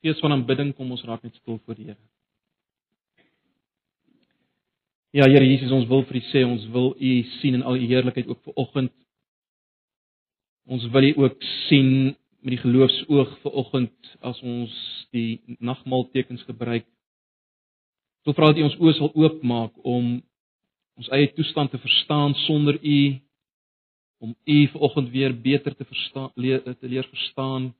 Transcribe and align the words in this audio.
Gees 0.00 0.20
van 0.24 0.32
aanbidding, 0.32 0.72
kom 0.76 0.90
ons 0.94 1.04
raak 1.04 1.24
net 1.26 1.34
stil 1.36 1.58
voor 1.64 1.76
die 1.76 1.90
Here. 1.90 2.00
Ja, 5.12 5.26
Here 5.28 5.44
Jesus, 5.44 5.72
ons 5.76 5.88
wil 5.90 6.06
vir 6.08 6.20
U 6.20 6.22
sê, 6.30 6.44
ons 6.46 6.64
wil 6.72 6.94
U 6.96 7.10
sien 7.40 7.58
in 7.58 7.64
al 7.66 7.76
U 7.76 7.88
heerlikheid 7.90 8.30
ook 8.30 8.40
vir 8.46 8.56
oggend. 8.62 8.94
Ons 10.70 10.86
wil 10.94 11.10
U 11.10 11.12
ook 11.26 11.44
sien 11.66 11.90
met 12.40 12.54
die 12.54 12.62
geloofsoog 12.62 13.34
vir 13.42 13.58
oggend 13.60 14.12
as 14.24 14.40
ons 14.40 14.72
die 15.12 15.42
nagmaaltekens 15.60 16.46
gebruik. 16.48 16.86
Tot 18.24 18.38
vra 18.38 18.52
dat 18.52 18.62
U 18.62 18.68
ons 18.70 18.78
oë 18.80 18.94
sal 18.96 19.12
oopmaak 19.12 19.76
om 19.84 20.14
ons 21.00 21.12
eie 21.16 21.28
toestand 21.36 21.74
te 21.74 21.80
verstaan 21.82 22.32
sonder 22.46 22.80
U 22.80 23.00
om 24.24 24.32
U 24.32 24.58
vanoggend 24.72 25.12
weer 25.12 25.36
beter 25.36 25.76
te 25.76 25.84
verstaan 25.84 26.32
leer, 26.36 26.64
te 26.64 26.88
leer 26.88 27.08
verstaan 27.08 27.74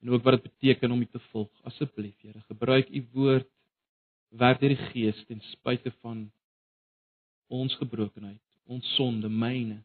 en 0.00 0.10
ook 0.10 0.22
wat 0.22 0.38
dit 0.38 0.42
beteken 0.42 0.90
om 0.90 1.00
U 1.00 1.06
te 1.06 1.20
volg. 1.30 1.50
Asseblief, 1.62 2.14
Here, 2.22 2.40
gebruik 2.46 2.88
U 2.88 3.06
woord 3.12 3.48
werk 4.28 4.60
deur 4.60 4.74
die 4.74 4.88
Gees 4.90 5.24
ten 5.26 5.40
spyte 5.52 5.90
van 6.02 6.26
ons 7.48 7.74
gebrokenheid, 7.80 8.42
ons 8.68 8.94
sonde, 8.96 9.28
myne 9.28 9.80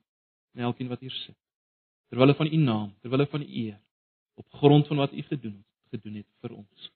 en 0.53 0.65
elkeen 0.67 0.91
wat 0.91 0.99
hier 0.99 1.15
sit. 1.23 1.37
Terwyl 2.11 2.35
van 2.35 2.51
U 2.51 2.59
naam, 2.59 2.91
terwyl 3.01 3.25
van 3.31 3.41
U 3.41 3.47
eer 3.47 3.79
op 4.35 4.59
grond 4.59 4.87
van 4.87 4.97
wat 4.97 5.13
U 5.13 5.21
gedoen 5.21 5.55
het, 5.55 5.69
gedoen 5.95 6.19
het 6.21 6.29
vir 6.41 6.57
ons. 6.57 6.91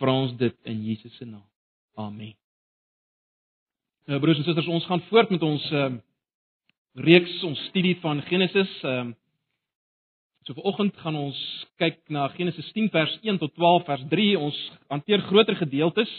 Vra 0.00 0.12
ons 0.16 0.36
dit 0.36 0.56
in 0.68 0.84
Jesus 0.84 1.16
se 1.16 1.24
naam. 1.24 1.46
Amen. 1.94 2.34
Nou 4.08 4.20
broers 4.20 4.40
en 4.40 4.44
susters, 4.44 4.66
ons 4.66 4.86
gaan 4.88 5.02
voort 5.08 5.30
met 5.30 5.42
ons 5.42 5.64
uh, 5.70 5.90
reeks, 6.94 7.42
ons 7.46 7.66
studie 7.68 7.96
van 8.02 8.22
Genesis. 8.26 8.70
Uh, 8.82 9.10
So 10.48 10.54
vanoggend 10.56 10.96
gaan 10.96 11.16
ons 11.20 11.38
kyk 11.76 11.98
na 12.08 12.28
Genesis 12.32 12.70
10 12.72 12.88
vers 12.90 13.18
1 13.22 13.38
tot 13.38 13.52
12 13.54 13.84
vers 13.84 14.04
3. 14.08 14.38
Ons 14.38 14.58
hanteer 14.88 15.20
groter 15.28 15.56
gedeeltes. 15.56 16.12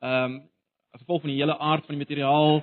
Ehm 0.00 0.24
um, 0.24 0.40
as 0.90 1.04
gevolg 1.04 1.20
van 1.22 1.30
die 1.30 1.38
hele 1.38 1.54
aard 1.58 1.84
van 1.86 1.94
die 1.94 2.02
materiaal, 2.02 2.56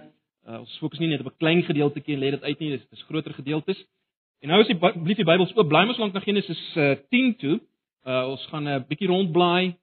uh, 0.48 0.58
ons 0.60 0.78
fokus 0.82 1.00
nie 1.00 1.08
net 1.08 1.22
op 1.24 1.32
'n 1.32 1.38
klein 1.40 1.62
gedeeltetjie 1.64 2.16
en 2.16 2.20
lê 2.20 2.32
dit 2.32 2.44
uit 2.44 2.60
nie, 2.60 2.70
dis 2.70 2.90
dis 2.90 3.04
groter 3.08 3.34
gedeeltes. 3.34 3.78
En 4.42 4.50
nou 4.50 4.60
as 4.62 4.68
jy 4.68 4.76
blief 4.76 5.18
die 5.18 5.28
Bybels 5.28 5.56
oop, 5.56 5.70
bly 5.70 5.86
mos 5.86 5.98
lank 5.98 6.14
na 6.14 6.20
Genesis 6.20 6.60
uh, 6.76 6.96
10 7.10 7.36
toe. 7.36 7.60
Uh, 8.06 8.28
ons 8.32 8.46
gaan 8.52 8.64
'n 8.64 8.68
uh, 8.68 8.84
bietjie 8.88 9.08
rondblaai. 9.08 9.76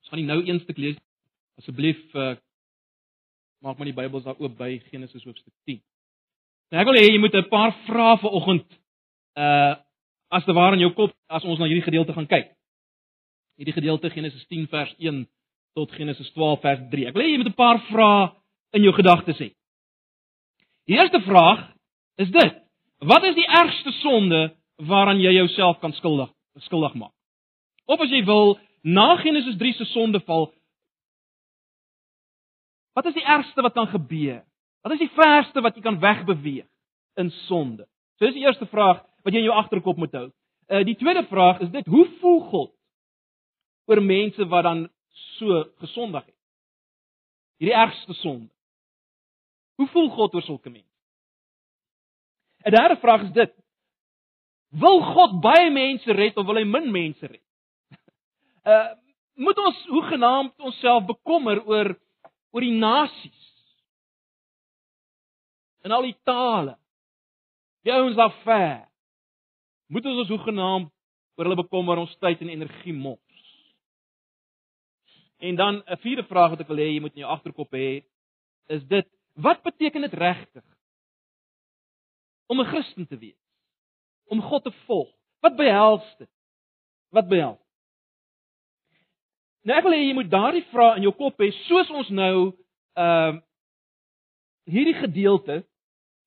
Ons 0.00 0.08
gaan 0.08 0.18
nie 0.18 0.26
nou 0.26 0.46
een 0.46 0.60
stuk 0.60 0.78
lees 0.78 0.96
asseblief 1.58 2.14
uh, 2.14 2.34
maak 3.60 3.76
maar 3.76 3.90
die 3.90 3.96
Bybels 3.96 4.24
daar 4.24 4.38
oop 4.38 4.56
by 4.58 4.80
Genesis 4.90 5.24
hoofstuk 5.24 5.52
10. 5.68 5.80
Nou 6.70 6.80
ek 6.80 6.88
wil 6.88 6.98
hê 6.98 7.06
jy 7.10 7.18
moet 7.18 7.34
'n 7.34 7.48
paar 7.48 7.72
vrae 7.86 8.18
vanoggend 8.18 8.66
uh 9.36 9.74
as 10.30 10.44
te 10.46 10.54
waar 10.54 10.76
in 10.76 10.84
jou 10.84 10.92
kop 10.94 11.12
as 11.28 11.44
ons 11.44 11.58
na 11.58 11.66
hierdie 11.66 11.84
gedeelte 11.84 12.14
gaan 12.14 12.28
kyk. 12.30 12.52
Hierdie 13.58 13.74
gedeelte 13.76 14.10
Genesis 14.14 14.46
10 14.48 14.68
vers 14.70 14.92
1 14.98 15.24
tot 15.78 15.92
Genesis 15.92 16.30
12 16.32 16.60
vers 16.62 16.84
3. 16.92 17.08
Ek 17.10 17.16
wil 17.16 17.24
hê 17.24 17.30
jy 17.32 17.40
moet 17.42 17.50
'n 17.50 17.58
paar 17.58 17.80
vrae 17.90 18.30
in 18.72 18.82
jou 18.82 18.92
gedagtes 18.94 19.38
hê. 19.38 19.50
Die 20.86 20.96
eerste 20.96 21.20
vraag 21.20 21.72
is 22.16 22.30
dit: 22.30 22.54
Wat 23.00 23.24
is 23.24 23.34
die 23.34 23.46
ergste 23.46 23.92
sonde 24.02 24.56
waaraan 24.76 25.20
jy 25.20 25.32
jouself 25.32 25.80
kan 25.80 25.92
skuldig 25.92 26.30
skuldig 26.58 26.94
maak? 26.94 27.12
Of 27.86 28.00
as 28.00 28.10
jy 28.10 28.24
wil, 28.24 28.58
na 28.82 29.16
Genesis 29.16 29.56
3 29.56 29.72
se 29.72 29.84
sondeval, 29.84 30.52
wat 32.94 33.06
is 33.06 33.14
die 33.14 33.24
ergste 33.24 33.62
wat 33.62 33.72
kan 33.72 33.86
gebeur? 33.86 34.44
Wat 34.82 34.92
is 34.92 34.98
die 34.98 35.14
verste 35.14 35.60
wat 35.60 35.76
jy 35.76 35.82
kan 35.82 36.00
wegbeweeg 36.00 36.66
in 37.16 37.30
sonde? 37.30 37.86
So 38.18 38.26
dis 38.26 38.34
die 38.34 38.44
eerste 38.44 38.66
vraag 38.66 39.02
wat 39.22 39.34
jy 39.34 39.42
in 39.42 39.48
jou 39.48 39.56
agterkop 39.56 39.98
moet 40.00 40.14
hou. 40.16 40.28
Uh 40.70 40.84
die 40.86 40.96
tweede 40.96 41.24
vraag 41.28 41.60
is 41.60 41.70
dit: 41.70 41.86
Hoe 41.86 42.06
voel 42.20 42.40
God 42.50 42.72
oor 43.90 44.02
mense 44.02 44.46
wat 44.48 44.64
dan 44.64 44.84
so 45.36 45.64
gesondig 45.82 46.24
het? 46.24 46.36
Hierdie 47.58 47.76
ergste 47.76 48.14
sonde. 48.14 48.48
Hoe 49.76 49.88
voel 49.88 50.10
God 50.10 50.34
oor 50.34 50.42
sulke 50.42 50.70
mense? 50.70 50.88
'n 52.64 52.70
Derde 52.70 52.96
vraag 52.96 53.22
is 53.22 53.32
dit: 53.32 53.54
Wil 54.70 55.00
God 55.02 55.40
baie 55.40 55.70
mense 55.70 56.12
red 56.12 56.36
of 56.36 56.46
wil 56.46 56.60
hy 56.60 56.64
min 56.64 56.90
mense 56.90 57.26
red? 57.26 57.46
Uh 58.64 58.94
moet 59.44 59.58
ons 59.58 59.86
hoe 59.88 60.02
genaamd 60.02 60.52
onsself 60.60 61.06
bekommer 61.06 61.62
oor 61.64 61.96
oor 62.52 62.60
die 62.60 62.76
nasies? 62.76 63.46
En 65.82 65.90
al 65.90 66.02
die 66.02 66.16
tale. 66.28 66.76
Die 67.82 67.92
ouens 67.92 68.16
daar 68.16 68.34
ver 68.44 68.89
moet 69.90 70.06
ons 70.06 70.22
ons 70.22 70.30
hoegenaamd 70.30 70.90
oor 71.36 71.48
hulle 71.48 71.62
bekommer 71.62 71.98
ons 71.98 72.12
tyd 72.22 72.42
en 72.44 72.52
energie 72.52 72.94
mors. 72.94 73.44
En 75.40 75.56
dan 75.56 75.82
'n 75.86 75.96
vierde 76.04 76.24
vraag 76.28 76.50
wat 76.50 76.60
ek 76.60 76.68
wil 76.68 76.76
hê 76.76 76.92
jy 76.94 77.00
moet 77.00 77.14
in 77.14 77.24
jou 77.24 77.30
agterkop 77.30 77.72
hê, 77.72 78.04
is 78.68 78.84
dit: 78.86 79.06
Wat 79.34 79.62
beteken 79.62 80.02
dit 80.02 80.12
regtig 80.12 80.64
om 82.46 82.60
'n 82.60 82.66
Christen 82.66 83.06
te 83.06 83.18
wees? 83.18 83.42
Om 84.26 84.42
God 84.42 84.64
te 84.64 84.72
volg. 84.86 85.10
Wat 85.40 85.56
behels 85.56 86.16
dit? 86.18 86.30
Wat 87.08 87.28
behels? 87.28 87.58
Nou 89.62 89.78
ek 89.78 89.84
wil 89.84 89.92
hê 89.92 90.06
jy 90.06 90.14
moet 90.14 90.30
daardie 90.30 90.64
vraag 90.70 90.96
in 90.96 91.02
jou 91.02 91.12
kop 91.12 91.40
hê 91.40 91.50
soos 91.66 91.90
ons 91.90 92.08
nou 92.08 92.56
ehm 92.94 93.36
uh, 93.36 93.42
hierdie 94.70 94.94
gedeelte, 94.94 95.66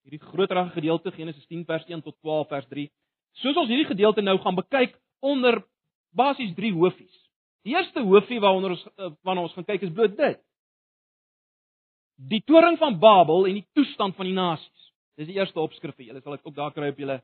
hierdie 0.04 0.20
groterige 0.20 0.70
gedeelte 0.70 1.12
Genesis 1.12 1.46
10 1.48 1.66
vers 1.66 1.86
1 1.88 2.02
tot 2.02 2.18
12 2.20 2.48
vers 2.48 2.68
3 2.68 2.92
Soos 3.42 3.58
ons 3.58 3.70
hierdie 3.70 3.90
gedeelte 3.90 4.22
nou 4.22 4.38
gaan 4.44 4.56
bekyk 4.56 4.96
onder 5.24 5.64
basies 6.14 6.54
3 6.56 6.74
hofies. 6.78 7.20
Die 7.64 7.74
eerste 7.76 8.04
hofie 8.04 8.40
waaronder 8.44 8.76
ons 8.76 8.84
eh, 8.86 9.12
waarna 9.24 9.46
ons 9.48 9.54
gaan 9.56 9.68
kyk 9.68 9.86
is 9.88 9.94
bloot 9.96 10.18
dit. 10.18 10.40
Die 12.30 12.44
toring 12.46 12.78
van 12.78 13.00
Babel 13.00 13.48
en 13.50 13.60
die 13.60 13.68
toestand 13.74 14.16
van 14.16 14.30
die 14.30 14.36
nasies. 14.38 14.90
Dis 15.18 15.30
die 15.30 15.38
eerste 15.38 15.62
opskrif 15.62 15.96
vir 15.96 16.10
julle. 16.10 16.22
Sal 16.22 16.38
ek 16.38 16.48
ook 16.48 16.56
daar 16.56 16.74
kry 16.76 16.92
op 16.94 17.00
julle 17.00 17.20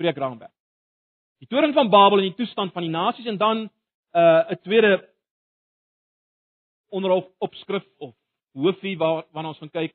preekraamwerk. 0.00 0.52
Die 1.42 1.50
toring 1.50 1.74
van 1.76 1.90
Babel 1.92 2.22
en 2.22 2.30
die 2.30 2.38
toestand 2.38 2.72
van 2.72 2.86
die 2.86 2.92
nasies 2.92 3.26
en 3.28 3.38
dan 3.38 3.64
'n 3.64 3.70
uh, 4.16 4.52
'n 4.52 4.60
tweede 4.62 4.92
onderhof 6.88 7.26
opskrif 7.38 7.84
of 7.98 8.14
waar 8.54 9.24
waarna 9.32 9.48
ons 9.48 9.58
gaan 9.58 9.70
kyk 9.70 9.94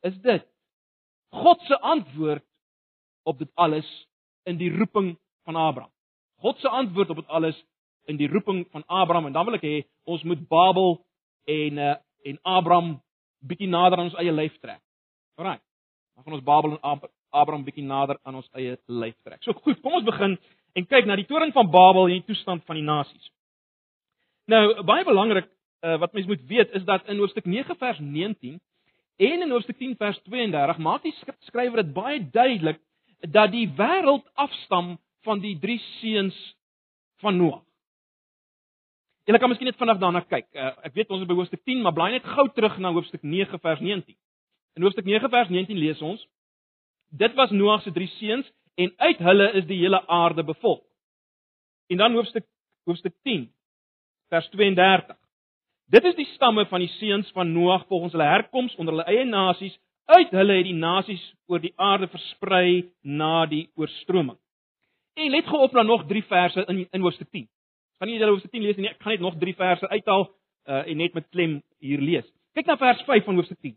is 0.00 0.16
dit. 0.22 0.46
God 1.30 1.60
se 1.60 1.78
antwoord 1.80 2.44
op 3.22 3.38
dit 3.38 3.50
alles 3.54 3.88
in 4.44 4.58
die 4.60 4.70
roeping 4.76 5.14
van 5.44 5.56
Abraham. 5.56 5.92
God 6.40 6.58
se 6.58 6.68
antwoord 6.68 7.10
op 7.10 7.16
dit 7.16 7.28
alles 7.28 7.64
in 8.08 8.16
die 8.16 8.28
roeping 8.28 8.66
van 8.70 8.84
Abraham 8.86 9.26
en 9.26 9.32
dan 9.32 9.44
wil 9.44 9.58
ek 9.58 9.66
hê 9.66 9.76
ons 10.08 10.22
moet 10.22 10.40
Babel 10.48 10.98
en 11.50 11.78
uh, 11.78 11.96
en 12.28 12.38
Abraham 12.42 12.94
bietjie 13.40 13.68
nader 13.68 13.98
aan 13.98 14.10
ons 14.10 14.18
eie 14.20 14.32
lyf 14.32 14.56
trek. 14.60 14.80
Alraai. 15.40 15.60
Dan 16.14 16.24
gaan 16.24 16.36
ons 16.36 16.44
Babel 16.44 16.76
en 16.76 17.04
Abraham 17.30 17.64
bietjie 17.64 17.84
nader 17.86 18.18
aan 18.24 18.40
ons 18.40 18.48
eie 18.58 18.76
lyf 18.86 19.16
trek. 19.24 19.42
So 19.44 19.56
goed, 19.64 19.80
kom 19.80 19.96
ons 20.00 20.08
begin 20.08 20.36
en 20.76 20.86
kyk 20.86 21.08
na 21.08 21.16
die 21.18 21.28
toring 21.28 21.54
van 21.56 21.70
Babel 21.70 22.08
en 22.08 22.18
die 22.18 22.26
toestand 22.28 22.64
van 22.68 22.78
die 22.78 22.86
nasies. 22.86 23.30
Nou, 24.50 24.82
baie 24.86 25.06
belangrik 25.06 25.48
uh, 25.84 25.96
wat 26.02 26.12
mens 26.16 26.28
moet 26.28 26.42
weet 26.50 26.74
is 26.76 26.84
dat 26.84 27.08
in 27.08 27.20
hoofstuk 27.22 27.46
9 27.46 27.76
vers 27.78 27.98
19 28.02 28.58
en 29.20 29.42
in 29.46 29.50
hoofstuk 29.50 29.78
10 29.78 29.96
vers 30.00 30.20
32 30.28 30.78
maak 30.78 31.04
die 31.06 31.14
skrywer 31.48 31.82
dit 31.84 31.92
baie 31.94 32.20
duidelik 32.32 32.80
dat 33.20 33.50
die 33.52 33.66
wêreld 33.76 34.26
afstam 34.34 34.98
van 35.26 35.40
die 35.40 35.58
drie 35.58 35.78
seuns 36.00 36.36
van 37.20 37.36
Noag. 37.36 37.62
Jy 39.28 39.38
kan 39.38 39.52
miskien 39.52 39.68
net 39.68 39.78
vinnig 39.78 39.98
daarna 40.00 40.24
kyk. 40.26 40.48
Uh, 40.56 40.72
ek 40.88 40.94
weet 40.96 41.10
ons 41.12 41.22
is 41.22 41.28
by 41.28 41.36
hoofstuk 41.38 41.60
10, 41.68 41.82
maar 41.84 41.94
blaai 41.94 42.16
net 42.16 42.26
gou 42.26 42.48
terug 42.56 42.78
na 42.82 42.90
hoofstuk 42.90 43.22
9 43.22 43.60
vers 43.62 43.82
19. 43.84 44.16
In 44.78 44.86
hoofstuk 44.86 45.06
9 45.06 45.30
vers 45.30 45.52
19 45.52 45.78
lees 45.78 46.00
ons: 46.02 46.24
Dit 47.14 47.36
was 47.38 47.52
Noag 47.54 47.84
se 47.84 47.92
drie 47.94 48.08
seuns 48.16 48.48
en 48.80 48.92
uit 48.96 49.18
hulle 49.18 49.50
is 49.60 49.66
die 49.68 49.78
hele 49.82 50.00
aarde 50.08 50.42
bevolk. 50.46 50.82
En 51.90 52.00
dan 52.00 52.16
hoofstuk 52.16 52.46
hoofstuk 52.88 53.14
10 53.22 53.46
vers 54.30 54.48
32. 54.50 55.16
Dit 55.90 56.04
is 56.04 56.14
die 56.14 56.26
stamme 56.34 56.66
van 56.70 56.82
die 56.82 56.92
seuns 56.96 57.30
van 57.36 57.52
Noag 57.52 57.86
volgens 57.86 58.12
hulle 58.16 58.26
herkoms 58.30 58.74
onder 58.78 58.94
hulle 58.94 59.08
eie 59.10 59.24
nasies 59.26 59.76
Uit 60.04 60.30
hulle 60.30 60.56
het 60.56 60.66
die 60.66 60.76
nasies 60.76 61.22
oor 61.46 61.60
die 61.62 61.72
aarde 61.76 62.08
versprei 62.08 62.90
na 63.02 63.46
die 63.46 63.68
oorstroming. 63.78 64.38
En 65.14 65.30
let 65.30 65.46
gou 65.46 65.60
op 65.62 65.72
na 65.72 65.82
nog 65.82 66.06
3 66.08 66.22
verse 66.22 66.64
in 66.66 66.86
in 66.90 67.00
Hoofstuk 67.00 67.30
10. 67.30 67.48
Gaan 67.98 68.08
nie 68.08 68.18
julle 68.18 68.30
Hoofstuk 68.30 68.50
10 68.50 68.62
lees 68.62 68.76
nie, 68.76 68.88
ek 68.88 69.02
gaan 69.02 69.12
net 69.12 69.20
nog 69.20 69.38
3 69.38 69.54
verse 69.54 69.88
uithaal 69.88 70.26
uh, 70.66 70.86
en 70.86 70.96
net 70.96 71.14
met 71.14 71.28
klem 71.28 71.62
hier 71.78 72.00
lees. 72.00 72.26
Kyk 72.54 72.66
na 72.66 72.76
vers 72.76 73.02
5 73.06 73.24
van 73.24 73.34
Hoofstuk 73.34 73.60
10. 73.60 73.76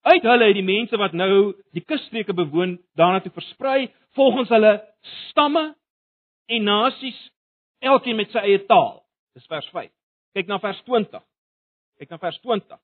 Uit 0.00 0.22
hulle 0.22 0.46
het 0.48 0.56
die 0.56 0.64
mense 0.64 0.96
wat 0.96 1.12
nou 1.12 1.52
die 1.76 1.84
kusstreke 1.84 2.32
bewoon 2.32 2.78
daarna 2.96 3.20
toe 3.20 3.32
versprei 3.32 3.90
volgens 4.16 4.48
hulle 4.48 4.72
stamme 5.28 5.74
en 6.46 6.64
nasies, 6.64 7.18
elkeen 7.78 8.16
met 8.16 8.32
sy 8.32 8.40
eie 8.44 8.62
taal. 8.66 9.02
Dis 9.36 9.46
vers 9.46 9.68
5. 9.74 9.90
Kyk 10.34 10.48
na 10.48 10.58
vers 10.62 10.80
20. 10.86 11.22
Kyk 12.00 12.10
na 12.10 12.18
vers 12.18 12.40
20. 12.40 12.80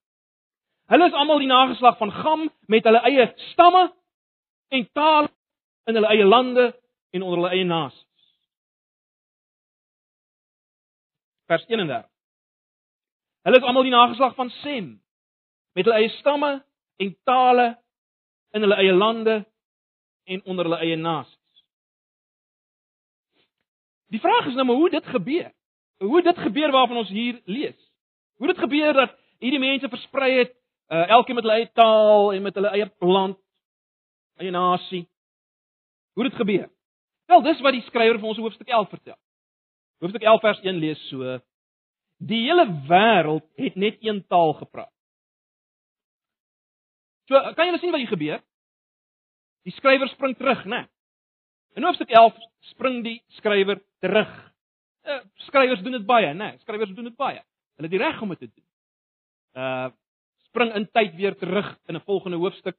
Hulle 0.86 1.06
is 1.06 1.16
almal 1.18 1.38
die 1.42 1.50
nageslag 1.50 1.98
van 1.98 2.12
Gam 2.12 2.50
met 2.70 2.84
hulle 2.86 3.02
eie 3.08 3.32
stamme 3.50 3.88
en 4.68 4.88
tale 4.92 5.30
in 5.86 5.94
hulle 5.98 6.10
eie 6.14 6.26
lande 6.26 6.66
en 7.10 7.22
onder 7.22 7.40
hulle 7.40 7.54
eie 7.54 7.64
nasies. 7.64 8.06
vers 11.46 11.66
31. 11.66 12.06
Hulle 13.46 13.56
is 13.56 13.66
almal 13.66 13.86
die 13.86 13.94
nageslag 13.94 14.34
van 14.34 14.50
Sem 14.62 14.88
met 15.76 15.86
hulle 15.86 15.98
eie 16.00 16.10
stamme 16.18 16.52
en 17.02 17.12
tale 17.28 17.66
in 18.56 18.64
hulle 18.64 18.78
eie 18.82 18.94
lande 18.94 19.36
en 20.26 20.42
onder 20.44 20.66
hulle 20.66 20.80
eie 20.82 20.96
nasies. 20.96 21.34
Die 24.10 24.22
vraag 24.22 24.50
is 24.50 24.54
nou 24.54 24.66
maar 24.66 24.80
hoe 24.80 24.90
dit 24.90 25.06
gebeur. 25.14 25.50
Hoe 26.02 26.22
dit 26.22 26.38
gebeur 26.38 26.70
waarvan 26.74 27.02
ons 27.02 27.10
hier 27.10 27.40
lees. 27.44 27.78
Hoe 28.36 28.46
dit 28.50 28.58
gebeur 28.58 28.92
dat 28.92 29.14
hierdie 29.38 29.60
mense 29.60 29.88
versprei 29.88 30.30
het, 30.38 30.54
uh, 30.92 31.08
elkeen 31.18 31.38
met 31.38 31.44
hulle 31.44 31.58
eie 31.60 31.70
taal 31.74 32.32
en 32.32 32.42
met 32.42 32.54
hulle 32.54 32.72
eie 32.74 32.88
land, 33.00 33.38
eie 34.40 34.50
nasie. 34.54 35.04
Hoe 36.16 36.24
dit 36.28 36.38
gebeur. 36.38 36.68
Wel, 37.26 37.42
dis 37.42 37.60
wat 37.64 37.74
die 37.76 37.84
skrywer 37.88 38.20
vir 38.20 38.28
ons 38.30 38.40
hoofstuk 38.40 38.68
11 38.68 38.90
vertel. 38.94 39.18
Hoofstuk 40.04 40.22
11 40.22 40.40
vers 40.44 40.60
1 40.64 40.80
lees 40.80 41.02
so: 41.10 41.38
Die 42.22 42.42
hele 42.46 42.66
wêreld 42.88 43.46
het 43.60 43.76
net 43.76 43.98
een 44.04 44.22
taal 44.30 44.54
gepraat. 44.60 44.92
So, 47.26 47.40
kan 47.58 47.66
jy 47.66 47.78
sien 47.82 47.90
wat 47.90 48.00
hier 48.00 48.12
gebeur? 48.12 48.42
Die 49.66 49.74
skrywer 49.74 50.08
spring 50.12 50.36
terug, 50.38 50.62
né? 50.70 50.84
In 51.74 51.84
hoofstuk 51.84 52.12
11 52.14 52.36
spring 52.70 53.02
die 53.04 53.18
skrywer 53.40 53.82
terug. 54.00 54.30
Uh, 55.06 55.20
skrywers 55.46 55.82
doen 55.82 55.98
dit 55.98 56.06
baie, 56.06 56.32
né? 56.34 56.54
Skrywers 56.62 56.94
doen 56.94 57.10
dit 57.10 57.16
baie. 57.18 57.42
Hulle 57.76 57.86
het 57.86 57.92
die 57.92 58.00
reg 58.00 58.22
om 58.22 58.32
dit 58.34 58.44
te 58.46 58.48
doen. 58.50 58.66
Uh 59.56 59.88
spring 60.56 60.72
in 60.72 60.88
tyd 60.88 61.14
weer 61.16 61.36
terug 61.36 61.78
in 61.88 61.96
'n 61.96 62.00
volgende 62.00 62.36
hoofstuk. 62.36 62.76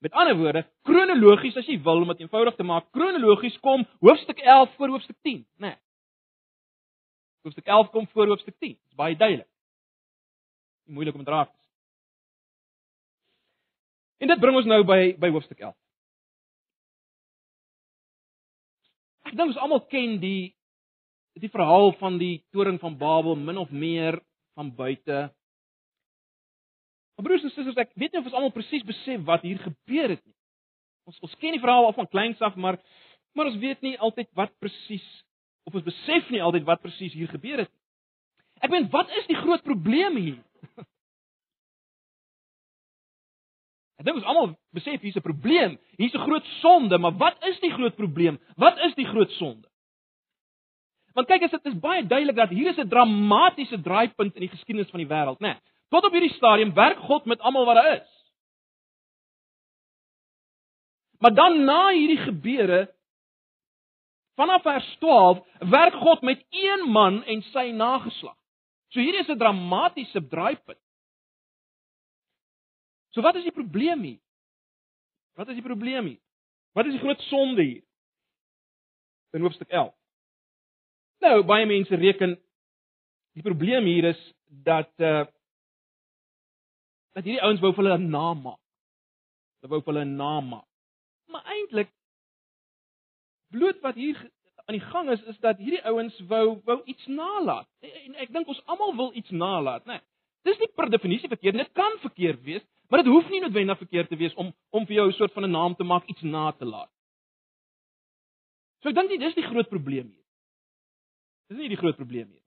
Met 0.00 0.12
ander 0.12 0.36
woorde, 0.36 0.66
kronologies 0.82 1.56
as 1.56 1.66
jy 1.66 1.82
wil 1.82 2.00
om 2.00 2.08
dit 2.08 2.20
eenvoudig 2.20 2.56
te 2.56 2.62
maak, 2.62 2.90
kronologies 2.92 3.58
kom 3.60 3.86
hoofstuk 4.00 4.38
11 4.38 4.74
voor 4.76 4.88
hoofstuk 4.88 5.16
10, 5.22 5.46
né? 5.56 5.66
Nee. 5.68 5.76
Hoofstuk 7.42 7.66
11 7.66 7.90
kom 7.90 8.08
voor 8.08 8.26
hoofstuk 8.26 8.54
10. 8.58 8.68
Dit 8.68 8.88
is 8.88 8.94
baie 8.94 9.16
duidelik. 9.16 9.48
Nie 10.86 10.94
moeilik 10.94 11.14
om 11.14 11.24
te 11.24 11.30
raak 11.30 11.52
nie. 11.52 11.66
En 14.18 14.28
dit 14.28 14.40
bring 14.40 14.56
ons 14.56 14.66
nou 14.66 14.84
by 14.84 15.16
by 15.18 15.30
hoofstuk 15.30 15.58
11. 15.58 15.76
Ek 19.24 19.36
dink 19.36 19.48
ons 19.48 19.56
almal 19.56 19.86
ken 19.86 20.20
die 20.20 20.56
die 21.32 21.50
verhaal 21.50 21.92
van 21.92 22.18
die 22.18 22.44
toring 22.50 22.80
van 22.80 22.96
Babel 22.96 23.36
min 23.36 23.58
of 23.58 23.70
meer 23.70 24.22
van 24.54 24.74
buite. 24.74 25.34
Maar 27.16 27.24
broers 27.24 27.42
en 27.42 27.50
susters, 27.50 27.76
ek 27.80 27.94
weet 27.96 28.12
nie 28.12 28.20
of 28.20 28.28
ons 28.28 28.36
almal 28.36 28.52
presies 28.52 28.84
besef 28.84 29.22
wat 29.24 29.44
hier 29.46 29.60
gebeur 29.62 30.08
het 30.12 30.24
nie. 30.24 30.34
Ons 31.08 31.20
ons 31.24 31.36
ken 31.40 31.54
die 31.56 31.62
verhaal 31.62 31.88
al 31.88 31.96
van 31.96 32.08
kleins 32.12 32.40
af, 32.44 32.56
maar 32.60 32.76
maar 33.36 33.46
ons 33.50 33.60
weet 33.60 33.80
nie 33.84 33.98
altyd 34.00 34.28
wat 34.36 34.52
presies 34.60 35.06
of 35.68 35.74
ons 35.74 35.84
besef 35.84 36.28
nie 36.32 36.42
altyd 36.42 36.64
wat 36.68 36.80
presies 36.84 37.12
hier 37.16 37.28
gebeur 37.32 37.58
het 37.64 37.70
nie. 37.72 37.82
Ek 38.64 38.72
meen, 38.72 38.90
wat 38.92 39.10
is 39.20 39.26
die 39.28 39.36
groot 39.36 39.64
probleem 39.64 40.16
hier? 40.16 40.38
Dink 44.06 44.20
ons 44.20 44.28
almal 44.28 44.52
besef 44.76 45.00
hier's 45.00 45.16
'n 45.16 45.24
probleem. 45.24 45.78
Hier's 45.96 46.14
'n 46.14 46.24
groot 46.24 46.46
sonde, 46.60 46.98
maar 46.98 47.16
wat 47.16 47.44
is 47.44 47.60
die 47.60 47.72
groot 47.72 47.96
probleem? 47.96 48.38
Wat 48.56 48.78
is 48.88 48.94
die 48.94 49.08
groot 49.08 49.30
sonde? 49.40 49.68
Want 51.16 51.28
kyk, 51.28 51.48
dit 51.50 51.66
is 51.72 51.80
baie 51.80 52.04
duidelik 52.06 52.36
dat 52.36 52.50
hier 52.52 52.68
is 52.70 52.78
'n 52.78 52.88
dramatiese 52.88 53.80
draaipunt 53.80 54.34
in 54.34 54.40
die 54.40 54.52
geskiedenis 54.52 54.90
van 54.90 55.00
die 55.00 55.08
wêreld, 55.08 55.40
né? 55.40 55.56
Nee, 55.56 55.60
tot 55.88 56.04
op 56.04 56.12
hierdie 56.12 56.34
stadium 56.34 56.74
werk 56.74 56.98
God 57.06 57.24
met 57.24 57.40
almal 57.40 57.66
wat 57.68 57.78
daar 57.78 57.92
is. 57.96 58.12
Maar 61.18 61.34
dan 61.34 61.64
na 61.64 61.88
hierdie 61.88 62.22
gebeure 62.24 62.94
vanaf 64.36 64.62
vers 64.62 64.96
12 64.98 65.46
werk 65.58 65.94
God 65.94 66.20
met 66.20 66.44
een 66.50 66.90
man 66.90 67.24
en 67.24 67.42
sy 67.42 67.70
nageslag. 67.72 68.36
So 68.88 69.00
hierdie 69.00 69.20
is 69.20 69.28
'n 69.28 69.38
dramatiese 69.38 70.26
draaipunt. 70.28 70.80
So 73.10 73.22
wat 73.22 73.34
is 73.34 73.42
die 73.42 73.52
probleem 73.52 74.02
hier? 74.02 74.20
Wat 75.34 75.48
is 75.48 75.54
die 75.54 75.64
probleem 75.64 76.06
hier? 76.06 76.20
Wat 76.72 76.86
is 76.86 76.92
die 76.92 77.00
groot 77.00 77.20
sonde 77.20 77.62
hier? 77.62 77.82
In 79.32 79.40
hoofstuk 79.40 79.68
11. 79.68 79.94
Nou, 81.18 81.42
baie 81.42 81.66
mense 81.66 81.94
reken 81.94 82.36
die 83.32 83.42
probleem 83.42 83.84
hier 83.84 84.04
is 84.04 84.20
dat 84.46 84.92
uh 84.96 85.24
dat 87.16 87.24
hierdie 87.24 87.42
ouens 87.42 87.62
wou 87.64 87.72
vir 87.72 87.84
hulle 87.84 87.98
'n 87.98 88.10
naam 88.12 88.42
maak. 88.44 88.62
Hulle 89.60 89.72
wou 89.72 89.80
vir 89.80 89.92
hulle 89.92 90.04
'n 90.04 90.16
naam 90.16 90.48
maak. 90.48 90.68
Maar 91.32 91.44
eintlik 91.54 91.90
bloot 93.50 93.80
wat 93.80 93.94
hier 93.94 94.18
aan 94.66 94.76
die 94.76 94.86
gang 94.90 95.10
is 95.10 95.22
is 95.22 95.38
dat 95.38 95.58
hierdie 95.58 95.84
ouens 95.84 96.20
wou 96.28 96.60
wou 96.64 96.82
iets 96.84 97.06
nalat. 97.06 97.68
En 97.80 98.14
ek 98.14 98.32
dink 98.32 98.48
ons 98.48 98.62
almal 98.66 98.96
wil 98.96 99.10
iets 99.14 99.30
nalat, 99.30 99.84
né? 99.86 99.92
Nee, 99.92 100.02
dis 100.42 100.58
nie 100.58 100.68
per 100.74 100.90
definisie 100.90 101.28
verkeerd, 101.28 101.56
dit 101.56 101.72
kan 101.72 101.98
verkeerd 101.98 102.42
wees, 102.42 102.62
maar 102.88 103.02
dit 103.02 103.12
hoef 103.12 103.28
nie 103.30 103.40
noodwendig 103.40 103.78
verkeerd 103.78 104.08
te 104.08 104.16
wees 104.16 104.34
om 104.34 104.52
om 104.70 104.86
vir 104.86 104.96
jou 104.96 105.06
'n 105.08 105.12
soort 105.12 105.32
van 105.32 105.44
'n 105.44 105.50
naam 105.50 105.74
te 105.74 105.84
maak, 105.84 106.06
iets 106.06 106.22
na 106.22 106.52
te 106.52 106.64
laat. 106.64 106.90
So 108.82 108.88
ek 108.88 108.94
dink 108.94 109.20
dis 109.20 109.34
die 109.34 109.48
groot 109.50 109.68
probleem 109.68 110.08
hier. 110.12 110.24
Dis 111.48 111.58
nie 111.58 111.68
die 111.68 111.80
groot 111.80 111.96
probleem 111.96 112.28
nie. 112.28 112.45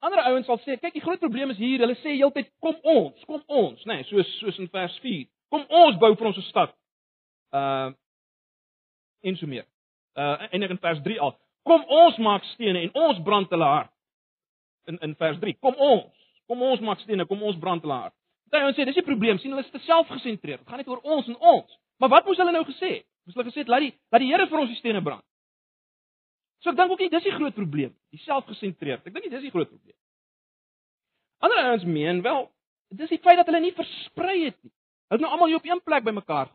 Ander 0.00 0.20
ouens 0.30 0.46
sal 0.46 0.60
sê, 0.62 0.76
kyk, 0.78 0.94
die 0.94 1.02
groot 1.02 1.18
probleem 1.18 1.50
is 1.50 1.58
hier, 1.58 1.80
hulle 1.82 1.96
sê 1.98 2.14
heeltyd 2.14 2.52
kom 2.62 2.76
ons, 2.86 3.24
kom 3.26 3.42
ons, 3.46 3.80
nê, 3.88 3.96
nee, 3.98 4.06
soos 4.06 4.28
soos 4.38 4.60
in 4.62 4.70
vers 4.70 4.94
4. 5.02 5.26
Kom 5.50 5.64
ons 5.80 5.98
bou 5.98 6.12
vir 6.14 6.28
ons 6.30 6.38
'n 6.38 6.46
stad. 6.50 6.74
Uh 7.52 7.90
en 9.22 9.36
so 9.36 9.46
meer. 9.46 9.66
Uh 10.14 10.46
en 10.52 10.62
in 10.62 10.78
vers 10.78 11.02
3 11.02 11.18
al. 11.20 11.34
Kom 11.64 11.84
ons 11.88 12.18
maak 12.18 12.44
stene 12.54 12.82
en 12.82 12.90
ons 12.94 13.18
brand 13.24 13.50
hulle 13.50 13.64
hart. 13.64 13.90
In 14.86 14.98
in 15.02 15.14
vers 15.16 15.38
3. 15.40 15.56
Kom 15.60 15.74
ons. 15.74 16.14
Kom 16.46 16.62
ons 16.62 16.80
maak 16.80 17.00
stene, 17.00 17.26
kom 17.26 17.42
ons 17.42 17.58
brand 17.58 17.82
hulle 17.82 17.94
hart. 17.94 18.14
Party 18.50 18.64
ouens 18.64 18.78
sê 18.78 18.84
dis 18.88 18.96
die 18.96 19.04
probleem, 19.04 19.38
sien 19.38 19.52
hulle 19.52 19.64
is 19.64 19.70
te 19.70 19.82
selfgesentreerd. 19.84 20.62
Dit 20.62 20.68
gaan 20.68 20.80
net 20.80 20.88
oor 20.88 21.02
ons 21.02 21.26
en 21.28 21.36
ons. 21.36 21.78
Maar 22.00 22.08
wat 22.14 22.24
moes 22.26 22.38
hulle 22.40 22.54
nou 22.54 22.64
gesê? 22.64 23.02
Moes 23.26 23.36
hulle 23.36 23.50
gesê 23.50 23.66
laat 23.66 23.84
die 23.84 23.92
laat 24.12 24.22
die 24.24 24.30
Here 24.30 24.46
vir 24.46 24.62
ons 24.62 24.70
die 24.70 24.78
stene 24.78 25.02
brand. 25.04 25.24
So 26.62 26.70
ek 26.70 26.76
dink 26.76 26.90
ook 26.90 27.02
nie 27.04 27.10
dis 27.12 27.26
die 27.26 27.36
groot 27.36 27.54
probleem, 27.54 27.94
die 28.10 28.22
selfgesentreerd. 28.24 29.06
Ek 29.06 29.14
dink 29.14 29.26
nie 29.26 29.34
dis 29.34 29.46
die 29.46 29.54
groot 29.54 29.70
probleem. 29.70 29.96
Ander 31.38 31.60
ouens 31.68 31.84
meen 31.86 32.22
wel, 32.24 32.48
dis 32.98 33.12
die 33.14 33.20
feit 33.22 33.38
dat 33.38 33.46
hulle 33.46 33.60
nie 33.62 33.74
versprei 33.76 34.36
het 34.48 34.56
nie. 34.64 34.72
Hulle 35.08 35.20
het 35.20 35.24
nou 35.24 35.32
almal 35.32 35.52
hier 35.52 35.60
op 35.60 35.68
een 35.68 35.82
plek 35.86 36.04
bymekaar. 36.04 36.50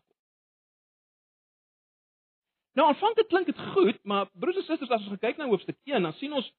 Nou 2.73 2.88
aanvanklik 2.89 3.29
klink 3.29 3.47
dit 3.47 3.59
goed, 3.73 4.00
maar 4.03 4.29
broers 4.33 4.57
en 4.57 4.65
susters, 4.65 4.91
as 4.91 5.07
ons 5.07 5.21
kyk 5.21 5.37
na 5.37 5.47
hoofstuk 5.47 5.78
1, 5.85 6.04
dan 6.04 6.16
sien 6.18 6.33
ons 6.33 6.49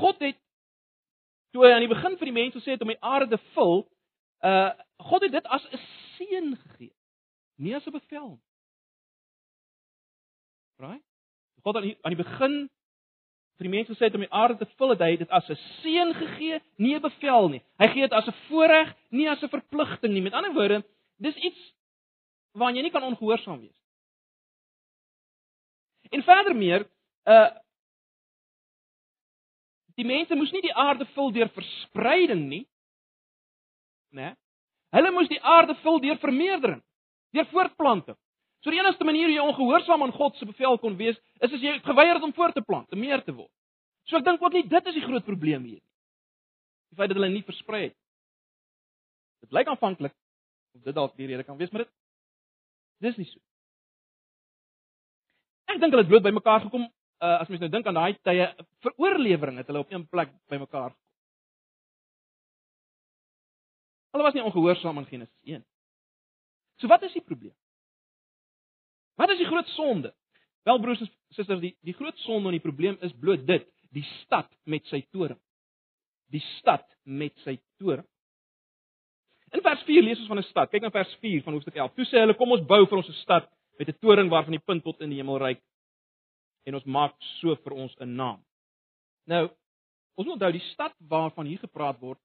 God 0.00 0.20
het 0.24 0.38
toe 1.54 1.62
hy 1.62 1.70
aan 1.70 1.84
die 1.84 1.92
begin 1.92 2.16
vir 2.18 2.30
die 2.30 2.34
mense 2.34 2.62
sê 2.64 2.74
het 2.74 2.82
om 2.82 2.90
die 2.90 3.00
aarde 3.00 3.36
te 3.36 3.40
vul, 3.54 3.84
uh 4.44 4.72
God 5.04 5.24
het 5.26 5.32
dit 5.34 5.46
as 5.52 5.64
'n 5.70 5.80
seën 6.16 6.56
gegee, 6.56 6.94
nie 7.58 7.74
as 7.76 7.86
'n 7.86 7.92
bevel 7.92 8.28
nie. 8.28 8.42
Right? 10.78 11.13
God 11.64 11.76
aan 11.76 11.86
die, 11.88 11.98
aan 12.04 12.12
die 12.12 12.20
begin 12.22 12.56
vir 13.54 13.68
die 13.68 13.72
mense 13.72 13.94
gesê 13.94 14.08
het 14.08 14.16
om 14.18 14.24
die 14.24 14.34
aarde 14.34 14.58
te 14.58 14.66
vul, 14.78 14.92
het 14.92 15.02
hy 15.04 15.16
dit 15.16 15.30
as 15.30 15.48
'n 15.48 15.58
seën 15.80 16.14
gegee, 16.14 16.60
nie 16.76 16.94
'n 16.96 17.02
bevel 17.02 17.48
nie. 17.48 17.62
Hy 17.78 17.88
gee 17.88 18.02
dit 18.02 18.12
as 18.12 18.26
'n 18.26 18.36
voorreg, 18.48 18.94
nie 19.10 19.28
as 19.28 19.42
'n 19.42 19.48
verpligting 19.48 20.12
nie. 20.12 20.22
Met 20.22 20.32
ander 20.32 20.52
woorde, 20.52 20.84
dis 21.18 21.36
iets 21.36 21.72
waaraan 22.52 22.76
jy 22.76 22.82
nie 22.82 22.90
kan 22.90 23.02
ongehoorsaam 23.02 23.60
wees. 23.60 23.80
En 26.10 26.22
verder 26.22 26.56
meer, 26.56 26.88
uh 27.26 27.50
die 29.94 30.04
mense 30.04 30.34
moes 30.34 30.50
nie 30.50 30.62
die 30.62 30.74
aarde 30.74 31.06
vul 31.14 31.30
deur 31.30 31.48
verspreiding 31.48 32.48
nie. 32.48 32.66
Né? 34.10 34.22
Nee? 34.22 34.34
Hulle 34.90 35.10
moes 35.10 35.28
die 35.28 35.42
aarde 35.42 35.74
vul 35.74 36.00
deur 36.00 36.18
vermeerdering, 36.18 36.82
deur 37.30 37.46
voortplanting. 37.46 38.16
So 38.64 38.72
die 38.72 38.80
enigste 38.80 39.04
manier 39.04 39.28
hoe 39.28 39.34
jy 39.36 39.42
ongehoorsaam 39.44 40.02
aan 40.06 40.14
God 40.16 40.38
se 40.38 40.46
bevel 40.48 40.78
kon 40.80 40.96
wees, 40.96 41.18
is 41.44 41.52
as 41.52 41.60
jy 41.60 41.74
geweier 41.84 42.16
het 42.16 42.24
om 42.24 42.32
voort 42.32 42.56
te 42.56 42.62
plant, 42.64 42.88
om 42.96 43.00
meer 43.00 43.20
te 43.20 43.34
word. 43.36 43.50
So 44.08 44.16
ek 44.16 44.24
dink 44.24 44.40
ook 44.40 44.54
nie 44.56 44.64
dit 44.68 44.86
is 44.88 44.96
die 44.96 45.04
groot 45.04 45.24
probleem 45.26 45.66
hier 45.68 45.80
nie. 45.82 45.90
Die 46.88 46.96
feit 46.96 47.10
dat 47.12 47.18
hulle 47.18 47.28
nie 47.28 47.44
versprei 47.44 47.82
het. 47.82 47.96
Dit 49.44 49.52
blyk 49.52 49.68
aanvanklik 49.68 50.14
of 50.74 50.86
dit 50.86 50.96
dalk 50.96 51.12
die 51.20 51.28
rede 51.28 51.44
kan 51.44 51.58
wees, 51.60 51.72
maar 51.74 51.84
dit 51.84 51.92
dis 53.04 53.18
nie 53.20 53.28
so. 53.28 53.40
Ek 55.68 55.80
dink 55.82 55.92
hulle 55.92 56.06
het 56.06 56.12
bloot 56.12 56.24
bymekaar 56.24 56.64
gekom 56.64 56.86
uh, 56.86 57.36
as 57.42 57.50
mens 57.52 57.60
nou 57.66 57.70
dink 57.72 57.90
aan 57.90 57.98
daai 57.98 58.16
tye 58.24 58.46
vir 58.86 58.96
oorlewering 59.04 59.60
het 59.60 59.68
hulle 59.68 59.84
op 59.84 59.92
een 59.92 60.06
plek 60.08 60.32
bymekaar 60.48 60.94
gekom. 60.94 61.02
Hulle 64.16 64.24
was 64.24 64.36
nie 64.38 64.46
ongehoorsaam 64.46 65.02
aan 65.02 65.10
Genesis 65.10 65.52
1. 65.58 65.66
So 66.80 66.88
wat 66.88 67.04
is 67.04 67.12
die 67.12 67.24
probleem? 67.24 67.52
Wat 69.20 69.30
is 69.30 69.38
die 69.38 69.48
groot 69.48 69.68
sonde? 69.76 70.14
Wel 70.64 70.80
broers 70.80 71.00
en 71.00 71.10
susters, 71.36 71.60
die 71.60 71.74
die 71.84 71.94
groot 71.94 72.18
sonde 72.24 72.48
en 72.50 72.56
die 72.56 72.64
probleem 72.64 72.96
is 73.00 73.12
bloot 73.20 73.46
dit, 73.46 73.66
die 73.94 74.06
stad 74.22 74.50
met 74.64 74.86
sy 74.86 75.02
toring. 75.12 75.38
Die 76.32 76.42
stad 76.58 76.86
met 77.04 77.36
sy 77.44 77.58
toring. 77.78 78.06
In 79.54 79.62
vers 79.62 79.82
4 79.86 80.02
lees 80.02 80.18
ons 80.18 80.28
van 80.28 80.38
'n 80.38 80.48
stad. 80.50 80.70
Kyk 80.70 80.82
na 80.82 80.90
vers 80.90 81.14
4 81.20 81.42
van 81.42 81.52
hoofstuk 81.52 81.76
11. 81.76 81.94
Toe 81.94 82.04
sê 82.04 82.18
hulle 82.18 82.34
kom 82.34 82.50
ons 82.50 82.66
bou 82.66 82.86
vir 82.86 82.96
ons 82.96 83.08
'n 83.08 83.22
stad 83.22 83.50
met 83.78 83.88
'n 83.88 83.98
toring 84.00 84.30
waarvan 84.30 84.52
die 84.52 84.66
punt 84.66 84.82
tot 84.82 85.00
in 85.00 85.10
die 85.10 85.18
hemel 85.18 85.38
reik 85.38 85.60
en 86.66 86.74
ons 86.74 86.84
maak 86.84 87.14
so 87.40 87.54
vir 87.54 87.72
ons 87.72 87.94
'n 88.00 88.16
naam. 88.16 88.40
Nou, 89.26 89.50
Ons 90.14 90.28
moet 90.28 90.36
onthou 90.36 90.52
die 90.54 90.66
stad 90.70 90.94
waarvan 91.10 91.48
hier 91.50 91.62
gepraat 91.62 91.98
word 92.02 92.20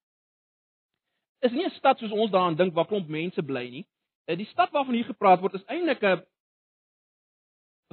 is 1.45 1.53
nie 1.55 1.65
'n 1.65 1.77
stad 1.77 1.99
soos 1.99 2.11
ons 2.11 2.31
daaraan 2.31 2.55
dink 2.55 2.73
waar 2.73 2.85
klomp 2.85 3.07
mense 3.07 3.41
bly 3.41 3.69
nie. 3.69 3.85
Eh, 4.27 4.35
die 4.37 4.45
stad 4.45 4.71
waarvan 4.71 4.93
hier 4.93 5.05
gepraat 5.05 5.39
word 5.41 5.53
is 5.53 5.63
eintlik 5.65 6.03
'n 6.03 6.21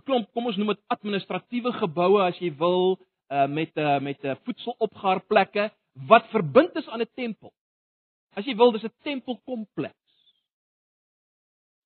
klomp, 0.07 0.31
kom 0.33 0.49
ons 0.49 0.57
noem 0.57 0.75
dit 0.75 0.83
administratiewe 0.95 1.73
geboue 1.81 2.23
as 2.25 2.39
jy 2.43 2.53
wil, 2.61 2.97
uh 3.33 3.47
met 3.51 3.73
uh, 3.77 3.99
met 4.01 4.23
'n 4.23 4.35
uh, 4.35 4.37
voedselopgaarplekke 4.47 5.71
wat 6.09 6.29
verbind 6.31 6.77
is 6.77 6.89
aan 6.89 7.03
'n 7.03 7.11
tempel. 7.15 7.53
As 8.35 8.45
jy 8.45 8.55
wil, 8.57 8.73
dis 8.73 8.85
'n 8.85 8.95
tempelkompleks. 9.03 10.15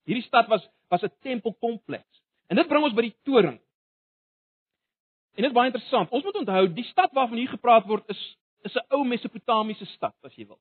Hierdie 0.04 0.26
stad 0.26 0.48
was 0.48 0.68
was 0.88 1.02
'n 1.02 1.12
tempelkompleks. 1.20 2.22
En 2.48 2.56
dit 2.56 2.68
bring 2.68 2.84
ons 2.84 2.94
by 2.94 3.02
die 3.02 3.16
toring. 3.22 3.60
En 5.34 5.42
dit 5.42 5.50
is 5.50 5.56
baie 5.56 5.70
interessant. 5.70 6.10
Ons 6.10 6.24
moet 6.24 6.36
onthou, 6.36 6.72
die 6.74 6.84
stad 6.84 7.12
waarvan 7.12 7.38
hier 7.38 7.48
gepraat 7.48 7.86
word 7.86 8.08
is 8.08 8.36
is 8.62 8.74
'n 8.74 8.86
ou 8.94 9.04
Mesopotamiese 9.04 9.84
stad, 9.84 10.14
as 10.22 10.34
jy 10.34 10.46
wil. 10.46 10.60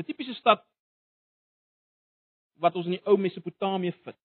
'n 0.00 0.04
tipiese 0.04 0.34
stad 0.34 0.64
wat 2.60 2.76
ons 2.76 2.88
in 2.88 2.96
die 2.96 3.06
ou 3.08 3.16
Mesopotamië 3.20 3.92
vind. 4.04 4.18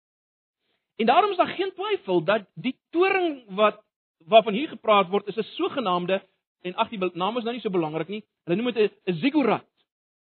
En 0.96 1.06
daarom 1.06 1.32
is 1.32 1.38
daar 1.38 1.56
geen 1.56 1.74
twyfel 1.74 2.24
dat 2.24 2.48
die 2.54 2.78
toring 2.90 3.44
wat 3.48 3.82
waarvan 4.26 4.54
hier 4.54 4.68
gepraat 4.68 5.10
word 5.10 5.28
is 5.28 5.38
'n 5.38 5.44
sogenaamde 5.44 6.24
en 6.62 6.76
ag 6.76 6.90
die 6.90 7.00
naam 7.14 7.38
is 7.38 7.44
nou 7.44 7.54
nie 7.54 7.62
so 7.62 7.70
belangrik 7.70 8.08
nie. 8.08 8.24
Hulle 8.44 8.62
noem 8.62 8.74
dit 8.74 8.94
'n 9.06 9.14
ziggurat. 9.14 9.68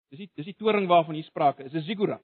Dis 0.08 0.18
die 0.18 0.30
dis 0.34 0.44
die 0.44 0.56
toring 0.56 0.86
waarvan 0.86 1.14
hier 1.14 1.24
sprake 1.24 1.64
is, 1.64 1.72
'n 1.72 1.80
ziggurat. 1.80 2.22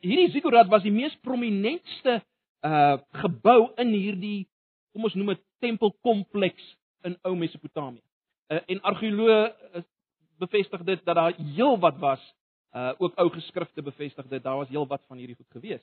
Hierdie 0.00 0.30
ziggurat 0.30 0.68
was 0.68 0.82
die 0.82 0.92
mees 0.92 1.16
prominentste 1.16 2.22
uh 2.62 2.98
gebou 3.12 3.72
in 3.76 3.88
hierdie 3.88 4.48
kom 4.92 5.04
ons 5.04 5.14
noem 5.14 5.26
dit 5.26 5.42
tempelkompleks 5.58 6.76
in 7.02 7.18
ou 7.22 7.36
Mesopotamië. 7.36 8.02
Uh, 8.48 8.60
en 8.66 8.80
argeoloë 8.80 9.54
uh, 9.74 9.82
bevestig 10.38 10.84
dit 10.84 11.04
dat 11.04 11.14
daar 11.14 11.34
heel 11.36 11.78
wat 11.78 11.98
was 11.98 12.34
uh 12.72 12.92
ook 12.98 13.18
ou 13.20 13.28
geskrifte 13.30 13.82
bevestig 13.82 14.26
dit 14.26 14.42
daar 14.42 14.56
was 14.56 14.68
heel 14.68 14.86
wat 14.86 15.04
van 15.06 15.16
hierdie 15.16 15.36
goed 15.36 15.50
gewees. 15.50 15.82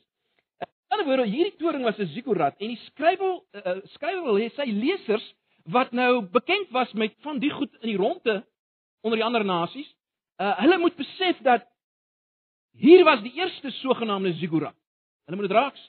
Ander 0.94 1.08
woorde, 1.10 1.26
hierdie 1.26 1.58
toring 1.58 1.84
was 1.84 1.98
'n 1.98 2.12
ziggurat 2.14 2.54
en 2.62 2.70
die 2.70 2.82
skrywer 2.86 3.42
uh, 3.58 3.80
skrywer 3.96 4.24
wil 4.28 4.38
hê 4.38 4.50
sy 4.54 4.68
lesers 4.70 5.26
wat 5.66 5.92
nou 5.92 6.22
bekend 6.22 6.70
was 6.70 6.92
met 6.94 7.16
van 7.26 7.40
die 7.40 7.50
goed 7.50 7.74
in 7.82 7.90
die 7.90 7.98
ronde 7.98 8.44
onder 9.02 9.18
die 9.18 9.26
ander 9.26 9.46
nasies, 9.46 9.90
uh 10.38 10.54
hulle 10.60 10.78
moet 10.78 10.96
besef 10.96 11.40
dat 11.42 11.66
hier 12.78 13.04
was 13.06 13.22
die 13.22 13.34
eerste 13.34 13.72
sogenaamde 13.72 14.34
ziggurat. 14.34 14.76
Hulle 15.26 15.38
moet 15.38 15.48
dit 15.48 15.58
raaks. 15.58 15.82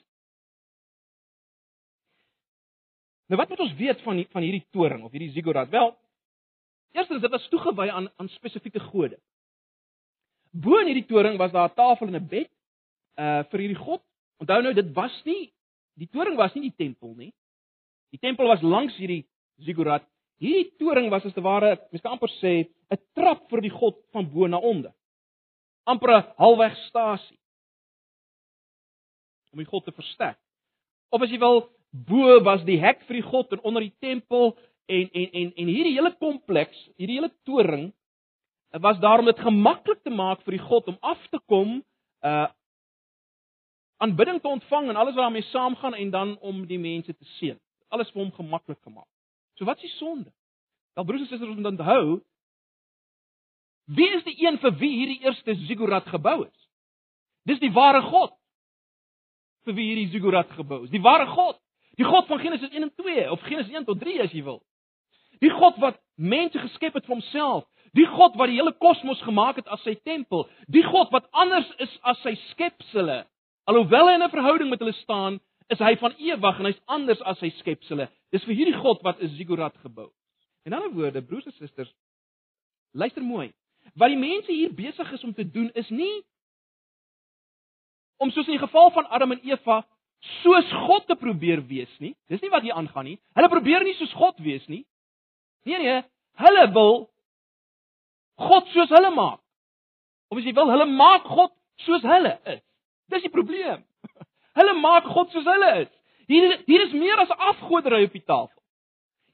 Nou 3.29 3.39
wat 3.41 3.49
moet 3.49 3.59
ons 3.59 3.77
weet 3.77 4.01
van 4.01 4.19
die, 4.21 4.27
van 4.31 4.41
hierdie 4.45 4.65
toring 4.71 5.03
of 5.03 5.11
hierdie 5.11 5.31
ziggurat? 5.33 5.69
Wel, 5.69 5.95
eerstens 6.93 7.21
dit 7.21 7.31
was 7.31 7.47
toegewy 7.49 7.89
aan 7.89 8.09
aan 8.15 8.29
spesifieke 8.29 8.79
gode. 8.79 9.19
Bo 10.51 10.77
in 10.81 10.91
hierdie 10.91 11.07
toring 11.09 11.37
was 11.37 11.51
daar 11.51 11.69
'n 11.69 11.77
tafel 11.77 12.07
en 12.07 12.15
'n 12.15 12.27
bed 12.27 12.49
uh 13.19 13.43
vir 13.49 13.59
hierdie 13.59 13.83
god. 13.85 14.01
Onthou 14.41 14.61
nou 14.61 14.73
dit 14.73 14.91
was 14.95 15.15
nie 15.25 15.51
die 15.95 16.09
toring 16.11 16.35
was 16.35 16.53
nie 16.55 16.67
die 16.69 16.75
tempel 16.75 17.15
nie. 17.15 17.31
Die 18.11 18.19
tempel 18.19 18.47
was 18.51 18.61
langs 18.61 18.95
hierdie 18.99 19.23
ziggurat. 19.63 20.03
Hierdie 20.43 20.75
toring 20.79 21.07
was 21.09 21.23
as 21.25 21.33
te 21.33 21.43
ware, 21.43 21.77
mens 21.91 22.03
kan 22.03 22.17
amper 22.17 22.31
sê, 22.41 22.67
'n 22.91 22.99
trap 23.15 23.49
vir 23.49 23.61
die 23.61 23.71
god 23.71 23.95
van 24.11 24.27
bo 24.27 24.47
na 24.47 24.57
onder. 24.57 24.91
amper 25.85 26.09
'n 26.17 26.23
halfweg 26.37 26.75
stasie 26.89 27.39
om 29.51 29.59
die 29.59 29.69
god 29.69 29.85
te 29.85 29.91
versterk. 29.91 30.39
Of 31.09 31.21
as 31.21 31.29
jy 31.29 31.39
wil, 31.39 31.69
bo 31.91 32.41
was 32.43 32.63
die 32.67 32.79
hek 32.81 33.05
vir 33.07 33.21
die 33.21 33.29
god 33.29 33.53
en 33.53 33.61
onder 33.63 33.81
die 33.81 33.95
tempel 33.99 34.57
en 34.85 35.09
en 35.13 35.29
en 35.31 35.53
en 35.55 35.67
hierdie 35.67 35.95
hele 35.95 36.11
kompleks, 36.19 36.75
hierdie 36.97 37.19
hele 37.21 37.31
toring 37.45 37.93
was 38.81 38.99
daar 38.99 39.19
om 39.19 39.25
dit 39.25 39.39
gemaklik 39.39 40.03
te 40.03 40.09
maak 40.09 40.41
vir 40.43 40.57
die 40.57 40.65
God 40.67 40.87
om 40.87 40.97
af 41.01 41.21
te 41.31 41.39
kom 41.47 41.83
uh 42.23 42.47
aanbidding 43.97 44.41
te 44.41 44.47
ontvang 44.47 44.89
en 44.89 44.95
alles 44.95 45.15
wat 45.15 45.23
daarmee 45.23 45.41
saamgaan 45.41 45.93
en 45.93 46.09
dan 46.09 46.37
om 46.39 46.65
die 46.67 46.79
mense 46.79 47.15
te 47.15 47.25
seën. 47.37 47.59
Alles 47.87 48.11
vir 48.11 48.21
hom 48.21 48.31
gemaklik 48.31 48.79
gemaak. 48.83 49.07
So 49.55 49.65
wat 49.65 49.77
is 49.77 49.89
die 49.89 49.97
sonde? 49.97 50.31
Wel 50.93 51.05
broers 51.05 51.21
en 51.21 51.27
susters, 51.27 51.49
ons 51.49 51.59
moet 51.59 51.71
onthou 51.73 52.23
wie 53.85 54.07
is 54.17 54.23
die 54.25 54.33
een 54.41 54.57
vir 54.57 54.71
wie 54.81 54.93
hierdie 54.97 55.19
eerste 55.21 55.53
ziggurat 55.67 56.07
gebou 56.09 56.47
is? 56.47 56.61
Dis 57.45 57.59
die 57.61 57.69
ware 57.71 58.01
God. 58.01 58.31
Vir 59.65 59.75
wie 59.77 59.85
hierdie 59.91 60.09
ziggurat 60.09 60.49
gebou 60.57 60.83
is? 60.87 60.89
Die 60.89 61.01
ware 61.01 61.27
God. 61.29 61.59
Die 61.99 62.07
God 62.07 62.25
van 62.27 62.41
Genesis 62.41 62.73
1 62.73 62.81
en 62.81 62.93
2 62.95 63.27
of 63.31 63.43
Genesis 63.45 63.73
1 63.73 63.85
tot 63.85 63.99
3 64.01 64.23
as 64.25 64.33
jy 64.33 64.41
wil. 64.43 64.63
Die 65.39 65.51
God 65.53 65.77
wat 65.83 66.01
mense 66.15 66.59
geskep 66.59 66.97
het 66.97 67.05
vir 67.05 67.13
homself, 67.13 67.69
Die 67.95 68.07
God 68.11 68.35
wat 68.35 68.51
die 68.51 68.57
hele 68.59 68.73
kosmos 68.75 69.21
gemaak 69.23 69.61
het 69.61 69.69
as 69.71 69.83
sy 69.87 69.95
tempel, 70.03 70.49
die 70.67 70.83
God 70.83 71.13
wat 71.15 71.29
anders 71.31 71.67
is 71.83 71.91
as 72.03 72.19
sy 72.25 72.33
skepsele. 72.51 73.21
Alhoewel 73.65 74.07
hy 74.07 74.13
in 74.13 74.23
'n 74.23 74.29
verhouding 74.29 74.69
met 74.69 74.79
hulle 74.79 74.93
staan, 74.93 75.39
is 75.69 75.79
hy 75.79 75.95
van 75.97 76.13
ewig 76.17 76.59
en 76.59 76.65
hy's 76.65 76.81
anders 76.85 77.21
as 77.21 77.39
sy 77.39 77.49
skepsele. 77.49 78.09
Dis 78.31 78.43
vir 78.43 78.55
hierdie 78.55 78.77
God 78.77 79.01
wat 79.01 79.21
'n 79.21 79.29
ziggurat 79.37 79.75
gebou. 79.81 80.11
In 80.65 80.73
ander 80.73 80.93
woorde, 80.93 81.21
broers 81.21 81.45
en 81.45 81.51
susters, 81.51 81.93
luister 82.93 83.23
mooi. 83.23 83.53
Wat 83.93 84.09
die 84.09 84.17
mense 84.17 84.51
hier 84.51 84.73
besig 84.73 85.11
is 85.11 85.23
om 85.23 85.33
te 85.33 85.51
doen 85.51 85.69
is 85.73 85.89
nie 85.89 86.23
om 88.17 88.31
soos 88.31 88.47
in 88.47 88.57
die 88.57 88.67
geval 88.67 88.91
van 88.91 89.07
Adam 89.07 89.31
en 89.31 89.43
Eva 89.43 89.83
soos 90.41 90.71
God 90.87 91.07
te 91.07 91.15
probeer 91.15 91.61
wees 91.67 91.91
nie. 91.99 92.15
Dis 92.31 92.41
nie 92.41 92.49
wat 92.49 92.63
hier 92.65 92.73
aangaan 92.73 93.05
nie. 93.05 93.19
Hulle 93.37 93.49
probeer 93.51 93.83
nie 93.83 93.95
soos 93.99 94.13
God 94.13 94.39
wees 94.41 94.65
nie. 94.71 94.85
Nee 95.65 95.81
nee, 95.81 96.01
hulle 96.41 96.65
wil 96.73 97.09
God 98.35 98.67
soos 98.73 98.89
hulle 98.89 99.11
maak. 99.15 99.41
Of 100.31 100.39
as 100.41 100.47
jy 100.47 100.53
wil, 100.57 100.71
hulle 100.73 100.87
maak 100.89 101.27
God 101.29 101.53
soos 101.85 102.03
hulle 102.03 102.33
is. 102.55 102.61
Dis 103.11 103.25
die 103.25 103.33
probleem. 103.33 103.83
Hulle 104.57 104.73
maak 104.79 105.07
God 105.11 105.33
soos 105.33 105.47
hulle 105.49 105.71
is. 105.83 105.91
Hier 106.31 106.55
hier 106.65 106.85
is 106.87 106.93
meer 106.95 107.21
as 107.21 107.33
afgoderry 107.51 108.05
op 108.07 108.15
die 108.15 108.23
tafel. 108.23 108.61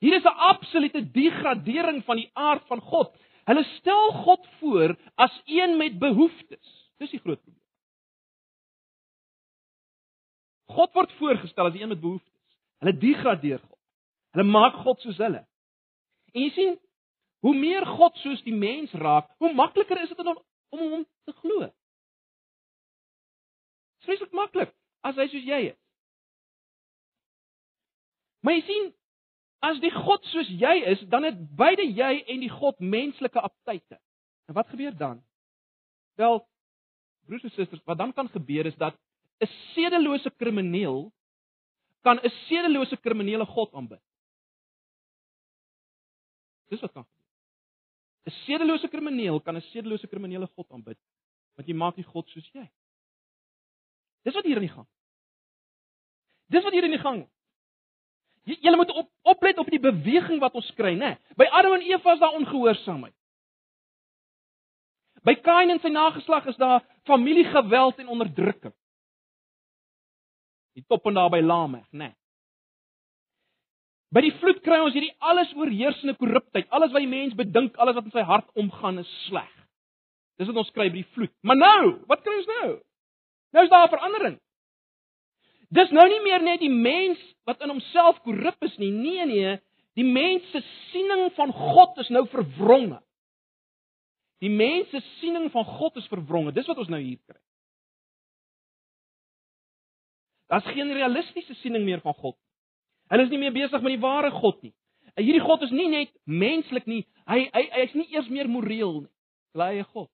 Hier 0.02 0.18
is 0.18 0.26
'n 0.26 0.40
absolute 0.50 1.04
degradering 1.14 2.02
van 2.04 2.18
die 2.18 2.30
aard 2.34 2.66
van 2.68 2.82
God. 2.82 3.14
Hulle 3.46 3.64
stel 3.78 4.12
God 4.26 4.48
voor 4.60 4.96
as 5.16 5.42
een 5.46 5.78
met 5.78 6.00
behoeftes. 6.00 6.92
Dis 6.98 7.12
die 7.12 7.20
groot 7.20 7.42
probleem. 7.42 7.68
God 10.72 10.94
word 10.94 11.12
voorgestel 11.20 11.66
as 11.66 11.80
een 11.80 11.88
met 11.88 12.02
behoeftes. 12.02 12.58
Hulle 12.80 12.98
degradeer 12.98 13.60
God. 13.60 13.80
Hulle 14.32 14.48
maak 14.48 14.74
God 14.84 15.00
soos 15.02 15.18
hulle. 15.18 15.46
En 16.34 16.42
jy 16.42 16.50
sien, 16.50 16.80
Hoe 17.42 17.56
meer 17.58 17.86
God 17.86 18.18
soos 18.22 18.42
die 18.46 18.54
mens 18.54 18.92
raak, 19.02 19.30
hoe 19.42 19.54
makliker 19.58 20.02
is 20.04 20.12
dit 20.14 20.20
om 20.22 20.38
om 20.72 20.82
hom 20.82 21.06
te 21.28 21.34
glo. 21.42 21.68
Vreeslik 24.06 24.34
maklik 24.34 24.74
as 25.06 25.16
hy 25.16 25.28
soos 25.32 25.46
jy 25.46 25.62
is. 25.72 25.80
Maar 28.42 28.58
jy 28.58 28.62
sien, 28.66 28.88
as 29.62 29.80
die 29.84 29.92
God 29.94 30.26
soos 30.32 30.50
jy 30.50 30.74
is, 30.94 31.02
dan 31.14 31.28
het 31.28 31.38
beide 31.58 31.86
jy 31.86 32.24
en 32.34 32.42
die 32.42 32.50
God 32.50 32.80
menslike 32.82 33.42
aptyte. 33.42 34.00
En 34.50 34.58
wat 34.58 34.70
gebeur 34.74 34.96
dan? 34.98 35.22
Wel, 36.18 36.42
broers 37.30 37.46
en 37.46 37.54
susters, 37.54 37.84
wat 37.86 38.00
dan 38.02 38.14
kan 38.14 38.30
gebeur 38.34 38.66
is 38.66 38.78
dat 38.82 38.98
'n 39.42 39.50
sedelose 39.74 40.30
krimineel 40.38 41.12
kan 42.02 42.18
'n 42.18 42.30
sedelose 42.48 42.98
kriminele 42.98 43.46
God 43.46 43.74
aanbid. 43.74 44.02
Dis 46.70 46.82
wat 46.82 46.92
kan 46.92 47.06
gebeur. 47.06 47.30
'n 48.26 48.32
sedelose 48.46 48.88
krimineel 48.88 49.42
kan 49.42 49.56
'n 49.56 49.62
sedelose 49.62 50.08
kriminele 50.08 50.48
God 50.56 50.72
aanbid, 50.72 50.98
want 51.56 51.68
jy 51.68 51.76
maak 51.76 51.96
die 51.96 52.04
God 52.04 52.30
soos 52.30 52.50
jy. 52.54 52.70
Dis 54.28 54.36
wat 54.38 54.46
hier 54.46 54.60
in 54.60 54.68
die 54.68 54.74
gang. 54.74 54.88
Dis 56.52 56.64
wat 56.64 56.76
hier 56.76 56.86
in 56.86 56.96
die 56.96 57.02
gang. 57.02 57.24
Jy 58.50 58.58
jy 58.66 58.76
moet 58.76 58.92
op 58.98 59.10
oplet 59.36 59.60
op 59.62 59.70
die 59.70 59.82
beweging 59.82 60.42
wat 60.42 60.56
ons 60.58 60.70
kry, 60.78 60.94
né? 60.98 61.16
By 61.38 61.48
Adam 61.52 61.78
en 61.78 61.86
Eva 61.86 62.16
is 62.16 62.22
daar 62.22 62.38
ongehoorsaamheid. 62.40 63.16
By 65.22 65.36
Kain 65.46 65.70
en 65.70 65.82
sy 65.84 65.92
nageslag 65.94 66.48
is 66.50 66.58
daar 66.58 66.82
familiegeweld 67.06 68.00
en 68.02 68.10
onderdrukking. 68.10 68.74
Die 70.74 70.86
top 70.90 71.06
en 71.06 71.20
daar 71.20 71.30
by 71.30 71.42
Lameg, 71.46 71.86
né? 71.94 72.14
By 74.12 74.26
die 74.26 74.34
vloed 74.42 74.60
kry 74.66 74.82
ons 74.84 74.96
hierdie 74.96 75.14
alles 75.24 75.54
oorheersende 75.56 76.18
korruptheid. 76.20 76.68
Alles 76.74 76.92
wat 76.92 77.04
die 77.06 77.12
mens 77.12 77.36
bedink, 77.38 77.78
alles 77.80 77.96
wat 77.96 78.10
in 78.10 78.16
sy 78.16 78.26
hart 78.28 78.50
omgaan 78.60 79.00
is 79.00 79.12
sleg. 79.28 79.52
Dis 80.42 80.50
wat 80.50 80.64
ons 80.64 80.74
kry 80.76 80.90
by 80.90 81.00
die 81.00 81.12
vloed. 81.16 81.32
Maar 81.48 81.60
nou, 81.60 81.84
wat 82.10 82.26
kry 82.26 82.34
ons 82.42 82.50
nou? 82.58 82.72
Nou 83.52 83.64
is 83.66 83.70
daar 83.70 83.88
'n 83.88 83.96
verandering. 83.96 84.40
Dis 85.70 85.90
nou 85.90 86.08
nie 86.08 86.22
meer 86.22 86.42
net 86.44 86.60
die 86.60 86.70
mens 86.70 87.20
wat 87.44 87.62
in 87.62 87.70
homself 87.70 88.20
korrup 88.22 88.64
is 88.64 88.78
nie. 88.78 88.92
Nee 88.92 89.26
nee, 89.26 89.60
die 89.94 90.04
mens 90.04 90.52
se 90.52 90.62
siening 90.92 91.32
van 91.34 91.54
God 91.54 91.98
is 91.98 92.10
nou 92.10 92.28
verwronge. 92.28 93.02
Die 94.40 94.50
mens 94.50 94.90
se 94.90 95.00
siening 95.20 95.52
van 95.52 95.66
God 95.66 95.96
is 95.96 96.08
verwronge. 96.08 96.52
Dis 96.52 96.68
wat 96.68 96.78
ons 96.78 96.88
nou 96.88 97.02
hier 97.02 97.20
kry. 97.26 97.40
Daar's 100.52 100.68
geen 100.74 100.92
realistiese 100.92 101.54
siening 101.54 101.86
meer 101.86 102.02
van 102.02 102.14
God 102.14 102.36
nie. 102.36 102.48
Hulle 103.12 103.24
is 103.24 103.32
nie 103.32 103.40
meer 103.40 103.56
besig 103.56 103.82
met 103.84 103.96
die 103.96 104.04
ware 104.04 104.32
God 104.32 104.62
nie. 104.64 104.74
hierdie 105.16 105.44
God 105.44 105.62
is 105.62 105.72
nie 105.76 105.90
net 105.92 106.12
menslik 106.24 106.86
nie. 106.88 107.06
Hy 107.28 107.50
hy 107.52 107.64
hy's 107.76 107.94
nie 107.94 108.08
eers 108.14 108.30
meer 108.32 108.48
moreel 108.50 109.02
nie. 109.02 109.12
Blye 109.56 109.84
God. 109.84 110.10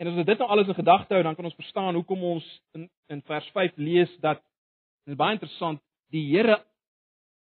En 0.00 0.08
as 0.08 0.16
ons 0.16 0.24
dit 0.24 0.38
nou 0.40 0.48
alles 0.48 0.68
in 0.72 0.78
gedagte 0.78 1.12
hou, 1.12 1.22
dan 1.22 1.34
kan 1.36 1.44
ons 1.44 1.58
verstaan 1.58 1.94
hoekom 1.98 2.22
ons 2.24 2.44
in 2.72 2.88
in 3.12 3.20
vers 3.28 3.46
5 3.52 3.76
lees 3.76 4.12
dat 4.24 4.38
dit 5.04 5.16
baie 5.18 5.36
interessant, 5.36 5.80
die 6.14 6.22
Here 6.30 6.56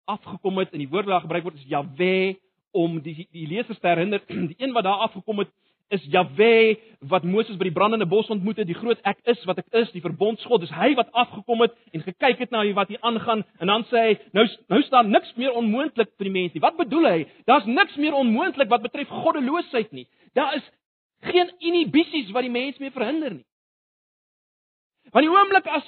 afgekom 0.05 0.59
het 0.61 0.75
en 0.75 0.83
die 0.83 0.89
woord 0.91 1.07
wat 1.07 1.15
daar 1.15 1.25
gebruik 1.25 1.47
word 1.47 1.57
is 1.57 1.71
Jahwe 1.71 2.35
om 2.75 2.99
die 3.01 3.25
die 3.33 3.47
lesers 3.49 3.79
te 3.81 3.89
herinner, 3.89 4.21
die 4.51 4.59
een 4.59 4.75
wat 4.77 4.85
daar 4.85 5.07
afgekom 5.07 5.41
het 5.41 5.49
is 5.95 6.05
Jahwe 6.13 6.77
wat 7.09 7.25
Moses 7.25 7.57
by 7.57 7.65
die 7.71 7.73
brandende 7.73 8.05
bos 8.09 8.29
ontmoet 8.29 8.61
het, 8.61 8.69
die 8.69 8.77
groot 8.77 9.01
ek 9.09 9.25
is 9.33 9.41
wat 9.49 9.63
ek 9.63 9.81
is, 9.81 9.89
die 9.97 10.05
verbondsgod. 10.05 10.61
Dis 10.61 10.77
hy 10.77 10.93
wat 11.01 11.09
afgekom 11.17 11.65
het 11.65 11.73
en 11.97 12.05
gekyk 12.05 12.45
het 12.45 12.53
na 12.53 12.61
wat 12.77 12.93
hier 12.93 13.01
aangaan 13.01 13.41
en 13.57 13.73
dan 13.73 13.89
sê 13.89 14.07
hy, 14.11 14.15
nou 14.37 14.45
nou 14.69 14.85
staan 14.85 15.09
niks 15.09 15.33
meer 15.41 15.57
onmoontlik 15.57 16.13
vir 16.13 16.29
die 16.29 16.37
mens 16.37 16.53
nie. 16.53 16.61
Wat 16.61 16.77
bedoel 16.77 17.09
hy? 17.09 17.19
Daar's 17.49 17.65
niks 17.65 17.97
meer 17.97 18.13
onmoontlik 18.13 18.69
wat 18.69 18.85
betref 18.85 19.09
goddeloosheid 19.09 19.93
nie. 19.97 20.05
Daar 20.37 20.53
is 20.61 20.73
geen 21.19 21.51
inhibisies 21.59 22.31
wat 22.35 22.45
die 22.45 22.53
mens 22.53 22.77
mee 22.77 22.91
verhinder 22.91 23.33
nie. 23.33 23.45
Want 25.13 25.25
die 25.25 25.31
oomblik 25.31 25.67
as 25.71 25.87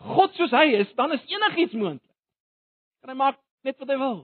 God 0.00 0.34
soos 0.34 0.52
hy 0.56 0.66
is, 0.80 0.90
dan 0.96 1.12
is 1.12 1.24
enigiets 1.28 1.76
moontlik. 1.76 2.16
Kan 3.00 3.12
hy 3.12 3.18
maak 3.20 3.38
net 3.66 3.78
wat 3.80 3.92
hy 3.92 3.98
wil. 4.00 4.22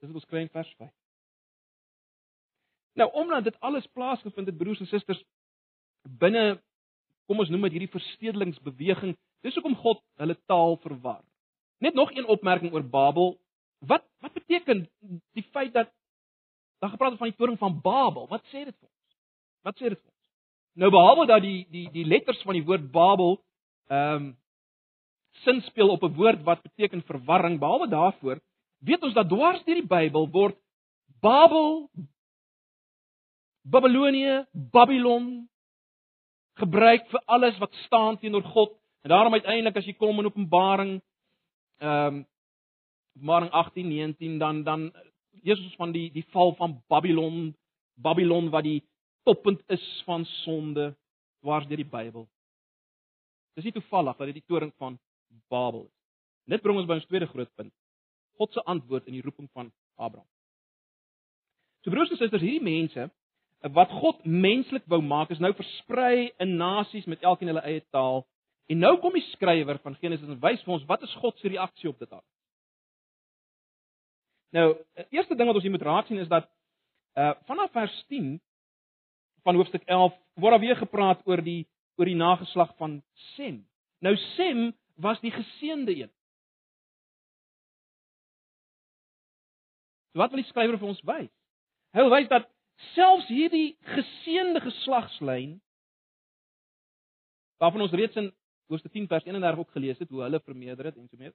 Dis 0.00 0.08
wat 0.08 0.22
ons 0.22 0.30
kry 0.30 0.44
in 0.44 0.52
vers 0.52 0.70
5. 0.78 0.90
Nou 3.00 3.08
omdat 3.22 3.44
dit 3.44 3.60
alles 3.60 3.86
plaasgevind 3.96 4.48
het 4.50 4.58
broers 4.58 4.80
en 4.82 4.88
susters 4.90 5.20
binne 6.20 6.60
kom 7.30 7.42
ons 7.42 7.50
noem 7.52 7.68
dit 7.68 7.76
hierdie 7.76 7.92
verstedelingsbeweging, 7.92 9.14
dis 9.44 9.54
hoekom 9.54 9.76
God 9.78 10.00
hulle 10.18 10.34
taal 10.50 10.74
verwar. 10.82 11.22
Net 11.80 11.94
nog 11.94 12.10
een 12.12 12.26
opmerking 12.26 12.74
oor 12.74 12.84
Babel. 12.84 13.36
Wat 13.86 14.04
wat 14.20 14.34
beteken 14.36 14.82
die 15.32 15.44
feit 15.54 15.72
dat 15.72 15.92
daar 16.80 16.92
gepraat 16.92 17.14
word 17.14 17.22
van 17.22 17.30
die 17.30 17.38
toring 17.38 17.58
van 17.60 17.78
Babel? 17.80 18.26
Wat 18.28 18.44
sê 18.50 18.64
dit 18.66 18.74
vir 18.74 18.88
ons? 18.88 18.99
Wat 19.62 19.76
sê 19.76 19.88
dit 19.88 19.98
vir 19.98 20.06
ons? 20.06 20.18
Nou 20.80 20.90
behalwe 20.90 21.26
dat 21.26 21.42
die 21.42 21.66
die 21.70 21.88
die 21.92 22.06
letters 22.06 22.40
van 22.46 22.56
die 22.58 22.64
woord 22.64 22.90
Babel 22.92 23.38
ehm 23.90 24.14
um, 24.16 24.30
sin 25.44 25.60
speel 25.62 25.88
op 25.88 26.02
'n 26.02 26.14
woord 26.14 26.42
wat 26.42 26.62
beteken 26.62 27.02
verwarring, 27.02 27.58
behalwe 27.58 27.88
daarvoor 27.88 28.40
weet 28.78 29.02
ons 29.02 29.14
dat 29.14 29.28
dwars 29.28 29.64
deur 29.64 29.78
die 29.78 29.86
Bybel 29.86 30.28
word 30.30 30.56
Babel 31.20 31.90
Babilonie, 33.62 34.46
Babylon 34.52 35.48
gebruik 36.56 37.06
vir 37.10 37.22
alles 37.26 37.58
wat 37.58 37.74
staan 37.84 38.18
teenoor 38.18 38.42
God. 38.42 38.72
En 39.04 39.12
daarom 39.12 39.32
uiteindelik 39.32 39.76
as 39.76 39.86
jy 39.86 39.94
kom 39.94 40.18
in 40.18 40.28
Openbaring 40.30 41.00
ehm 41.80 42.06
um, 42.06 42.26
Openbaring 43.16 43.50
18, 43.50 43.88
19 43.88 44.38
dan 44.38 44.62
dan 44.62 44.92
Jesus 45.42 45.74
van 45.76 45.92
die 45.92 46.10
die 46.12 46.24
val 46.32 46.54
van 46.54 46.82
Babylon, 46.88 47.54
Babylon 47.94 48.50
wat 48.50 48.64
die 48.64 48.82
toppunt 49.28 49.62
is 49.72 49.86
van 50.06 50.24
sonde 50.42 50.90
dwars 51.40 51.68
deur 51.68 51.80
die 51.80 51.88
Bybel. 51.88 52.26
Dis 53.58 53.66
nie 53.66 53.74
toevallig 53.76 54.16
dat 54.16 54.30
dit 54.30 54.40
die 54.40 54.48
toring 54.48 54.72
van 54.78 54.98
Babel 55.52 55.86
is. 55.86 55.96
Dit 56.50 56.62
bring 56.64 56.78
ons 56.80 56.88
by 56.88 56.98
ons 56.98 57.06
tweede 57.06 57.28
groot 57.30 57.50
punt. 57.54 57.72
God 58.40 58.52
se 58.52 58.62
antwoord 58.64 59.06
in 59.06 59.18
die 59.18 59.24
roeping 59.24 59.50
van 59.52 59.70
Abraham. 59.96 60.28
So 61.84 61.92
broers 61.92 62.10
en 62.12 62.18
susters, 62.20 62.42
hierdie 62.44 62.64
mense 62.64 63.08
wat 63.76 63.90
God 63.92 64.22
menslik 64.24 64.86
wou 64.88 65.02
maak 65.04 65.32
is 65.34 65.40
nou 65.40 65.50
versprei 65.52 66.30
in 66.40 66.56
nasies 66.56 67.04
met 67.04 67.20
elkeen 67.20 67.50
hulle 67.52 67.64
eie 67.68 67.82
taal. 67.92 68.22
En 68.72 68.80
nou 68.80 68.94
kom 69.02 69.12
die 69.12 69.26
skrywer 69.34 69.80
van 69.84 69.96
Genesis 70.00 70.28
en 70.28 70.40
wys 70.40 70.62
vir 70.64 70.76
ons 70.78 70.86
wat 70.88 71.04
is 71.04 71.16
God 71.20 71.36
se 71.38 71.50
reaksie 71.52 71.90
op 71.90 71.98
dit 72.00 72.12
al. 72.12 72.22
Nou, 74.56 74.66
die 74.96 75.18
eerste 75.18 75.36
ding 75.36 75.50
wat 75.50 75.60
ons 75.60 75.66
hier 75.66 75.74
moet 75.74 75.84
raak 75.86 76.08
sien 76.08 76.22
is 76.22 76.30
dat 76.30 76.48
uh 77.20 77.34
vanaf 77.50 77.72
vers 77.74 77.96
10 78.08 78.38
van 79.44 79.58
hoofstuk 79.58 79.84
11 79.86 80.14
word 80.40 80.56
daar 80.56 80.62
weer 80.62 80.76
gepraat 80.76 81.26
oor 81.26 81.42
die 81.44 81.66
oor 82.00 82.08
die 82.08 82.16
nageslag 82.16 82.72
van 82.76 83.02
Sem. 83.34 83.60
Nou 84.00 84.14
Sem 84.36 84.70
was 85.00 85.20
die 85.20 85.32
geseënde 85.32 85.96
een. 85.96 86.12
So 90.12 90.18
wat 90.22 90.32
wil 90.32 90.40
die 90.40 90.48
skrywer 90.48 90.78
vir 90.80 90.90
ons 90.90 91.02
wys? 91.06 91.30
Hy 91.94 92.04
wil 92.04 92.14
wys 92.14 92.28
dat 92.30 92.48
selfs 92.94 93.28
hierdie 93.28 93.76
geseënde 93.94 94.62
geslagslyn 94.64 95.58
waarvan 97.60 97.84
ons 97.84 97.92
reeds 97.92 98.16
in 98.16 98.30
Hoofstuk 98.70 98.92
10 98.94 99.08
vers 99.10 99.24
31 99.26 99.58
ook 99.58 99.72
gelees 99.74 99.98
het 99.98 100.08
hoe 100.14 100.22
hulle 100.22 100.40
vermeerder 100.40 100.88
het 100.88 100.96
en 100.96 101.08
so 101.10 101.18
meer. 101.18 101.34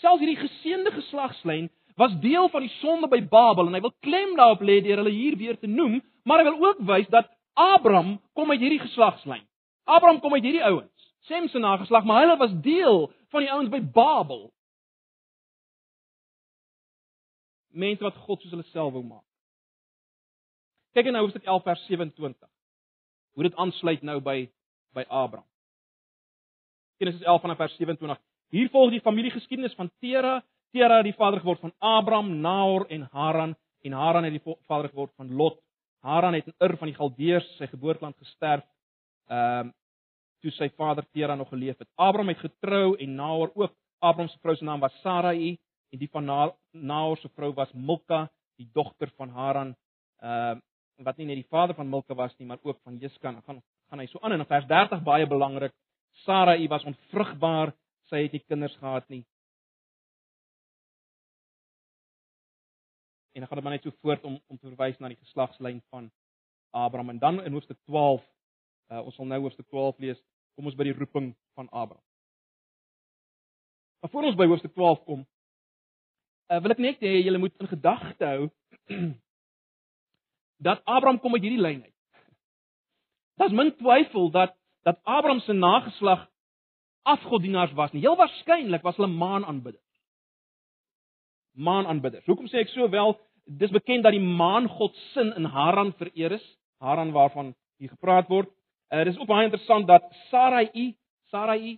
Selfs 0.00 0.22
hierdie 0.24 0.40
geseënde 0.40 0.92
geslagslyn 0.96 1.68
was 1.96 2.14
deel 2.20 2.48
van 2.48 2.64
die 2.66 2.72
sonde 2.78 3.08
by 3.08 3.20
Babel 3.28 3.66
en 3.66 3.74
hy 3.74 3.80
wil 3.80 3.94
klem 4.04 4.36
daarop 4.36 4.62
lê 4.62 4.80
deur 4.84 5.02
hulle 5.02 5.14
hier 5.14 5.36
weer 5.36 5.58
te 5.58 5.70
noem, 5.70 6.00
maar 6.24 6.42
hy 6.42 6.50
wil 6.50 6.68
ook 6.68 6.82
wys 6.88 7.08
dat 7.12 7.30
Abraham 7.58 8.18
kom 8.32 8.50
uit 8.50 8.60
hierdie 8.60 8.82
geslagslyn. 8.82 9.46
Abraham 9.84 10.20
kom 10.20 10.34
uit 10.34 10.44
hierdie 10.44 10.64
ouens. 10.64 11.08
Sem 11.28 11.48
se 11.48 11.58
nageslag, 11.58 12.04
maar 12.04 12.22
hulle 12.24 12.36
was 12.40 12.54
deel 12.64 13.10
van 13.30 13.44
die 13.44 13.50
ouens 13.52 13.70
by 13.72 13.80
Babel. 13.82 14.48
Mense 17.70 18.02
wat 18.02 18.16
God 18.26 18.40
soos 18.42 18.54
hulle 18.54 18.66
self 18.70 18.94
wou 18.94 19.04
maak. 19.04 19.26
Kyk 20.96 21.06
in 21.06 21.18
Hoofstuk 21.20 21.44
11 21.46 21.62
vers 21.62 21.84
27. 21.86 22.48
Hoe 23.38 23.46
dit 23.46 23.54
aansluit 23.54 24.02
nou 24.02 24.18
by 24.20 24.38
by 24.94 25.04
Abraham. 25.06 25.46
Genesis 26.98 27.22
11 27.22 27.40
vanaf 27.40 27.56
vers 27.56 27.76
27. 27.78 28.18
Hier 28.50 28.70
volg 28.74 28.90
die 28.90 29.00
familiegeskiedenis 29.00 29.76
van 29.78 29.90
Tera. 30.02 30.40
Tera 30.70 31.00
het 31.00 31.08
die 31.08 31.16
vader 31.18 31.40
geword 31.40 31.60
van 31.60 31.72
Abraham, 31.78 32.36
Nahor 32.40 32.86
en 32.88 33.08
Haran 33.12 33.56
en 33.82 33.92
Haran 33.92 34.24
het 34.24 34.36
die 34.36 34.56
vader 34.68 34.88
geword 34.92 35.12
van 35.16 35.32
Lot. 35.34 35.58
Haran 36.00 36.34
het 36.34 36.46
in 36.46 36.54
Ur 36.62 36.76
van 36.78 36.88
die 36.88 36.96
Galdeërs 36.96 37.48
sy 37.58 37.66
geboorteland 37.66 38.16
gesterf. 38.18 38.64
Ehm 39.28 39.66
um, 39.66 39.74
toe 40.40 40.50
sy 40.56 40.70
vader 40.72 41.04
Tera 41.12 41.34
nog 41.36 41.50
geleef 41.50 41.76
het. 41.78 41.88
Abraham 42.00 42.30
het 42.32 42.38
getrou 42.40 42.96
en 42.96 43.14
Nahor 43.14 43.50
ook. 43.54 43.74
Abraham 43.98 44.28
se 44.28 44.38
vrou 44.40 44.54
se 44.56 44.64
naam 44.64 44.80
was 44.80 44.94
Sarai 45.02 45.58
en 45.92 45.98
die 45.98 46.08
van 46.08 46.24
Nahor 46.70 47.16
se 47.16 47.28
vrou 47.28 47.52
was 47.52 47.72
Milka, 47.72 48.30
die 48.56 48.68
dogter 48.72 49.12
van 49.16 49.28
Haran. 49.28 49.74
Ehm 50.22 50.56
uh, 50.56 50.60
wat 51.04 51.16
nie 51.16 51.26
net 51.26 51.38
die 51.40 51.48
vader 51.48 51.74
van 51.74 51.88
Milka 51.88 52.14
was 52.14 52.34
nie, 52.38 52.46
maar 52.46 52.58
ook 52.62 52.80
van 52.84 52.96
Jeskan. 52.96 53.42
Gaan 53.42 53.62
gaan 53.88 53.98
hy 53.98 54.06
so 54.06 54.18
aan 54.22 54.32
in 54.32 54.46
vers 54.46 54.66
30 54.66 55.02
baie 55.02 55.26
belangrik. 55.26 55.72
Sara 56.24 56.56
u 56.56 56.68
was 56.68 56.84
onvrugbaar, 56.84 57.72
sy 58.10 58.22
het 58.22 58.32
nie 58.32 58.44
kinders 58.46 58.76
gehad 58.76 59.08
nie. 59.08 59.24
En 63.32 63.40
dan 63.40 63.48
gaan 63.48 63.56
dit 63.56 63.64
maar 63.64 63.72
net 63.72 63.82
so 63.82 63.96
voort 64.02 64.24
om 64.24 64.40
om 64.46 64.58
te 64.58 64.66
verwys 64.66 64.98
na 64.98 65.08
die 65.08 65.20
geslagslyn 65.20 65.82
van 65.88 66.10
Abraham 66.70 67.10
en 67.10 67.18
dan 67.18 67.42
in 67.42 67.52
hoofstuk 67.52 67.78
12 67.84 68.22
uh, 68.90 69.04
ons 69.04 69.14
sal 69.14 69.26
nou 69.26 69.40
hoofstuk 69.40 69.68
12 69.68 69.98
lees. 69.98 70.22
Kom 70.54 70.66
ons 70.66 70.76
by 70.78 70.86
die 70.88 70.96
roeping 70.96 71.32
van 71.54 71.68
Abraham. 71.68 72.04
Maar 74.00 74.10
voor 74.10 74.30
ons 74.30 74.38
by 74.38 74.46
hoofstuk 74.48 74.72
12 74.74 75.02
kom, 75.04 75.26
uh, 76.50 76.60
wil 76.60 76.74
ek 76.74 76.82
net 76.82 77.02
hê 77.04 77.18
julle 77.20 77.42
moet 77.42 77.56
in 77.60 77.70
gedagte 77.70 78.30
hou 78.32 78.48
dat 80.66 80.82
Abraham 80.84 81.20
kom 81.20 81.36
uit 81.36 81.44
hierdie 81.44 81.62
lyn 81.62 81.84
uit. 81.84 81.96
Daar's 83.40 83.56
min 83.56 83.74
twyfel 83.76 84.30
dat 84.34 84.56
dat 84.84 84.96
Abraham 85.04 85.40
se 85.44 85.52
nageslag 85.52 86.24
afgodienaars 87.02 87.72
was 87.76 87.92
nie. 87.92 88.00
Heel 88.00 88.16
waarskynlik 88.16 88.82
was 88.82 88.96
hulle 88.96 89.12
maanaanbidders. 89.12 89.84
Maanaanbidders. 91.58 92.26
Hoekom 92.26 92.48
sê 92.48 92.62
ek 92.62 92.72
so 92.74 92.88
wel? 92.90 93.16
Dis 93.44 93.72
bekend 93.74 94.04
dat 94.06 94.14
die 94.14 94.22
maangod 94.22 94.94
sin 95.12 95.32
in 95.36 95.48
Haran 95.50 95.92
vereer 95.98 96.36
is. 96.38 96.46
Haran 96.80 97.12
waarvan 97.12 97.54
hier 97.78 97.90
gepraat 97.90 98.28
word. 98.28 98.50
Uh, 98.90 99.04
dis 99.06 99.18
ook 99.18 99.28
baie 99.30 99.46
interessant 99.46 99.86
dat 99.86 100.06
Sarai, 100.30 100.96
Sarai, 101.30 101.76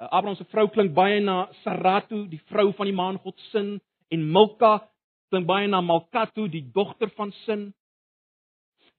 uh, 0.00 0.08
Abraham 0.10 0.36
se 0.36 0.44
vrou 0.52 0.66
klink 0.68 0.92
baie 0.94 1.20
na 1.20 1.46
Saratu, 1.62 2.26
die 2.28 2.40
vrou 2.50 2.72
van 2.76 2.88
die 2.90 2.96
maangod 2.96 3.38
sin 3.50 3.78
en 4.12 4.26
Milka 4.32 4.78
klink 5.32 5.48
baie 5.48 5.68
na 5.68 5.80
Malkatu, 5.80 6.48
die 6.52 6.64
dogter 6.74 7.10
van 7.16 7.32
sin. 7.44 7.70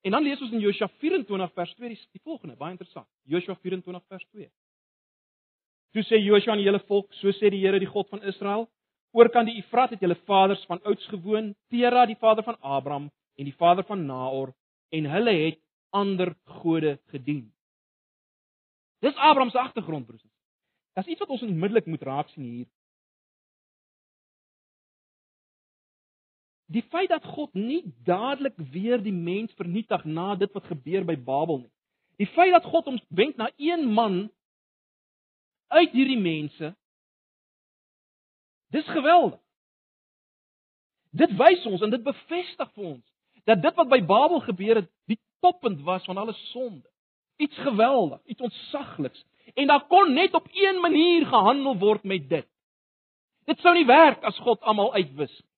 En 0.04 0.12
dan 0.12 0.26
lees 0.26 0.41
ons 0.41 0.52
in 0.52 0.63
Josua 0.63 0.89
24 0.99 1.54
vers 1.54 1.76
2 1.78 1.93
die, 1.93 1.99
die 2.17 2.23
volgende, 2.23 2.58
baie 2.60 2.73
interessant. 2.73 3.08
Josua 3.30 3.56
24 3.62 4.04
vers 4.10 4.26
2. 4.32 4.49
Toe 5.93 6.04
sê 6.10 6.17
Josua 6.17 6.56
aan 6.56 6.63
die 6.63 6.67
hele 6.67 6.82
volk, 6.89 7.13
so 7.21 7.32
sê 7.38 7.54
die 7.54 7.62
Here 7.62 7.80
die 7.80 7.89
God 7.89 8.10
van 8.10 8.26
Israel, 8.26 8.65
oor 9.13 9.30
kan 9.30 9.45
die 9.45 9.60
Efrat 9.62 9.93
het 9.93 10.02
julle 10.02 10.17
vaders 10.28 10.63
van 10.69 10.82
ouds 10.84 11.06
gewoon, 11.12 11.54
Tera 11.69 12.06
die 12.10 12.17
vader 12.19 12.43
van 12.43 12.58
Abraham 12.60 13.10
en 13.38 13.49
die 13.49 13.56
vader 13.56 13.86
van 13.86 14.06
Nahor 14.06 14.54
en 14.93 15.10
hulle 15.10 15.34
het 15.45 15.60
ander 15.93 16.34
gode 16.62 16.97
gedien. 17.13 17.52
Dis 18.99 19.15
Abraham 19.15 19.49
se 19.49 19.60
agtergrond 19.60 20.06
broers. 20.08 20.26
Dis 20.93 21.10
iets 21.13 21.19
wat 21.19 21.30
ons 21.30 21.45
onmiddellik 21.45 21.86
moet 21.86 22.02
raak 22.02 22.30
sien 22.34 22.43
hier. 22.43 22.69
die 26.73 26.84
feit 26.89 27.12
dat 27.12 27.26
God 27.36 27.54
nie 27.54 27.84
dadelik 28.06 28.56
weer 28.73 29.02
die 29.02 29.13
mens 29.13 29.54
vernietig 29.60 30.06
na 30.06 30.34
dit 30.39 30.52
wat 30.56 30.69
gebeur 30.71 31.06
by 31.06 31.15
Babel 31.15 31.63
nie. 31.63 31.71
Die 32.21 32.30
feit 32.34 32.54
dat 32.54 32.65
God 32.69 32.89
hom 32.89 32.99
wenk 33.13 33.38
na 33.38 33.49
een 33.58 33.86
man 33.93 34.23
uit 35.73 35.93
hierdie 35.93 36.21
mense 36.21 36.73
dis 38.73 38.89
geweldig. 38.89 39.39
Dit 41.13 41.33
wys 41.38 41.65
ons 41.69 41.83
en 41.86 41.93
dit 41.93 42.03
bevestig 42.03 42.71
vir 42.73 42.88
ons 42.95 43.03
dat 43.43 43.59
dit 43.59 43.75
wat 43.75 43.89
by 43.91 43.99
Babel 44.07 44.39
gebeur 44.45 44.79
het, 44.79 44.89
die 45.12 45.19
toppunt 45.43 45.81
was 45.83 46.05
van 46.07 46.17
alle 46.17 46.33
sonde. 46.53 46.88
Iets 47.43 47.57
geweldig, 47.59 48.21
iets 48.31 48.41
ontsagliks. 48.41 49.25
En 49.59 49.67
daar 49.67 49.83
kon 49.91 50.13
net 50.13 50.33
op 50.33 50.47
een 50.51 50.79
manier 50.79 51.25
gehandel 51.27 51.75
word 51.77 52.03
met 52.07 52.29
dit. 52.29 52.47
Dit 53.45 53.59
sou 53.59 53.73
nie 53.75 53.86
werk 53.86 54.23
as 54.23 54.39
God 54.39 54.62
almal 54.63 54.93
uitwis 54.93 55.33
nie. 55.33 55.49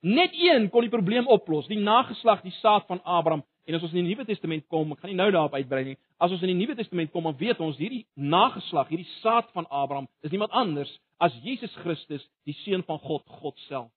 Net 0.00 0.32
een 0.32 0.70
kon 0.72 0.80
die 0.80 0.92
probleem 0.92 1.26
oplos, 1.28 1.66
die 1.68 1.78
nageslag, 1.78 2.40
die 2.40 2.54
saad 2.62 2.86
van 2.88 3.02
Abraham. 3.04 3.42
En 3.68 3.76
as 3.76 3.82
ons 3.84 3.92
in 3.92 4.06
die 4.06 4.14
Nuwe 4.14 4.24
Testament 4.24 4.64
kom, 4.72 4.94
ek 4.94 5.02
gaan 5.02 5.12
nie 5.12 5.18
nou 5.18 5.28
daarop 5.34 5.58
uitbrei 5.58 5.82
nie. 5.90 5.98
As 6.20 6.32
ons 6.34 6.42
in 6.44 6.52
die 6.52 6.58
Nuwe 6.58 6.76
Testament 6.76 7.12
kom, 7.14 7.24
dan 7.24 7.36
weet 7.40 7.60
ons 7.64 7.78
hierdie 7.80 8.02
nageslag, 8.12 8.90
hierdie 8.92 9.08
saad 9.20 9.48
van 9.56 9.64
Abraham, 9.72 10.08
is 10.20 10.32
niemand 10.34 10.52
anders 10.52 10.90
as 11.20 11.32
Jesus 11.44 11.72
Christus, 11.80 12.26
die 12.44 12.56
seun 12.60 12.84
van 12.84 13.00
God, 13.00 13.24
God 13.40 13.56
self. 13.68 13.88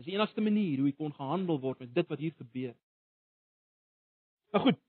Dis 0.00 0.08
die 0.08 0.16
enigste 0.16 0.40
manier 0.40 0.80
hoe 0.80 0.88
hy 0.88 0.94
kon 0.96 1.12
gehandel 1.12 1.60
word 1.60 1.82
met 1.84 1.92
dit 1.92 2.08
wat 2.08 2.22
hier 2.22 2.32
gebeur. 2.38 2.72
Nou 4.56 4.62
goed. 4.64 4.80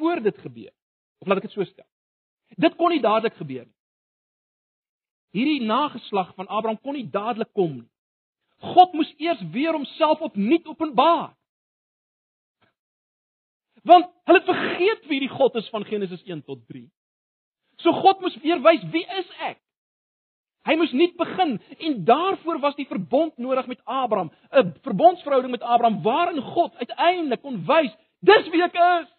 Voor 0.00 0.22
dit 0.26 0.42
gebeur, 0.42 0.72
of 1.22 1.30
laat 1.30 1.38
ek 1.38 1.46
dit 1.46 1.54
so 1.54 1.66
stel. 1.70 1.86
Dit 2.58 2.74
kon 2.80 2.90
nie 2.90 3.02
dadelik 3.04 3.38
gebeur 3.38 3.68
nie. 3.68 3.78
Hierdie 5.32 5.62
nageslag 5.64 6.34
van 6.34 6.50
Abraham 6.50 6.82
kon 6.82 6.98
nie 6.98 7.06
dadelik 7.06 7.54
kom 7.54 7.78
nie. 7.78 7.91
God 8.62 8.92
moes 8.94 9.12
eers 9.18 9.40
weer 9.52 9.72
homself 9.74 10.20
opnuut 10.20 10.66
openbaar. 10.66 11.32
Want 13.82 14.10
hulle 14.24 14.38
het 14.38 14.50
vergeet 14.50 15.08
wie 15.10 15.20
die 15.24 15.32
God 15.32 15.54
is 15.58 15.68
van 15.74 15.84
Genesis 15.84 16.22
1 16.22 16.44
tot 16.46 16.62
3. 16.68 16.86
So 17.82 17.92
God 17.92 18.20
moes 18.22 18.36
weer 18.44 18.62
wys 18.62 18.84
wie 18.94 19.04
is 19.18 19.30
ek? 19.42 19.58
Hy 20.62 20.76
moes 20.78 20.92
nuut 20.94 21.16
begin 21.18 21.56
en 21.78 21.96
daarvoor 22.06 22.60
was 22.62 22.76
die 22.78 22.86
verbond 22.86 23.34
nodig 23.42 23.66
met 23.66 23.80
Abraham, 23.84 24.30
'n 24.54 24.74
verbondsverhouding 24.86 25.50
met 25.50 25.62
Abraham 25.62 26.02
waarin 26.02 26.42
God 26.42 26.76
uiteindelik 26.76 27.42
kon 27.42 27.64
wys 27.66 27.90
dis 28.20 28.48
wie 28.48 28.62
ek 28.62 28.78
is. 28.78 29.10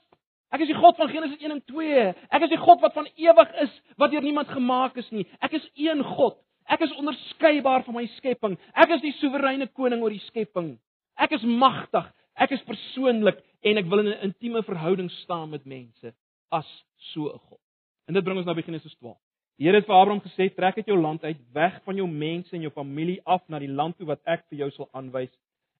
Ek 0.53 0.61
is 0.61 0.69
die 0.69 0.77
God 0.77 0.95
van 0.95 1.09
Genesis 1.09 1.41
1 1.41 1.51
en 1.51 1.63
2. 1.65 2.13
Ek 2.29 2.41
is 2.45 2.49
die 2.49 2.61
God 2.61 2.81
wat 2.81 2.93
van 2.93 3.07
ewig 3.15 3.53
is, 3.65 3.81
wat 3.97 4.11
deur 4.13 4.21
niemand 4.21 4.47
gemaak 4.53 4.95
is 5.01 5.09
nie. 5.09 5.25
Ek 5.41 5.55
is 5.57 5.65
een 5.73 6.03
God. 6.03 6.37
Ek 6.67 6.81
is 6.81 6.95
onderskeibaar 6.95 7.83
van 7.83 7.95
my 7.95 8.05
skepping. 8.17 8.57
Ek 8.73 8.89
is 8.89 9.01
die 9.01 9.13
soewereine 9.19 9.67
koning 9.67 10.01
oor 10.01 10.13
die 10.13 10.23
skepping. 10.27 10.77
Ek 11.19 11.31
is 11.31 11.43
magtig. 11.43 12.07
Ek 12.35 12.51
is 12.51 12.63
persoonlik 12.65 13.41
en 13.63 13.77
ek 13.77 13.89
wil 13.89 13.99
in 13.99 14.13
'n 14.13 14.23
intieme 14.29 14.63
verhouding 14.63 15.11
staan 15.23 15.49
met 15.49 15.65
mense 15.65 16.13
as 16.51 16.67
so 17.13 17.29
'n 17.29 17.39
God. 17.49 17.59
En 18.07 18.13
dit 18.13 18.23
bring 18.23 18.37
ons 18.37 18.45
nou 18.45 18.55
by 18.55 18.61
Genesis 18.61 18.95
12. 18.95 19.17
Die 19.57 19.67
Here 19.67 19.77
het 19.77 19.85
vir 19.85 19.95
Abraham 19.95 20.21
gesê: 20.21 20.49
"Trek 20.55 20.77
uit 20.77 20.87
jou 20.87 20.97
land 20.97 21.23
uit, 21.23 21.37
weg 21.53 21.81
van 21.83 21.95
jou 21.95 22.07
mense 22.07 22.55
en 22.55 22.61
jou 22.61 22.71
familie 22.71 23.21
af 23.25 23.41
na 23.47 23.59
die 23.59 23.67
land 23.71 23.97
toe 23.97 24.07
wat 24.07 24.19
ek 24.25 24.45
vir 24.49 24.59
jou 24.59 24.71
sal 24.71 24.89
aanwys. 24.93 25.31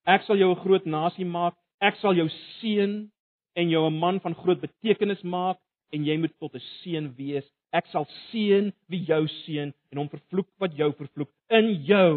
Ek 0.06 0.22
sal 0.24 0.38
jou 0.38 0.52
'n 0.52 0.62
groot 0.62 0.86
nasie 0.86 1.26
maak. 1.26 1.56
Ek 1.82 1.96
sal 1.96 2.14
jou 2.14 2.30
seën 2.60 3.10
en 3.56 3.70
jou 3.70 3.88
'n 3.88 4.00
man 4.00 4.20
van 4.20 4.36
groot 4.36 4.62
betekenis 4.62 5.24
maak 5.24 5.58
en 5.92 6.06
jy 6.06 6.18
moet 6.18 6.40
tot 6.40 6.56
'n 6.56 6.62
seën 6.84 7.16
wees. 7.16 7.46
Ek 7.74 7.90
sal 7.90 8.06
seën 8.30 8.70
wie 8.92 9.02
jou 9.08 9.24
seën 9.42 9.74
en 9.74 10.02
hom 10.02 10.10
vervloek 10.12 10.50
wat 10.62 10.76
jou 10.78 10.92
vervloek. 11.00 11.32
In 11.50 11.72
jou 11.88 12.14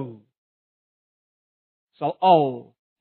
sal 1.96 2.16
al 2.20 2.48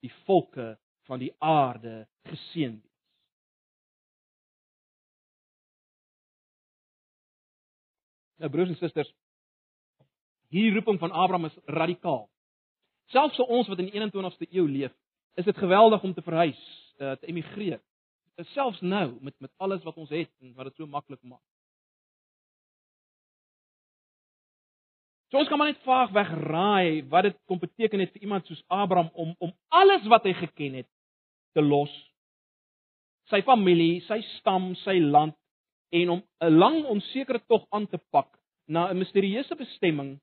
die 0.05 0.11
volke 0.23 0.75
van 1.09 1.19
die 1.19 1.33
aarde 1.43 2.05
geseën 2.29 2.77
wees. 2.79 2.91
Nou 8.39 8.51
broers 8.51 8.71
en 8.71 8.79
susters, 8.79 9.09
hierdie 10.51 10.73
roeping 10.75 10.99
van 10.99 11.13
Abraham 11.15 11.47
is 11.47 11.59
radikaal. 11.71 12.25
Selfs 13.11 13.37
vir 13.39 13.51
ons 13.57 13.67
wat 13.71 13.79
in 13.79 13.87
die 13.89 13.99
21ste 13.99 14.47
eeu 14.49 14.65
leef, 14.67 14.95
is 15.39 15.47
dit 15.47 15.59
geweldig 15.59 16.03
om 16.03 16.13
te 16.15 16.23
verhuis, 16.23 16.63
eh, 16.99 17.13
te 17.19 17.29
emigreer 17.31 17.79
selfs 18.43 18.81
nou 18.81 19.17
met 19.21 19.39
met 19.39 19.51
alles 19.57 19.83
wat 19.83 19.95
ons 19.95 20.09
het 20.09 20.31
en 20.41 20.53
wat 20.53 20.65
dit 20.65 20.75
so 20.75 20.87
maklik 20.87 21.21
maak. 21.23 21.54
So 25.35 25.41
ons 25.43 25.49
kan 25.51 25.59
maar 25.59 25.67
net 25.67 25.81
vaag 25.83 26.13
wegraai 26.15 27.01
wat 27.11 27.25
dit 27.27 27.33
kom 27.43 27.59
beteken 27.59 27.99
het 27.99 28.13
vir 28.15 28.23
iemand 28.23 28.45
soos 28.47 28.61
Abraham 28.71 29.09
om 29.19 29.33
om 29.43 29.49
alles 29.67 30.05
wat 30.07 30.23
hy 30.23 30.31
geken 30.31 30.77
het 30.79 30.87
te 31.51 31.59
los. 31.59 31.91
Sy 33.27 33.41
familie, 33.43 33.97
sy 34.07 34.21
stam, 34.37 34.69
sy 34.85 34.95
land 35.03 35.35
en 35.91 36.13
om 36.13 36.21
'n 36.39 36.55
lang 36.55 36.85
onsekere 36.85 37.43
tog 37.51 37.67
aan 37.69 37.87
te 37.87 37.99
pak 38.15 38.31
na 38.67 38.87
'n 38.87 38.97
misterieuse 38.97 39.55
bestemming 39.55 40.21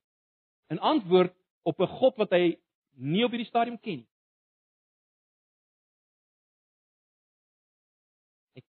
in 0.70 0.78
antwoord 0.78 1.36
op 1.62 1.80
'n 1.80 1.92
God 2.00 2.16
wat 2.16 2.30
hy 2.30 2.56
nie 2.96 3.24
op 3.24 3.36
hierdie 3.36 3.52
stadium 3.52 3.78
ken 3.78 3.96
nie. 3.96 4.08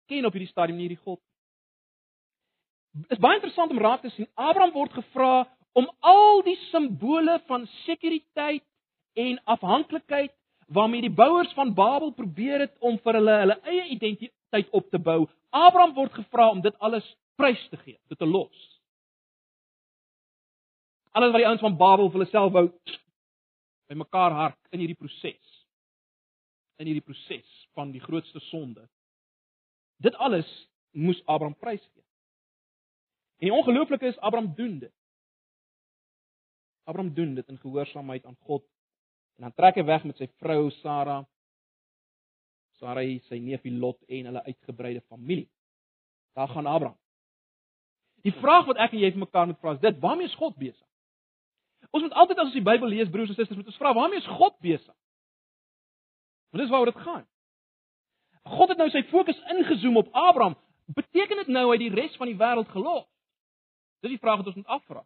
ken 0.08 0.26
op 0.26 0.34
hierdie 0.34 0.52
stadium 0.52 0.78
nie 0.78 0.88
hierdie 0.88 1.04
God. 1.04 1.20
Is 3.10 3.20
baie 3.20 3.36
interessant 3.36 3.72
om 3.72 3.80
raak 3.80 4.02
te 4.02 4.10
sien. 4.10 4.28
Abraham 4.34 4.72
word 4.72 4.94
gevra 4.94 5.59
om 5.78 5.90
al 6.00 6.42
die 6.44 6.58
simbole 6.70 7.40
van 7.48 7.68
sekuriteit 7.86 8.66
en 9.14 9.40
afhanklikheid 9.44 10.34
waarmee 10.68 11.02
die 11.02 11.14
bouers 11.14 11.54
van 11.54 11.74
Babel 11.74 12.12
probeer 12.14 12.60
het 12.60 12.76
om 12.80 13.00
vir 13.04 13.20
hulle 13.20 13.38
hulle 13.44 13.60
eie 13.74 13.86
identiteit 13.96 14.70
op 14.70 14.90
te 14.90 15.00
bou. 15.00 15.24
Abraham 15.50 15.96
word 15.98 16.14
gevra 16.14 16.50
om 16.54 16.62
dit 16.62 16.76
alles 16.80 17.06
prys 17.36 17.62
te 17.70 17.78
gee, 17.78 17.98
dit 18.08 18.18
te 18.18 18.28
los. 18.28 18.66
Alles 21.12 21.32
wat 21.34 21.42
die 21.42 21.50
ouens 21.50 21.66
van 21.66 21.78
Babel 21.78 22.10
vir 22.10 22.20
hulle 22.20 22.32
self 22.32 22.54
wou 22.54 22.68
by 23.90 23.98
mekaar 23.98 24.36
hark 24.38 24.60
in 24.70 24.84
hierdie 24.84 25.00
proses. 25.00 25.58
In 26.78 26.86
hierdie 26.86 27.06
proses 27.06 27.68
van 27.74 27.92
die 27.92 28.04
grootste 28.04 28.40
sonde 28.52 28.86
Dit 30.00 30.16
alles 30.16 30.48
moes 30.92 31.20
Abraham 31.26 31.56
prysgee. 31.60 32.06
En 33.40 33.50
die 33.50 33.54
ongelooflike 33.54 34.06
is 34.06 34.18
Abraham 34.18 34.54
doen 34.56 34.80
dit. 34.80 34.94
Abraham 36.90 37.14
doen 37.14 37.36
dit 37.38 37.52
in 37.54 37.60
gehoorsaamheid 37.62 38.26
aan 38.26 38.38
God. 38.48 38.66
En 39.38 39.48
dan 39.48 39.54
trek 39.54 39.78
hy 39.80 39.86
weg 39.88 40.04
met 40.10 40.18
sy 40.18 40.28
vrou 40.42 40.70
Sara. 40.82 41.22
Sara 42.82 43.04
hy 43.06 43.20
sy 43.30 43.38
neefie 43.44 43.76
Lot 43.76 44.02
en 44.08 44.32
hulle 44.32 44.44
uitgebreide 44.48 45.04
familie. 45.08 45.48
Daar 46.38 46.50
gaan 46.50 46.68
Abraham. 46.68 46.98
Die 48.26 48.34
vraag 48.36 48.66
wat 48.68 48.80
ek 48.84 48.96
en 48.96 49.04
jy 49.04 49.12
vir 49.14 49.22
mekaar 49.24 49.48
moet 49.48 49.60
vra 49.62 49.76
is 49.78 49.84
dit: 49.84 50.00
Waarmee 50.04 50.28
is 50.28 50.36
God 50.40 50.58
besig? 50.60 50.86
Ons 51.96 52.04
moet 52.04 52.16
altyd 52.22 52.42
as 52.42 52.50
ons 52.50 52.58
die 52.58 52.66
Bybel 52.66 52.92
lees, 52.92 53.12
broers 53.12 53.32
en 53.32 53.38
susters, 53.38 53.58
moet 53.58 53.70
ons 53.72 53.80
vra: 53.80 53.94
Waarmee 53.96 54.20
is 54.20 54.32
God 54.40 54.58
besig? 54.64 54.96
Want 56.50 56.64
dis 56.64 56.74
waaroor 56.74 56.92
dit 56.92 57.04
gaan. 57.06 57.24
God 58.50 58.74
het 58.74 58.82
nou 58.82 58.90
sy 58.90 59.04
fokus 59.12 59.40
ingezoom 59.54 60.02
op 60.02 60.10
Abraham. 60.12 60.58
Beteken 60.98 61.44
dit 61.44 61.54
nou 61.54 61.68
hy 61.70 61.78
die 61.78 61.94
res 61.94 62.16
van 62.18 62.32
die 62.32 62.38
wêreld 62.38 62.70
gelos? 62.74 63.06
Dis 64.02 64.16
die 64.16 64.22
vraag 64.22 64.42
wat 64.42 64.52
ons 64.52 64.58
moet 64.58 64.76
afvra. 64.80 65.04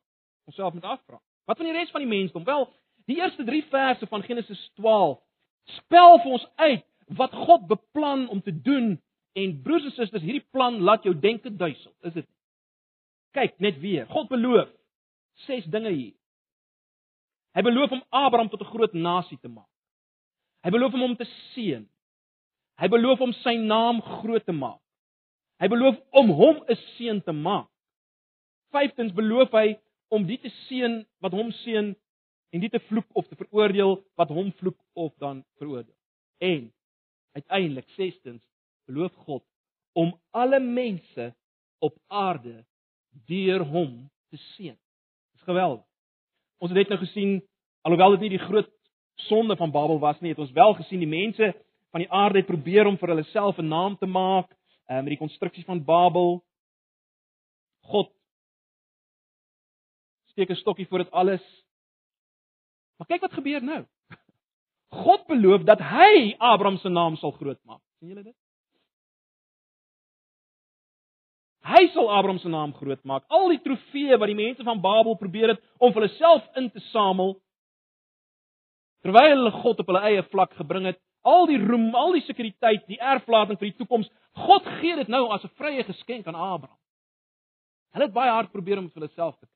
Ons 0.47 0.55
self 0.55 0.73
moet 0.73 0.87
afvra. 0.87 1.19
Wat 1.45 1.57
van 1.57 1.65
die 1.65 1.75
res 1.75 1.91
van 1.91 2.03
die 2.03 2.09
mensdom? 2.09 2.43
Wel, 2.43 2.67
die 3.05 3.19
eerste 3.19 3.43
3 3.43 3.63
verse 3.71 4.07
van 4.07 4.23
Genesis 4.23 4.71
12 4.79 5.19
spel 5.79 6.19
vir 6.23 6.31
ons 6.37 6.47
uit 6.55 6.85
wat 7.19 7.33
God 7.35 7.67
beplan 7.67 8.27
om 8.31 8.41
te 8.41 8.53
doen 8.61 8.95
en 9.33 9.61
broers 9.63 9.85
en 9.89 9.95
susters, 9.95 10.23
hierdie 10.23 10.45
plan 10.51 10.79
laat 10.79 11.03
jou 11.03 11.13
denke 11.19 11.51
duisel, 11.55 11.91
is 12.07 12.13
dit? 12.13 12.27
Kyk 13.33 13.57
net 13.63 13.79
weer. 13.81 14.05
God 14.11 14.29
beloof 14.29 14.69
ses 15.47 15.65
dinge 15.73 15.89
hier. 15.89 16.13
Hy 17.53 17.61
beloof 17.65 17.91
om 17.93 18.03
Abraham 18.09 18.49
tot 18.49 18.61
'n 18.61 18.71
groot 18.73 18.93
nasie 18.93 19.37
te 19.41 19.47
maak. 19.47 19.69
Hy 20.63 20.69
beloof 20.69 20.91
hom 20.91 21.03
om 21.03 21.15
te 21.15 21.25
seën. 21.53 21.87
Hy 22.79 22.87
beloof 22.87 23.21
om 23.21 23.33
sy 23.33 23.55
naam 23.57 24.01
groot 24.01 24.45
te 24.45 24.51
maak. 24.51 24.81
Hy 25.59 25.67
beloof 25.67 25.99
om 26.11 26.29
hom 26.29 26.63
'n 26.67 26.75
seun 26.97 27.21
te 27.21 27.31
maak. 27.31 27.69
Vyftens 28.71 29.13
beloof 29.13 29.51
hy 29.51 29.77
om 30.07 30.25
die 30.25 30.39
te 30.39 30.49
seën 30.67 31.01
wat 31.23 31.31
hom 31.31 31.51
seën 31.63 31.93
en 32.53 32.61
die 32.61 32.69
te 32.69 32.81
vloek 32.89 33.07
of 33.17 33.27
te 33.27 33.35
veroordeel 33.35 33.97
wat 34.19 34.29
hom 34.29 34.51
vloek 34.59 34.77
of 34.93 35.13
dan 35.17 35.43
veroordeel. 35.57 35.95
En 36.37 36.73
uiteindelik 37.33 37.89
sestens 37.97 38.43
beloof 38.85 39.13
God 39.25 39.43
om 39.93 40.13
alle 40.31 40.59
mense 40.59 41.33
op 41.79 41.97
aarde 42.07 42.65
deur 43.27 43.65
hom 43.65 44.09
te 44.29 44.37
seën. 44.55 44.77
Dis 45.33 45.45
geweldig. 45.45 45.85
Ons 46.57 46.71
het 46.71 46.79
net 46.79 46.93
nou 46.93 46.99
gesien 47.01 47.41
alhoewel 47.83 48.15
dit 48.15 48.25
nie 48.25 48.37
die 48.37 48.45
groot 48.45 48.69
sonde 49.27 49.55
van 49.55 49.71
Babel 49.71 49.99
was 49.99 50.19
nie, 50.21 50.31
het 50.33 50.41
ons 50.41 50.51
wel 50.55 50.73
gesien 50.79 51.01
die 51.03 51.09
mense 51.09 51.53
van 51.93 52.01
die 52.01 52.09
aarde 52.09 52.41
het 52.41 52.49
probeer 52.49 52.87
om 52.89 52.97
vir 52.97 53.13
hulle 53.13 53.25
self 53.29 53.59
'n 53.59 53.67
naam 53.67 53.97
te 53.97 54.05
maak 54.09 54.49
uh, 54.89 55.01
met 55.01 55.13
die 55.13 55.21
konstruksie 55.21 55.65
van 55.65 55.83
Babel. 55.83 56.43
God 57.91 58.09
steek 60.33 60.49
'n 60.49 60.61
stokkie 60.61 60.87
voor 60.87 61.05
dit 61.05 61.11
alles. 61.11 61.43
Maar 62.97 63.07
kyk 63.07 63.21
wat 63.21 63.33
gebeur 63.33 63.63
nou. 63.63 63.85
God 65.03 65.25
beloof 65.27 65.63
dat 65.63 65.79
hy 65.79 66.35
Abraham 66.37 66.77
se 66.77 66.89
naam 66.89 67.15
sal 67.15 67.31
groot 67.31 67.59
maak. 67.63 67.81
sien 67.99 68.09
julle 68.09 68.23
dit? 68.23 68.35
Hy 71.63 71.87
sal 71.93 72.11
Abraham 72.11 72.39
se 72.39 72.49
naam 72.49 72.73
groot 72.73 73.03
maak. 73.03 73.23
Al 73.27 73.49
die 73.53 73.61
trofeeë 73.63 74.19
wat 74.19 74.27
die 74.27 74.35
mense 74.35 74.63
van 74.63 74.81
Babel 74.81 75.15
probeer 75.15 75.55
het 75.55 75.63
om 75.77 75.93
vir 75.93 76.03
hulle 76.03 76.17
self 76.17 76.43
in 76.59 76.69
te 76.71 76.79
samel 76.91 77.37
terwyl 79.03 79.35
hulle 79.35 79.51
God 79.51 79.79
op 79.79 79.89
hulle 79.91 80.01
eie 80.07 80.23
vlak 80.31 80.53
gebring 80.55 80.85
het, 80.87 80.99
al 81.27 81.47
die 81.47 81.59
roem, 81.59 81.89
al 81.95 82.13
die 82.15 82.23
sekuriteit, 82.23 82.85
die 82.87 82.99
erflating 82.99 83.59
vir 83.59 83.67
die 83.67 83.77
toekoms, 83.81 84.07
God 84.45 84.67
gee 84.79 84.95
dit 84.95 85.09
nou 85.11 85.25
as 85.35 85.43
'n 85.43 85.51
vrye 85.59 85.83
geskenk 85.83 86.27
aan 86.27 86.35
Abraham. 86.35 86.79
Hulle 87.93 88.05
het 88.05 88.13
baie 88.13 88.31
hard 88.31 88.51
probeer 88.51 88.77
om 88.77 88.89
vir 88.89 89.01
hulle 89.01 89.13
self 89.13 89.35
te 89.39 89.47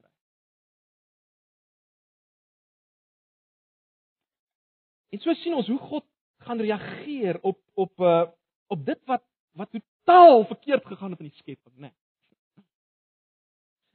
En 5.18 5.24
so 5.24 5.34
sien 5.42 5.56
ons 5.58 5.66
hoe 5.66 5.80
God 5.82 6.06
gaan 6.46 6.60
reageer 6.62 7.40
op 7.42 7.58
op 7.74 8.00
uh 8.06 8.26
op 8.68 8.84
dit 8.86 9.00
wat 9.10 9.24
wat 9.58 9.72
totaal 9.72 10.44
verkeerd 10.46 10.86
gegaan 10.86 11.12
het 11.12 11.20
in 11.20 11.30
die 11.30 11.40
skepping, 11.40 11.76
né? 11.76 11.90
Nee. 11.90 11.96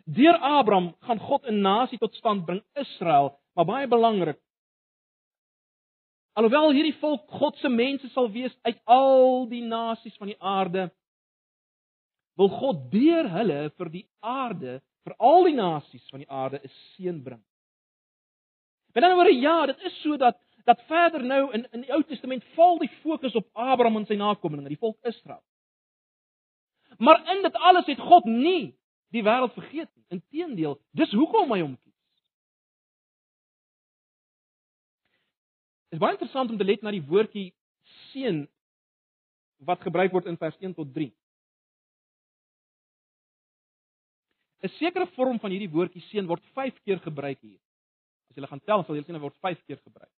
Deur 0.05 0.39
Abraham 0.39 0.97
gaan 0.99 1.19
God 1.19 1.47
'n 1.47 1.61
nasie 1.61 1.99
tot 1.99 2.15
stand 2.15 2.45
bring, 2.45 2.65
Israel, 2.75 3.39
maar 3.55 3.65
baie 3.65 3.87
belangrik. 3.89 4.41
Alhoewel 6.33 6.73
hierdie 6.73 6.99
volk 6.99 7.31
God 7.31 7.57
se 7.57 7.69
mense 7.69 8.09
sal 8.09 8.31
wees 8.31 8.59
uit 8.63 8.81
al 8.85 9.47
die 9.49 9.63
nasies 9.63 10.17
van 10.17 10.27
die 10.27 10.41
aarde, 10.41 10.91
wil 12.35 12.49
God 12.49 12.91
deur 12.91 13.31
hulle 13.31 13.71
vir 13.71 13.89
die 13.89 14.09
aarde, 14.21 14.81
vir 15.05 15.15
al 15.19 15.45
die 15.45 15.55
nasies 15.55 16.09
van 16.11 16.19
die 16.19 16.31
aarde 16.31 16.61
'n 16.65 16.69
seën 16.69 17.23
bring. 17.23 17.45
Met 18.93 19.05
ander 19.05 19.17
woorde, 19.17 19.41
ja, 19.41 19.67
dit 19.67 19.79
is 19.81 20.01
so 20.03 20.17
dat 20.65 20.83
verder 20.87 21.25
nou 21.25 21.53
in 21.53 21.67
in 21.71 21.87
die 21.87 21.93
Ou 21.93 22.03
Testament 22.03 22.45
val 22.57 22.79
die 22.79 22.91
fokus 23.03 23.35
op 23.35 23.49
Abraham 23.53 23.97
en 23.97 24.07
sy 24.07 24.19
nakommelinge, 24.19 24.69
die 24.69 24.81
volk 24.81 24.99
Israel. 25.09 25.43
Maar 26.99 27.23
in 27.35 27.43
dit 27.43 27.55
alles 27.55 27.87
het 27.87 28.01
God 28.01 28.25
nie 28.25 28.75
die 29.13 29.25
wêreld 29.25 29.53
vergeet 29.57 29.91
nie. 29.95 30.05
Inteendeel, 30.19 30.79
dis 30.91 31.13
hoekom 31.17 31.53
hy 31.53 31.61
hom 31.63 31.75
kies. 31.77 31.97
Dit 35.91 35.99
is 35.99 36.05
baie 36.05 36.17
interessant 36.17 36.51
om 36.51 36.59
te 36.61 36.65
let 36.65 36.85
na 36.85 36.93
die 36.95 37.05
woordjie 37.05 37.51
seën 38.13 38.45
wat 39.69 39.83
gebruik 39.85 40.13
word 40.13 40.31
in 40.31 40.39
vers 40.41 40.57
1 40.61 40.75
tot 40.79 40.95
3. 40.95 41.11
'n 44.63 44.71
Sekere 44.79 45.07
vorm 45.17 45.41
van 45.43 45.51
hierdie 45.51 45.71
woordjie 45.71 46.03
seën 46.09 46.27
word 46.27 46.45
5 46.55 46.83
keer 46.87 47.01
gebruik 47.03 47.41
hier. 47.41 47.59
As 48.31 48.37
jy 48.37 48.47
gaan 48.47 48.63
tel, 48.65 48.85
sal 48.85 48.97
jy 48.97 49.03
sien 49.05 49.19
dit 49.19 49.23
word 49.23 49.37
5 49.45 49.65
keer 49.67 49.81
gebruik. 49.83 50.13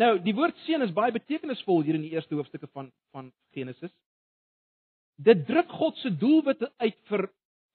Nou, 0.00 0.16
die 0.18 0.34
woord 0.34 0.56
seën 0.64 0.82
is 0.82 0.94
baie 0.94 1.14
betekenisvol 1.14 1.84
hier 1.86 1.94
in 1.94 2.02
die 2.06 2.16
eerste 2.16 2.34
hoofstukke 2.34 2.66
van 2.72 2.90
van 3.14 3.30
Genesis 3.54 3.92
dit 5.16 5.46
druk 5.46 5.70
God 5.70 5.98
se 6.02 6.10
doelwitte 6.18 6.70
uit 6.82 6.96
vir 7.10 7.28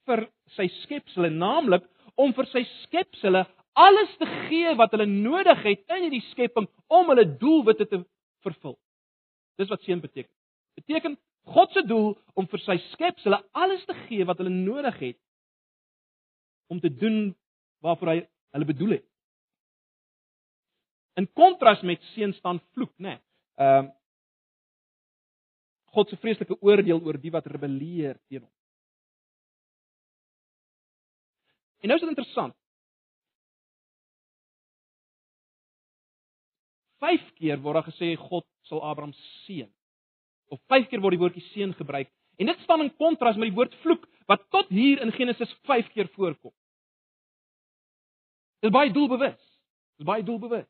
vir 0.09 0.25
sy 0.55 0.65
skepsele, 0.81 1.29
naamlik 1.29 1.83
om 2.17 2.33
vir 2.33 2.47
sy 2.49 2.63
skepsele 2.83 3.43
alles 3.79 4.15
te 4.19 4.27
gee 4.49 4.71
wat 4.79 4.95
hulle 4.95 5.05
nodig 5.09 5.59
het 5.63 5.83
in 5.95 6.07
hierdie 6.07 6.23
skepping 6.31 6.65
om 6.89 7.11
hulle 7.11 7.27
doelwitte 7.39 7.85
te 7.87 8.01
vervul. 8.43 8.75
Dis 9.59 9.69
wat 9.69 9.83
seën 9.85 10.01
beteken. 10.01 10.31
Beteken 10.79 11.17
God 11.53 11.71
se 11.75 11.83
doel 11.85 12.15
om 12.35 12.47
vir 12.49 12.63
sy 12.63 12.77
skepsele 12.93 13.39
alles 13.53 13.85
te 13.87 13.95
gee 14.07 14.25
wat 14.27 14.41
hulle 14.41 14.53
nodig 14.53 14.97
het 15.03 15.19
om 16.73 16.81
te 16.81 16.89
doen 16.89 17.35
waarvoor 17.85 18.13
hy 18.15 18.19
hulle 18.55 18.69
bedoel 18.73 18.97
het. 18.97 19.08
In 21.19 21.27
kontras 21.35 21.81
met 21.83 22.03
seën 22.13 22.33
staan 22.37 22.61
vloek, 22.73 22.93
né? 22.97 23.17
Nee. 23.17 23.19
Ehm 23.59 23.85
uh, 23.85 23.95
God 25.89 26.09
se 26.09 26.17
vreeslike 26.21 26.59
oordeel 26.61 27.01
oor 27.01 27.17
die 27.17 27.31
wat 27.33 27.47
rebelleer 27.49 28.19
teen 28.29 28.43
hom. 28.43 28.51
En 31.81 31.89
nou 31.89 31.97
is 31.97 32.03
dit 32.03 32.11
interessant. 32.11 32.55
Vyf 36.99 37.25
keer 37.39 37.61
word 37.63 37.79
daar 37.79 37.87
gesê 37.87 38.13
God 38.19 38.45
sal 38.69 38.83
Abraham 38.85 39.15
seën. 39.47 39.69
Of 40.53 40.61
vyf 40.71 40.89
keer 40.91 41.01
word 41.01 41.17
die 41.17 41.23
woordjie 41.23 41.45
seën 41.49 41.73
gebruik. 41.79 42.11
En 42.39 42.51
dit 42.51 42.65
staan 42.67 42.83
in 42.85 42.95
kontras 42.95 43.39
met 43.39 43.49
die 43.49 43.57
woord 43.57 43.75
vloek 43.83 44.05
wat 44.29 44.45
tot 44.53 44.69
hier 44.69 45.01
in 45.01 45.11
Genesis 45.15 45.51
5 45.67 45.89
keer 45.95 46.07
voorkom. 46.15 46.53
Dit 48.59 48.69
is 48.69 48.75
baie 48.75 48.91
doelbewus. 48.93 49.39
Dit 49.39 50.05
is 50.05 50.11
baie 50.11 50.23
doelbewus. 50.23 50.67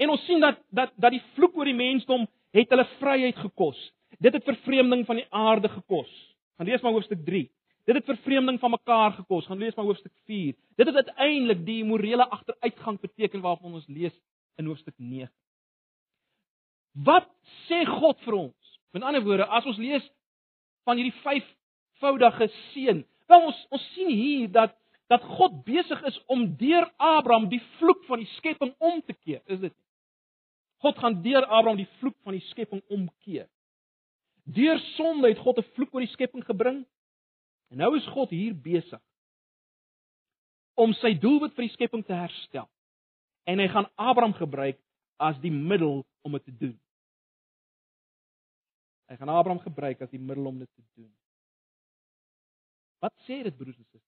En 0.00 0.10
ons 0.10 0.22
sien 0.24 0.40
dat 0.40 0.60
dat 0.72 0.92
dat 0.96 1.12
die 1.12 1.22
vloek 1.36 1.56
oor 1.58 1.68
die 1.68 1.76
mensdom 1.76 2.26
het 2.56 2.70
hulle 2.72 2.86
vryheid 2.98 3.36
gekos. 3.36 3.78
Dit 4.18 4.34
het 4.36 4.44
vervreemding 4.44 5.04
van 5.06 5.20
die 5.20 5.26
aarde 5.30 5.68
gekos. 5.68 6.10
Gaan 6.56 6.68
lees 6.68 6.82
maar 6.82 6.92
hoofstuk 6.96 7.20
3. 7.24 7.44
Dit 7.88 7.94
het 7.94 8.04
vervreemding 8.04 8.58
van 8.60 8.70
mekaar 8.70 9.12
gekos. 9.12 9.46
Gaan 9.46 9.58
lees 9.58 9.74
maar 9.74 9.84
hoofstuk 9.84 10.12
4. 10.24 10.54
Dit 10.76 10.86
het 10.86 10.96
uiteindelik 10.96 11.64
die 11.66 11.84
morele 11.84 12.26
agteruitgang 12.28 13.00
beteken 13.00 13.40
waarvan 13.40 13.74
ons 13.74 13.86
lees 13.86 14.16
in 14.56 14.66
hoofstuk 14.66 14.94
9. 14.96 15.30
Wat 16.92 17.28
sê 17.68 17.84
God 17.86 18.20
vir 18.24 18.34
ons? 18.34 18.78
Met 18.92 19.06
ander 19.06 19.22
woorde, 19.22 19.46
as 19.46 19.66
ons 19.70 19.78
lees 19.78 20.04
van 20.88 20.98
hierdie 20.98 21.14
vyfvoudige 21.22 22.50
seën, 22.72 23.04
wel 23.30 23.46
ons 23.46 23.60
ons 23.70 23.84
sien 23.94 24.10
hier 24.10 24.48
dat 24.50 24.74
dat 25.10 25.24
God 25.26 25.64
besig 25.66 26.02
is 26.06 26.18
om 26.30 26.44
deur 26.58 26.86
Abraham 26.96 27.48
die 27.50 27.62
vloek 27.78 28.04
van 28.06 28.20
die 28.22 28.30
skepping 28.36 28.70
om 28.78 29.00
te 29.02 29.14
keer. 29.14 29.40
Is 29.50 29.58
dit? 29.58 29.74
God 30.80 30.98
gaan 30.98 31.22
deur 31.22 31.44
Abraham 31.46 31.76
die 31.76 31.90
vloek 32.00 32.16
van 32.24 32.36
die 32.36 32.46
skepping 32.48 32.82
omkeer. 32.88 33.48
Deur 34.48 34.78
sonde 34.96 35.28
het 35.28 35.38
God 35.38 35.58
'n 35.58 35.72
vloek 35.74 35.94
oor 35.94 36.00
die 36.00 36.14
skepping 36.14 36.44
gebring. 36.44 36.86
En 37.70 37.78
nou 37.78 37.96
is 37.96 38.06
God 38.06 38.30
hier 38.30 38.54
besig 38.54 39.00
om 40.74 40.92
sy 40.92 41.14
doelwit 41.14 41.54
vir 41.54 41.66
die 41.66 41.74
skepping 41.74 42.04
te 42.06 42.12
herstel. 42.12 42.68
En 43.44 43.58
hy 43.58 43.68
gaan 43.68 43.88
Abraham 43.96 44.32
gebruik 44.32 44.78
as 45.18 45.38
die 45.40 45.52
middel 45.52 46.06
om 46.22 46.32
dit 46.32 46.44
te 46.44 46.56
doen. 46.56 46.80
Hy 49.10 49.16
gaan 49.16 49.28
Abraham 49.28 49.60
gebruik 49.60 50.00
as 50.00 50.10
die 50.10 50.22
middel 50.22 50.46
om 50.46 50.58
dit 50.58 50.70
te 50.74 50.82
doen. 50.94 51.10
Wat 53.00 53.12
sê 53.26 53.42
dit 53.42 53.56
broers 53.56 53.76
en 53.76 53.84
susters? 53.84 54.06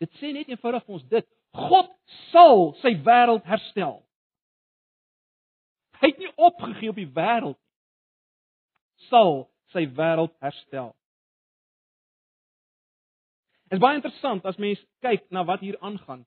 Dit 0.00 0.12
sê 0.20 0.32
net 0.32 0.48
eenvoudig 0.48 0.84
vir 0.84 0.94
ons 0.98 1.08
dit: 1.08 1.28
God 1.56 1.92
sal 2.32 2.74
sy 2.82 2.96
wêreld 3.06 3.46
herstel. 3.48 4.00
Hy 6.00 6.10
het 6.12 6.18
nie 6.18 6.32
opgegee 6.36 6.92
op 6.92 6.98
die 7.00 7.10
wêreld 7.16 7.58
sal 9.08 9.46
sy 9.74 9.86
wêreld 9.96 10.34
herstel. 10.44 10.92
Dit 13.66 13.78
is 13.78 13.82
baie 13.82 13.98
interessant 13.98 14.44
as 14.46 14.58
mens 14.62 14.82
kyk 15.02 15.26
na 15.34 15.42
wat 15.44 15.64
hier 15.64 15.78
aangaan. 15.80 16.22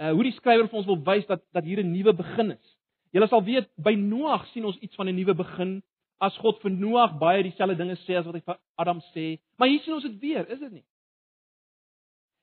Uh 0.00 0.12
hoe 0.16 0.24
die 0.24 0.34
skrywer 0.36 0.68
vir 0.68 0.80
ons 0.80 0.88
wil 0.88 1.02
wys 1.04 1.26
dat 1.28 1.44
dat 1.52 1.64
hier 1.64 1.82
'n 1.82 1.92
nuwe 1.92 2.12
begin 2.12 2.50
is. 2.56 2.76
Julle 3.12 3.28
sal 3.28 3.44
weet 3.44 3.68
by 3.76 3.94
Noag 3.94 4.46
sien 4.52 4.64
ons 4.64 4.78
iets 4.78 4.96
van 4.96 5.08
'n 5.08 5.16
nuwe 5.16 5.34
begin 5.34 5.82
as 6.20 6.36
God 6.36 6.60
vir 6.62 6.70
Noag 6.70 7.18
baie 7.18 7.42
dieselfde 7.42 7.76
dinge 7.76 7.96
sê 8.04 8.16
as 8.18 8.26
wat 8.26 8.34
hy 8.34 8.40
vir 8.40 8.58
Adam 8.76 9.00
sê. 9.14 9.38
Maar 9.56 9.68
hier 9.68 9.80
sien 9.80 9.94
ons 9.94 10.02
dit 10.02 10.18
weer, 10.20 10.48
is 10.48 10.58
dit 10.58 10.72
nie? 10.72 10.84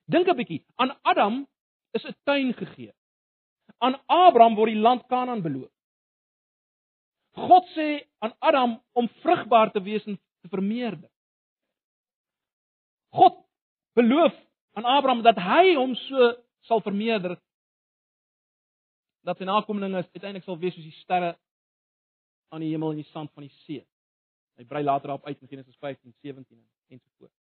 Dink 0.05 0.27
'n 0.27 0.37
bietjie. 0.37 0.65
Aan 0.77 0.95
Adam 1.01 1.47
is 1.93 2.05
'n 2.05 2.15
tuin 2.25 2.53
gegee. 2.53 2.93
Aan 3.79 3.95
Abraham 4.07 4.55
word 4.55 4.71
die 4.71 4.79
land 4.79 5.07
Kanaan 5.07 5.41
beloof. 5.41 5.72
God 7.33 7.65
sê 7.73 8.05
aan 8.21 8.35
Adam 8.39 8.77
om 8.93 9.09
vrugbaar 9.21 9.71
te 9.71 9.81
wees 9.81 10.05
en 10.05 10.19
te 10.41 10.49
vermeerder. 10.49 11.09
God 13.13 13.39
beloof 13.93 14.33
aan 14.73 14.85
Abraham 14.85 15.21
dat 15.21 15.37
hy 15.37 15.73
hom 15.75 15.95
so 15.95 16.33
sal 16.67 16.81
vermeerder 16.81 17.37
dat 19.23 19.37
sy 19.37 19.47
nakommelinge 19.47 20.03
uiteindelik 20.03 20.45
sal 20.45 20.59
wees 20.59 20.75
soos 20.75 20.87
die 20.87 21.01
sterre 21.01 21.33
aan 22.53 22.61
die 22.61 22.73
hemel 22.73 22.93
en 22.93 23.01
die 23.01 23.11
sand 23.11 23.31
van 23.33 23.47
die 23.47 23.53
see. 23.63 23.81
Hy 24.59 24.65
brei 24.69 24.83
later 24.83 25.09
daarop 25.09 25.25
uit 25.25 25.39
in 25.41 25.49
Genesis 25.49 25.77
15:17 25.81 26.43
en 26.89 26.99
so 26.99 27.09
voort. 27.17 27.33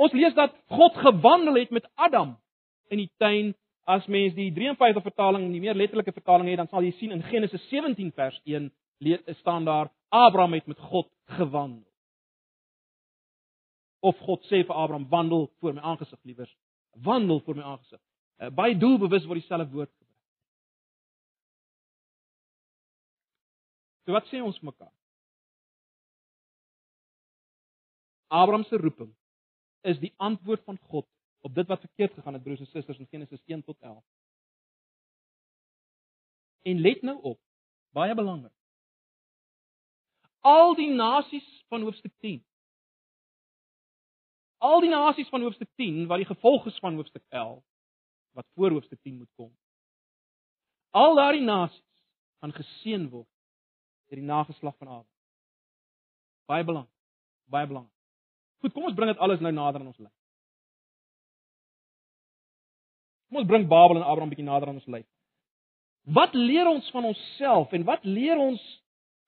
Ons 0.00 0.12
lees 0.16 0.34
dat 0.34 0.54
God 0.72 0.96
gewandel 0.96 1.58
het 1.60 1.70
met 1.70 1.88
Adam 1.94 2.38
in 2.88 3.02
die 3.02 3.10
tuin 3.20 3.52
as 3.90 4.06
mens 4.06 4.34
die 4.36 4.50
53 4.54 5.02
vertaling, 5.02 5.48
die 5.52 5.62
meer 5.62 5.78
letterlike 5.78 6.12
vertaling 6.14 6.50
het, 6.50 6.60
dan 6.62 6.70
sal 6.70 6.84
jy 6.86 6.92
sien 6.98 7.14
in 7.14 7.24
Genesis 7.26 7.62
17 7.70 8.12
vers 8.16 8.38
1 8.46 8.70
staan 9.40 9.64
daar 9.64 9.90
Abraham 10.08 10.52
het 10.58 10.66
met 10.66 10.78
God 10.78 11.08
gewandel. 11.38 11.86
Of 14.00 14.18
God 14.26 14.44
sê 14.48 14.62
vir 14.64 14.74
Abraham 14.74 15.08
wandel 15.08 15.50
voor 15.60 15.74
my 15.74 15.80
aangesig 15.80 16.18
liewers, 16.22 16.52
wandel 17.04 17.40
voor 17.44 17.56
my 17.56 17.62
aangesig. 17.62 18.00
Uh, 18.40 18.48
baie 18.48 18.76
doelbewus 18.78 19.26
word 19.28 19.42
dieselfde 19.42 19.68
woord 19.74 19.90
gebruik. 19.92 20.16
So 24.06 24.16
wat 24.16 24.28
sê 24.32 24.40
ons 24.42 24.60
mekaar? 24.64 24.92
Abraham 28.30 28.64
se 28.64 28.78
roeping 28.80 29.10
is 29.82 29.98
die 30.00 30.12
antwoord 30.16 30.64
van 30.64 30.78
God 30.92 31.06
op 31.40 31.54
dit 31.54 31.66
wat 31.66 31.80
verkeerd 31.80 32.14
gegaan 32.14 32.32
het 32.32 32.42
broers 32.42 32.60
en 32.60 32.66
susters 32.66 32.98
in 32.98 33.06
Genesis 33.10 33.42
1 33.44 33.64
tot 33.64 33.78
11. 33.80 34.04
En 36.62 36.80
let 36.80 37.02
nou 37.02 37.22
op, 37.22 37.40
baie 37.90 38.14
belangrik. 38.14 38.52
al 40.40 40.74
die 40.74 40.90
nasies 40.90 41.64
van 41.68 41.82
hoofstuk 41.82 42.12
10. 42.18 42.44
Al 44.58 44.80
die 44.80 44.90
nasies 44.90 45.28
van 45.28 45.42
hoofstuk 45.42 45.68
10 45.74 46.06
wat 46.06 46.16
die 46.16 46.26
gevolg 46.26 46.66
is 46.66 46.78
van 46.78 46.94
hoofstuk 46.94 47.24
11 47.28 47.64
wat 48.30 48.46
voor 48.54 48.70
hoofstuk 48.70 49.00
10 49.02 49.16
moet 49.16 49.32
kom. 49.34 49.56
Al 50.90 51.14
daardie 51.14 51.44
nasies 51.44 52.04
gaan 52.40 52.52
geseën 52.52 53.08
word 53.08 53.28
deur 54.08 54.18
die 54.18 54.26
nageslag 54.26 54.76
van 54.76 54.86
Abraham. 54.86 55.18
Baie 56.50 56.64
belangrik. 56.64 56.94
Baie 57.44 57.66
belangrik. 57.66 57.94
Goed, 58.60 58.72
kom 58.72 58.88
ons 58.88 58.94
bring 58.94 59.12
dit 59.12 59.20
alles 59.22 59.40
nou 59.40 59.52
nader 59.52 59.80
aan 59.80 59.92
ons 59.92 60.00
lewe. 60.00 60.19
Kom 63.30 63.44
ons 63.44 63.48
bring 63.48 63.68
Babel 63.70 64.00
en 64.00 64.02
Abraham 64.02 64.32
bietjie 64.32 64.46
nader 64.46 64.68
aan 64.68 64.80
ons 64.80 64.90
lewe. 64.90 65.06
Wat 66.10 66.34
leer 66.34 66.66
ons 66.66 66.88
van 66.90 67.06
onsself 67.12 67.72
en 67.76 67.84
wat 67.86 68.02
leer 68.04 68.38
ons 68.40 68.62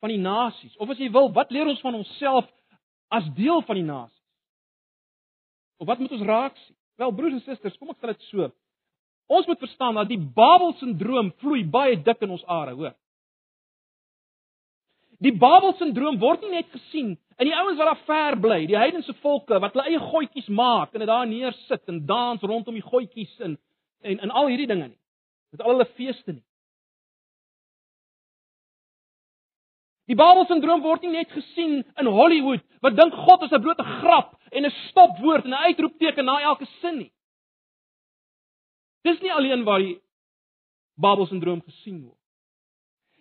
van 0.03 0.11
die 0.11 0.19
nasies? 0.19 0.75
Of 0.83 0.91
as 0.91 0.99
jy 0.99 1.07
wil, 1.15 1.31
wat 1.37 1.53
leer 1.55 1.71
ons 1.71 1.83
van 1.85 1.95
onsself 1.95 2.49
as 3.15 3.29
deel 3.37 3.63
van 3.69 3.79
die 3.79 3.87
nasies? 3.87 4.25
Of 5.79 5.87
wat 5.87 6.03
moet 6.03 6.15
ons 6.19 6.27
raak 6.27 6.59
sien? 6.65 6.75
Wel 6.99 7.15
broers 7.15 7.39
en 7.39 7.45
susters, 7.47 7.79
kom 7.79 7.93
ek 7.95 8.01
stel 8.01 8.13
dit 8.13 8.27
so. 8.29 8.49
Ons 9.33 9.47
moet 9.49 9.63
verstaan 9.63 9.97
dat 9.97 10.11
die 10.11 10.21
Babel-sindroom 10.21 11.31
vloei 11.41 11.63
baie 11.65 11.97
dik 11.97 12.27
in 12.27 12.35
ons 12.35 12.45
are, 12.51 12.75
hoor. 12.77 12.93
Die 15.23 15.33
Babel-sindroom 15.39 16.19
word 16.21 16.43
nie 16.43 16.59
net 16.59 16.69
gesien 16.75 17.15
in 17.39 17.49
die 17.49 17.55
ouens 17.55 17.79
wat 17.79 17.89
daar 17.93 18.03
ver 18.07 18.37
bly, 18.43 18.59
die 18.67 18.79
heidense 18.79 19.15
volke 19.23 19.61
wat 19.63 19.77
hulle 19.77 19.87
eie 19.93 20.03
goetjies 20.03 20.51
maak 20.51 20.93
en 20.93 21.05
dit 21.05 21.11
daar 21.11 21.29
neersit 21.31 21.91
en 21.91 22.01
dans 22.07 22.43
rondom 22.43 22.75
die 22.77 22.85
goetjies 22.85 23.33
en 23.47 23.57
en 24.03 24.19
en 24.19 24.31
al 24.31 24.51
hierdie 24.53 24.67
dinge 24.67 24.89
nie. 24.89 25.01
Met 25.51 25.63
al 25.63 25.75
hulle 25.75 25.89
feeste 25.97 26.33
nie. 26.33 26.45
Die 30.11 30.19
Babel-sindroom 30.19 30.83
word 30.83 31.05
nie 31.05 31.15
net 31.15 31.31
gesien 31.33 31.83
in 32.01 32.09
Hollywood 32.11 32.63
wat 32.85 32.97
dink 32.99 33.15
God 33.15 33.43
is 33.47 33.53
'n 33.53 33.63
blote 33.63 33.85
grap 33.85 34.35
en 34.51 34.67
'n 34.67 34.75
stopwoord 34.89 35.45
en 35.45 35.55
'n 35.55 35.65
uitroepteken 35.69 36.25
na 36.25 36.41
elke 36.41 36.67
sin 36.81 36.99
nie. 36.99 37.13
Dis 39.03 39.21
nie 39.21 39.33
alleen 39.33 39.65
waar 39.65 39.79
die 39.79 40.01
Babel-sindroom 40.97 41.63
gesien 41.63 42.03
word. 42.03 42.19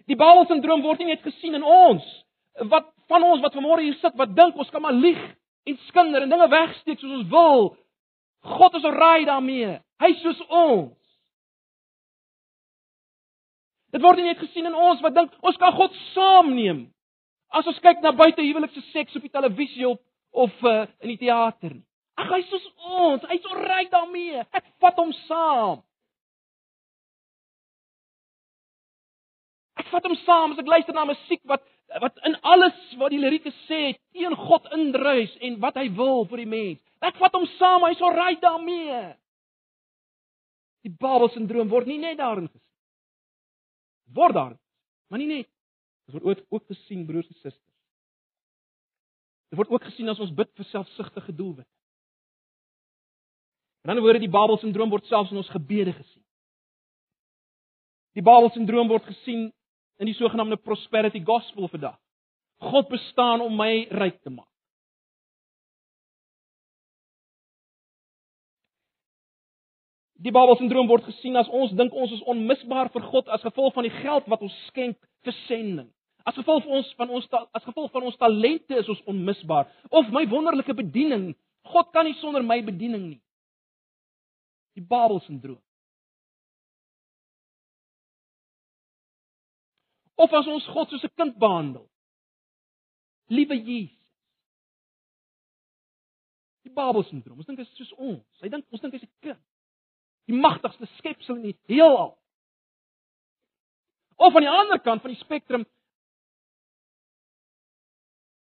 Die 0.06 0.16
Babel-sindroom 0.16 0.82
word 0.82 1.00
nie 1.00 1.14
net 1.14 1.22
gesien 1.22 1.56
in 1.56 1.64
ons 1.64 2.26
wat 2.54 2.92
van 3.08 3.24
ons 3.24 3.42
wat 3.42 3.54
vanmôre 3.54 3.82
hier 3.86 3.98
sit 4.02 4.16
wat 4.16 4.36
dink 4.36 4.58
ons 4.58 4.70
kan 4.70 4.82
maar 4.82 4.98
lieg 4.98 5.22
en 5.64 5.78
skinder 5.88 6.22
en 6.22 6.30
dinge 6.30 6.50
wegsteek 6.50 7.00
soos 7.00 7.18
ons 7.20 7.30
wil. 7.30 7.78
God 8.42 8.76
is 8.76 8.84
oral 8.84 9.26
daarmee. 9.26 9.80
Hy 10.02 10.12
soos 10.22 10.40
ons. 10.48 10.98
Dit 13.92 14.02
word 14.02 14.22
nie 14.22 14.30
net 14.30 14.40
gesien 14.40 14.66
in 14.66 14.78
ons 14.78 15.02
wat 15.04 15.16
dink 15.16 15.34
ons 15.44 15.60
kan 15.62 15.76
God 15.76 15.96
saamneem. 16.14 16.86
As 17.52 17.68
ons 17.68 17.82
kyk 17.84 18.00
na 18.02 18.16
buite 18.16 18.42
huwelikse 18.42 18.82
seks 18.94 19.18
op 19.20 19.26
die 19.28 19.34
televisie 19.34 19.88
op 19.90 20.02
of 20.32 20.52
uh, 20.64 20.86
in 21.04 21.12
die 21.12 21.20
teater 21.26 21.74
nie. 21.74 21.86
Ag 22.22 22.30
hy 22.32 22.42
soos 22.48 22.66
ons, 22.86 23.24
hy's 23.32 23.42
so 23.44 23.58
ryk 23.58 23.90
daarmee. 23.92 24.44
Ek 24.56 24.68
vat 24.84 25.00
hom 25.00 25.12
saam. 25.26 25.80
Ek 29.80 29.90
vat 29.92 30.08
hom 30.08 30.18
saam 30.26 30.54
as 30.54 30.62
ek 30.62 30.70
luister 30.70 30.96
na 30.96 31.08
musiek 31.10 31.42
wat 31.50 31.64
wat 32.00 32.20
in 32.24 32.38
alles 32.48 32.78
wat 33.00 33.12
die 33.12 33.20
lirieke 33.20 33.52
sê 33.66 33.82
teen 34.16 34.36
God 34.40 34.70
indruis 34.78 35.34
en 35.44 35.58
wat 35.64 35.76
hy 35.76 35.90
wil 35.98 36.24
vir 36.30 36.46
die 36.46 36.52
mens. 36.54 36.80
Ek 37.04 37.18
vat 37.20 37.34
hom 37.36 37.48
saam, 37.58 37.84
hy's 37.84 38.00
so 38.00 38.12
ryk 38.14 38.40
daarmee. 38.44 39.02
Die 40.86 40.94
Babel-sindroom 40.94 41.70
word 41.70 41.88
nie 41.88 42.00
net 42.02 42.18
daarin 42.18 42.50
gesien 42.50 42.72
word 44.14 44.34
daar. 44.34 44.56
Maar 45.08 45.20
nie 45.20 45.28
net. 45.28 45.50
Dit 46.06 46.16
word 46.16 46.26
ook 46.26 46.46
ook 46.50 46.66
gesien 46.72 47.06
broers 47.06 47.28
en 47.28 47.38
susters. 47.40 47.68
Dit 49.52 49.60
word 49.60 49.70
ook 49.70 49.84
gesien 49.84 50.10
as 50.10 50.20
ons 50.20 50.34
bid 50.36 50.52
vir 50.56 50.68
selfsugtige 50.72 51.36
doelwitte. 51.36 51.72
In 53.82 53.92
ander 53.92 54.04
woorde 54.06 54.22
die 54.22 54.32
Babel-sindroom 54.32 54.92
word 54.94 55.08
selfs 55.10 55.32
in 55.34 55.40
ons 55.42 55.50
gebede 55.50 55.94
gesien. 55.96 56.24
Die 58.16 58.24
Babel-sindroom 58.24 58.92
word 58.92 59.08
gesien 59.10 59.50
in 60.02 60.10
die 60.10 60.18
sogenaamde 60.18 60.60
prosperity 60.62 61.24
gospel 61.26 61.68
vandag. 61.72 61.98
God 62.62 62.90
bestaan 62.92 63.42
om 63.42 63.56
my 63.58 63.88
ryk 63.90 64.22
te 64.22 64.30
maak. 64.30 64.51
Die 70.22 70.32
Babel-sindroom 70.32 70.90
word 70.90 71.08
gesien 71.08 71.38
as 71.40 71.50
ons 71.50 71.72
dink 71.74 71.96
ons 71.98 72.12
is 72.14 72.22
onmisbaar 72.30 72.92
vir 72.94 73.06
God 73.10 73.30
as 73.34 73.42
gevolg 73.42 73.74
van 73.74 73.88
die 73.88 73.96
geld 74.04 74.28
wat 74.30 74.44
ons 74.46 74.58
skenk 74.68 75.00
vir 75.26 75.36
sending. 75.48 75.88
As 76.30 76.38
gevolg 76.38 76.68
van 76.68 76.78
ons 76.78 76.92
van 77.00 77.14
ons 77.18 77.26
as 77.58 77.66
gevolg 77.66 77.90
van 77.94 78.06
ons 78.06 78.20
talente 78.22 78.78
is 78.78 78.90
ons 78.94 79.02
onmisbaar 79.10 79.72
of 79.90 80.12
my 80.14 80.28
wonderlike 80.30 80.76
bediening. 80.78 81.32
God 81.74 81.90
kan 81.96 82.06
nie 82.06 82.14
sonder 82.20 82.46
my 82.46 82.60
bediening 82.66 83.08
nie. 83.08 83.22
Die 84.78 84.86
Babel-sindroom. 84.86 85.62
Of 90.22 90.34
as 90.38 90.46
ons 90.46 90.68
God 90.70 90.90
soos 90.90 91.04
'n 91.04 91.16
kind 91.18 91.38
behandel. 91.42 91.88
Liewe 93.28 93.58
Jesus. 93.58 93.98
Die 96.62 96.74
Babel-sindroom. 96.74 97.40
Ons 97.40 97.48
dink 97.48 97.58
hy 97.58 97.66
is 97.66 97.74
soos 97.78 97.94
ons. 97.98 98.26
Hy 98.42 98.50
dink 98.50 98.66
ons 98.70 98.82
dink 98.82 98.94
hy's 98.94 99.04
'n 99.04 99.18
kind 99.22 99.42
die 100.32 100.40
magtigste 100.40 100.88
skepsel 100.98 101.40
in 101.42 101.52
die 101.52 101.58
heelal. 101.72 102.16
Of 104.16 104.36
aan 104.36 104.46
die 104.46 104.54
ander 104.54 104.80
kant 104.80 105.04
van 105.04 105.14
die 105.14 105.20
spektrum 105.20 105.66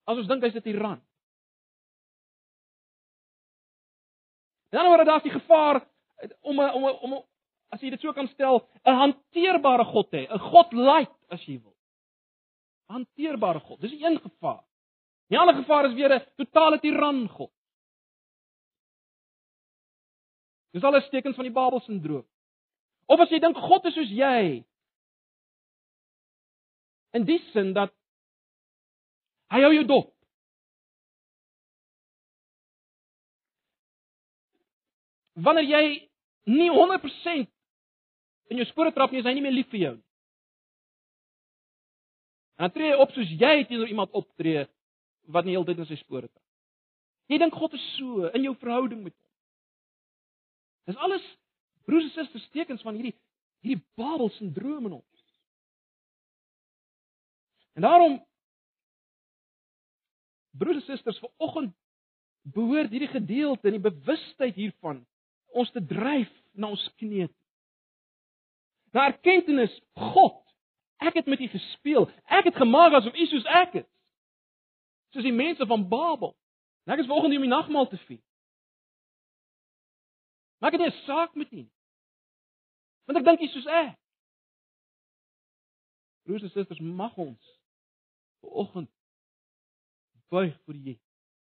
as 0.03 0.19
ons 0.19 0.27
dink 0.27 0.43
hy's 0.43 0.55
'n 0.55 0.65
tiran. 0.65 1.01
En 4.73 4.79
dan 4.79 4.89
word 4.89 5.05
daar 5.07 5.21
die 5.23 5.31
gevaar 5.39 5.85
om 6.41 6.59
'n 6.59 6.73
om 6.73 6.83
'n 6.85 6.97
om 7.05 7.13
'n 7.13 7.23
as 7.71 7.81
jy 7.81 7.89
dit 7.89 8.01
so 8.01 8.13
kan 8.13 8.27
stel, 8.27 8.67
'n 8.85 8.99
hanteerbare 9.01 9.85
God 9.85 10.11
hê, 10.11 10.27
'n 10.29 10.39
God 10.39 10.73
light 10.73 11.15
as 11.29 11.41
jy 11.45 11.61
wil. 11.61 11.75
Hanteerbare 12.89 13.59
God. 13.59 13.81
Dis 13.81 13.93
een 13.93 14.19
gevaar. 14.19 14.63
Die 15.29 15.39
ander 15.39 15.55
gevaar 15.55 15.85
is 15.85 15.93
weer 15.93 16.11
'n 16.13 16.25
totale 16.37 16.79
tiran 16.79 17.27
God. 17.29 17.51
Dis 20.73 20.83
alles 20.83 21.09
tekens 21.13 21.37
van 21.37 21.45
die 21.45 21.53
Babel-sindroom. 21.53 22.25
Of 23.05 23.21
as 23.21 23.31
jy 23.33 23.39
dink 23.43 23.59
God 23.61 23.85
is 23.85 23.93
soos 23.97 24.09
jy. 24.09 24.63
In 27.13 27.27
die 27.29 27.37
sin 27.51 27.73
dat 27.77 27.93
hy 29.53 29.61
hou 29.61 29.73
jou 29.75 29.83
dop. 29.89 30.09
Wanneer 35.45 35.69
jy 35.69 35.83
nie 36.49 36.71
100% 36.73 37.49
in 38.53 38.61
jou 38.61 38.65
spore 38.69 38.93
trap 38.93 39.13
nie, 39.13 39.21
is 39.21 39.29
hy 39.29 39.33
nie 39.37 39.45
meer 39.45 39.55
lief 39.55 39.69
vir 39.73 39.81
jou 39.81 39.93
nie. 39.97 40.07
En 42.57 42.67
dan 42.67 42.73
tree 42.73 42.93
hy 42.93 43.01
op 43.01 43.13
soos 43.13 43.29
jy 43.29 43.53
teenoor 43.67 43.89
iemand 43.89 44.13
optree 44.17 44.65
wat 45.33 45.45
nie 45.45 45.55
heeltyd 45.55 45.81
in 45.81 45.89
sy 45.89 45.97
spore 46.01 46.29
trap. 46.29 46.41
Jy 47.31 47.39
dink 47.41 47.55
God 47.57 47.73
is 47.77 47.85
so 47.97 48.29
in 48.33 48.45
jou 48.45 48.53
verhouding 48.61 49.05
met 49.05 49.13
hom. 49.13 49.22
Dis 50.89 50.99
alles 50.99 51.25
broers 51.87 52.03
en 52.03 52.15
susters 52.15 52.49
tekens 52.55 52.81
van 52.81 52.97
hierdie 52.97 53.15
hierdie 53.63 53.83
Babel-sindroom 53.95 54.89
in 54.89 54.97
ons. 54.97 55.21
En 57.73 57.85
daarom 57.85 58.17
broers 60.51 60.81
en 60.81 60.85
susters, 60.85 61.21
vanoggend 61.23 61.71
behoort 62.53 62.91
hierdie 62.91 63.07
gedeelte 63.07 63.67
en 63.67 63.77
die 63.77 63.89
bewustheid 63.89 64.55
hiervan 64.55 64.99
ons 65.55 65.71
te 65.71 65.81
dryf 65.85 66.31
na 66.51 66.73
ons 66.73 66.83
knieë. 66.99 67.29
Na 68.93 69.07
erkenning 69.09 69.71
God, 70.11 70.41
ek 71.01 71.21
het 71.21 71.29
met 71.31 71.41
U 71.41 71.47
gespeel. 71.49 72.09
Ek 72.27 72.51
het 72.51 72.59
gemaak 72.59 72.93
asof 72.99 73.15
U 73.15 73.25
soos 73.31 73.47
ek 73.63 73.79
is. 73.81 73.89
Soos 75.15 75.25
die 75.25 75.33
mense 75.33 75.65
van 75.69 75.87
Babel. 75.89 76.35
En 76.85 76.93
ek 76.93 77.03
is 77.03 77.09
vanoggend 77.09 77.33
hier 77.33 77.41
om 77.41 77.47
die 77.47 77.55
nagmaal 77.55 77.87
te 77.89 77.99
vier. 78.05 78.21
Maak 80.63 80.71
dit 80.71 80.81
'n 80.81 81.03
saak 81.05 81.35
met 81.35 81.51
U. 81.51 81.69
Want 83.05 83.19
ek 83.19 83.25
dink 83.25 83.39
jy 83.39 83.47
soos 83.51 83.65
ek. 83.65 83.97
Broers 86.23 86.41
en 86.41 86.49
susters, 86.49 86.79
mag 86.79 87.17
ons 87.17 87.59
vanoggend 88.39 88.91
buig 90.31 90.55
vir 90.63 90.75
U. 90.75 90.93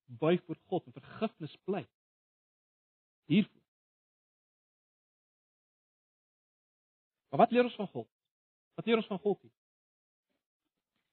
Buig 0.06 0.46
vir 0.48 0.58
God 0.72 0.86
en 0.86 0.96
vergifnis 0.96 1.56
pleit. 1.68 1.90
Hiervoor. 3.26 3.64
Maar 7.30 7.40
wat 7.40 7.52
leer 7.52 7.64
ons 7.64 7.76
van 7.76 7.88
God? 7.88 8.10
Wat 8.76 8.86
leer 8.86 8.98
ons 8.98 9.12
van 9.12 9.20
God 9.20 9.42
hier? 9.42 9.52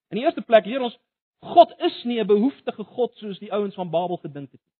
In 0.09 0.17
die 0.21 0.25
eerste 0.25 0.47
plek 0.47 0.65
leer 0.65 0.87
ons 0.87 0.99
God 1.41 1.75
is 1.81 2.05
nie 2.05 2.21
'n 2.21 2.27
behoeftige 2.27 2.85
God 2.85 3.15
soos 3.17 3.39
die 3.39 3.53
ouens 3.53 3.75
van 3.75 3.91
Babel 3.91 4.17
gedink 4.17 4.53
het 4.53 4.63
nie. 4.63 4.79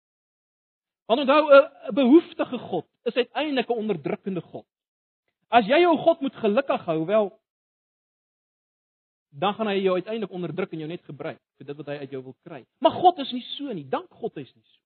Want 1.05 1.19
onthou 1.19 1.43
'n 1.51 1.93
behoeftige 1.93 2.57
God 2.57 2.90
is 3.03 3.15
uiteindelik 3.15 3.69
'n 3.69 3.81
onderdrukkende 3.83 4.41
God. 4.41 4.65
As 5.49 5.65
jy 5.65 5.79
jou 5.81 5.97
God 5.97 6.21
moet 6.21 6.35
gelukkig 6.35 6.85
hou, 6.85 7.05
wel 7.05 7.41
dan 9.31 9.53
gaan 9.53 9.67
hy 9.67 9.79
jou 9.79 9.95
uiteindelik 9.95 10.31
onderdruk 10.31 10.71
en 10.71 10.79
jou 10.83 10.87
net 10.87 11.03
gebruik 11.07 11.39
vir 11.57 11.65
dit 11.65 11.77
wat 11.77 11.87
hy 11.87 11.97
uit 12.03 12.11
jou 12.11 12.23
wil 12.23 12.35
kry. 12.43 12.65
Maar 12.79 12.91
God 12.91 13.19
is 13.23 13.31
nie 13.31 13.43
so 13.55 13.73
nie. 13.73 13.87
Dank 13.87 14.09
God 14.11 14.37
is 14.37 14.51
nie 14.55 14.63
so. 14.63 14.79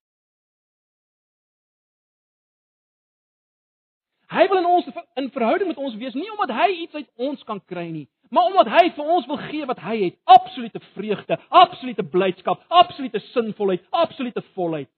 Hy 4.35 4.47
wil 4.49 4.57
in 4.57 4.65
ons 4.65 4.87
in 5.21 5.29
verhouding 5.31 5.69
met 5.69 5.79
ons 5.81 5.95
wees 6.01 6.15
nie 6.17 6.29
omdat 6.33 6.53
hy 6.57 6.69
iets 6.83 6.97
uit 6.97 7.09
ons 7.27 7.43
kan 7.47 7.61
kry 7.69 7.85
nie, 7.93 8.07
maar 8.33 8.49
omdat 8.49 8.71
hy 8.73 8.87
vir 8.97 9.11
ons 9.15 9.27
wil 9.29 9.37
gee 9.47 9.67
wat 9.69 9.79
hy 9.85 9.95
het, 10.01 10.17
absolute 10.23 10.81
vreugde, 10.95 11.37
absolute 11.49 12.03
blydskap, 12.15 12.65
absolute 12.67 13.21
sinvolheid, 13.31 13.85
absolute 13.91 14.41
volheid. 14.57 14.89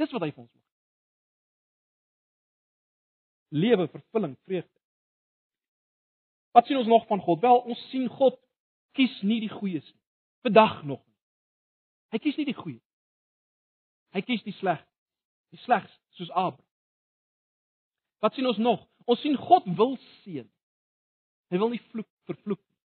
Dis 0.00 0.12
wat 0.16 0.24
hy 0.24 0.32
vir 0.32 0.42
ons 0.42 0.50
wil. 0.50 0.64
Lewe, 3.50 3.88
vervulling, 3.88 4.36
vreugde. 4.44 4.80
Wat 6.54 6.66
sien 6.66 6.78
ons 6.78 6.86
nog 6.86 7.06
van 7.06 7.20
God? 7.20 7.40
Wel, 7.40 7.58
ons 7.58 7.88
sien 7.90 8.08
God 8.08 8.38
kies 8.98 9.20
nie 9.22 9.40
die 9.42 9.50
goeies 9.50 9.86
nie. 9.86 10.00
Vandag 10.46 10.82
nog 10.82 11.02
nie. 11.04 11.16
Hy 12.14 12.18
kies 12.22 12.38
nie 12.40 12.46
die 12.48 12.56
goeie. 12.58 12.80
Hy 14.14 14.22
kies 14.26 14.42
die 14.46 14.54
sleg. 14.58 14.80
Die 15.50 15.60
slegs, 15.64 15.92
soos 16.18 16.30
Abraham. 16.30 16.66
Wat 18.22 18.34
sien 18.36 18.46
ons 18.46 18.58
nog? 18.62 18.82
Ons 19.10 19.22
sien 19.24 19.36
God 19.38 19.66
wil 19.78 19.96
seën. 20.22 20.46
Hy 21.50 21.58
wil 21.58 21.72
nie 21.72 21.82
vloek 21.90 22.08
vervloek 22.30 22.60
nie. 22.60 22.78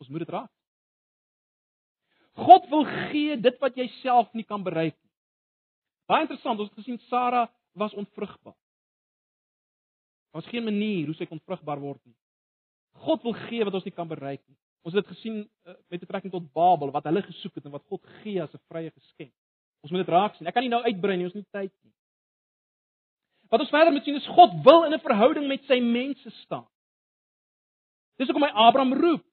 Ons 0.00 0.12
moet 0.12 0.24
dit 0.24 0.32
raak. 0.32 0.52
God 2.34 2.68
wil 2.70 2.84
gee 3.10 3.36
dit 3.38 3.58
wat 3.62 3.76
jy 3.78 3.86
self 4.00 4.32
nie 4.34 4.46
kan 4.46 4.64
bereik 4.64 4.96
nie. 4.96 5.12
Baie 6.10 6.24
interessant, 6.26 6.60
ons 6.60 6.70
het 6.70 6.80
gesien 6.80 7.00
Sara 7.08 7.46
was 7.78 7.94
onvrugbaar. 7.98 8.56
Daar 10.34 10.42
was 10.42 10.50
geen 10.50 10.64
manier 10.64 11.06
hoe 11.06 11.14
sy 11.14 11.28
kon 11.30 11.38
vrugbaar 11.46 11.78
word 11.78 12.00
nie. 12.02 12.16
God 13.06 13.22
wil 13.22 13.36
gee 13.46 13.62
wat 13.64 13.74
ons 13.78 13.84
nie 13.86 13.94
kan 13.94 14.08
bereik 14.10 14.40
nie. 14.48 14.56
Ons 14.82 14.96
het 14.96 15.04
dit 15.06 15.12
gesien 15.14 15.36
uh, 15.44 15.74
met 15.92 16.00
betrekking 16.02 16.32
tot 16.32 16.48
Babel 16.52 16.90
wat 16.90 17.06
hulle 17.06 17.22
gesoek 17.22 17.60
het 17.60 17.68
en 17.68 17.74
wat 17.76 17.84
God 17.86 18.02
gee 18.24 18.42
as 18.42 18.50
'n 18.50 18.62
vrye 18.66 18.90
geskenk. 18.90 19.30
Ons 19.86 19.92
moet 19.94 20.02
dit 20.02 20.10
raak 20.10 20.34
sien. 20.34 20.46
Ek 20.50 20.54
kan 20.54 20.66
nie 20.66 20.72
nou 20.72 20.82
uitbrei 20.82 21.16
nie, 21.16 21.28
ons 21.28 21.36
het 21.38 21.44
nie 21.44 21.54
tyd 21.60 21.72
nie. 21.86 21.92
Wat 23.48 23.60
ons 23.62 23.70
verder 23.70 23.92
moet 23.92 24.04
sien 24.04 24.18
is 24.18 24.26
God 24.26 24.58
wil 24.64 24.82
in 24.88 24.94
'n 24.94 25.06
verhouding 25.06 25.46
met 25.46 25.62
sy 25.70 25.78
mense 25.78 26.30
staan. 26.42 26.66
Dis 28.18 28.26
hoekom 28.26 28.48
hy 28.48 28.50
Abraham 28.50 28.92
roep. 28.92 29.24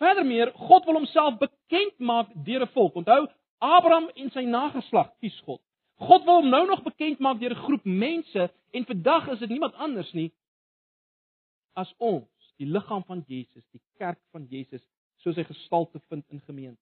Verder 0.00 0.24
meer, 0.24 0.52
God 0.56 0.84
wil 0.84 0.94
homself 0.94 1.36
bekend 1.38 1.98
maak 1.98 2.32
deur 2.32 2.62
'n 2.62 2.72
volk. 2.72 2.94
Onthou, 2.94 3.28
Abraham 3.58 4.08
en 4.14 4.30
sy 4.30 4.44
nageslag 4.48 5.12
kies 5.20 5.38
God. 5.40 5.60
God 6.04 6.24
wil 6.24 6.40
hom 6.42 6.48
nou 6.52 6.66
nog 6.66 6.82
bekend 6.84 7.18
maak 7.18 7.40
deur 7.40 7.54
'n 7.54 7.64
groep 7.66 7.84
mense 7.84 8.50
en 8.70 8.84
vandag 8.84 9.28
is 9.28 9.38
dit 9.38 9.48
niemand 9.48 9.74
anders 9.74 10.12
nie 10.12 10.32
as 11.74 11.94
ons, 11.98 12.52
die 12.56 12.66
liggaam 12.66 13.04
van 13.04 13.24
Jesus, 13.26 13.64
die 13.74 13.82
kerk 13.98 14.20
van 14.30 14.46
Jesus, 14.50 14.82
soos 15.22 15.36
hy 15.36 15.44
gestalte 15.44 16.00
vind 16.08 16.24
in 16.28 16.40
gemeente. 16.46 16.80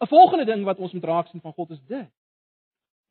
'n 0.00 0.06
Volgende 0.06 0.44
ding 0.44 0.64
wat 0.64 0.78
ons 0.78 0.92
moet 0.92 1.04
raak 1.04 1.28
sien 1.28 1.40
van 1.40 1.52
God 1.52 1.70
is 1.70 1.82
dit. 1.86 2.10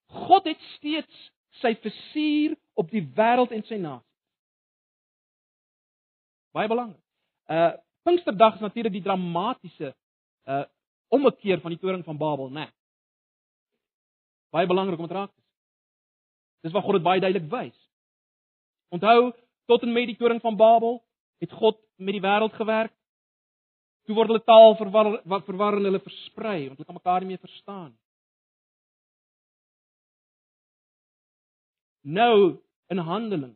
God 0.08 0.46
het 0.48 0.62
steeds 0.78 1.32
sy 1.62 1.76
vizier 1.84 2.56
op 2.74 2.90
die 2.92 3.04
wêreld 3.04 3.52
en 3.52 3.64
sy 3.64 3.76
nasie. 3.76 4.08
Baie 6.56 6.68
belangrik. 6.68 7.04
Uh 7.50 7.76
Pinksterdag 8.08 8.54
is 8.56 8.64
natuurlik 8.64 8.94
die 8.94 9.04
dramatiese 9.04 9.96
uh 10.48 10.64
ommekeer 11.12 11.60
van 11.60 11.72
die 11.72 11.80
toring 11.80 12.04
van 12.04 12.18
Babel, 12.18 12.50
né? 12.50 12.66
Nee. 12.68 12.77
Baie 14.58 14.70
belangrik 14.70 14.98
om 14.98 15.06
dit 15.06 15.16
raak 15.18 15.30
te 15.30 15.38
sien. 15.38 15.46
Dis 16.66 16.74
wat 16.74 16.86
God 16.88 16.98
dit 16.98 17.06
baie 17.06 17.22
duidelik 17.22 17.50
wys. 17.52 17.78
Onthou, 18.96 19.32
tot 19.70 19.84
en 19.86 19.94
met 19.94 20.10
die 20.10 20.18
toring 20.18 20.42
van 20.42 20.58
Babel 20.58 20.98
het 21.44 21.54
God 21.54 21.78
met 22.02 22.18
die 22.18 22.24
wêreld 22.24 22.56
gewerk. 22.58 22.96
Toe 24.08 24.16
word 24.18 24.32
hulle 24.32 24.44
taal 24.48 24.74
verwar, 24.80 25.14
verwar 25.46 25.78
en 25.78 25.90
hulle 25.92 26.02
versprei 26.02 26.60
want 26.66 26.80
hulle 26.80 26.90
kan 26.90 26.98
mekaar 26.98 27.22
nie 27.22 27.36
meer 27.36 27.44
verstaan 27.44 27.92
nie. 27.92 28.02
nou 32.08 32.64
in 32.88 32.98
handeling. 32.98 33.56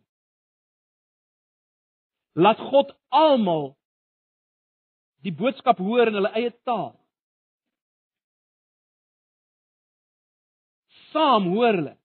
Laat 2.32 2.60
God 2.60 2.92
almal 3.08 3.76
die 5.24 5.34
boodskap 5.36 5.80
hoor 5.80 6.08
in 6.08 6.18
hulle 6.20 6.32
eie 6.36 6.52
taal. 6.68 6.96
Saam 11.12 11.50
hoor 11.54 11.74
hulle 11.74 11.96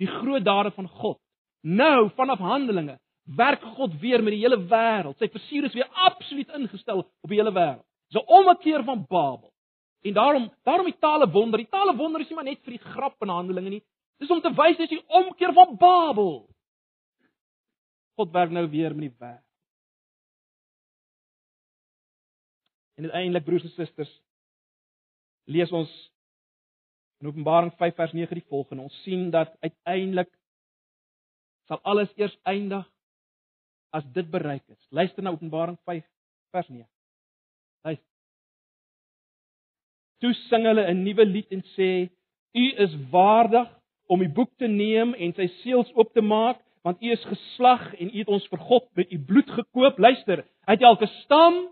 die 0.00 0.08
groot 0.08 0.44
dade 0.44 0.72
van 0.74 0.88
God. 0.88 1.18
Nou 1.60 2.10
vanaf 2.16 2.38
Handelinge 2.38 2.98
werk 3.36 3.62
God 3.76 3.94
weer 4.00 4.22
met 4.22 4.34
die 4.34 4.42
hele 4.42 4.58
wêreld. 4.70 5.18
Sy 5.18 5.28
versier 5.30 5.68
is 5.68 5.76
weer 5.76 5.88
absoluut 6.06 6.48
ingestel 6.56 7.04
op 7.04 7.30
die 7.30 7.38
hele 7.38 7.52
wêreld. 7.52 7.84
Dis 8.10 8.22
'n 8.22 8.26
ommekeer 8.26 8.84
van 8.84 9.06
Babel. 9.08 9.52
En 10.02 10.12
daarom, 10.12 10.50
daarom 10.64 10.84
die 10.84 10.98
tale 10.98 11.30
wonder. 11.30 11.58
Die 11.58 11.68
tale 11.68 11.96
wonder 11.96 12.20
is 12.20 12.28
nie 12.28 12.34
maar 12.34 12.44
net 12.44 12.62
vir 12.64 12.70
die 12.70 12.84
grap 12.92 13.22
in 13.22 13.28
Handelinge 13.28 13.70
nie. 13.70 13.84
Dis 14.18 14.30
om 14.30 14.40
te 14.40 14.52
wys 14.52 14.76
dis 14.76 14.88
die 14.88 15.04
omkeer 15.06 15.52
van 15.52 15.76
Babel. 15.76 16.48
God 18.16 18.32
werk 18.32 18.50
nou 18.50 18.68
weer 18.68 18.94
met 18.94 19.10
die 19.10 19.16
wêreld. 19.18 19.46
En 22.96 23.04
uiteindelik 23.04 23.44
broers 23.44 23.62
en 23.62 23.70
susters 23.70 24.10
lees 25.44 25.72
ons 25.72 25.90
in 27.20 27.28
Openbaring 27.28 27.72
5 27.76 27.94
vers 27.94 28.12
9 28.12 28.34
die 28.34 28.46
volgende. 28.48 28.82
Ons 28.82 29.02
sien 29.02 29.30
dat 29.30 29.52
uiteindelik 29.60 30.30
sal 31.68 31.80
alles 31.82 32.12
eers 32.16 32.36
eindig 32.42 32.86
as 33.94 34.06
dit 34.14 34.30
bereik 34.30 34.64
is. 34.68 34.86
Luister 34.90 35.22
na 35.22 35.30
Openbaring 35.30 35.78
5 35.84 36.04
vers 36.50 36.68
9. 36.68 36.86
Luister. 37.84 38.06
Toe 40.20 40.32
sing 40.48 40.66
hulle 40.68 40.86
'n 40.86 41.02
nuwe 41.04 41.24
lied 41.24 41.50
en 41.50 41.62
sê: 41.76 42.10
U 42.54 42.64
is 42.84 42.96
waardig 43.10 43.68
om 44.06 44.18
die 44.18 44.32
boek 44.32 44.50
te 44.58 44.66
neem 44.66 45.14
en 45.14 45.32
sy 45.34 45.46
seels 45.62 45.92
oop 45.94 46.12
te 46.12 46.20
maak, 46.20 46.58
want 46.82 47.02
u 47.02 47.10
is 47.10 47.24
geslag 47.24 47.94
en 47.94 48.08
u 48.08 48.18
het 48.18 48.28
ons 48.28 48.48
vir 48.48 48.58
God 48.58 48.88
met 48.96 49.12
u 49.12 49.18
bloed 49.24 49.50
gekoop. 49.50 49.98
Luister, 49.98 50.44
hy 50.66 50.72
het 50.72 50.82
elke 50.82 51.06
stam 51.06 51.68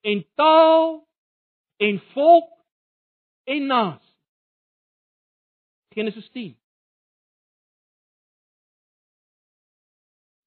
en 0.00 0.24
taal 0.34 1.06
en 1.76 2.00
volk 2.14 2.50
en 3.44 3.66
nasie. 3.66 4.11
Genesis 5.94 6.28
10. 6.34 6.56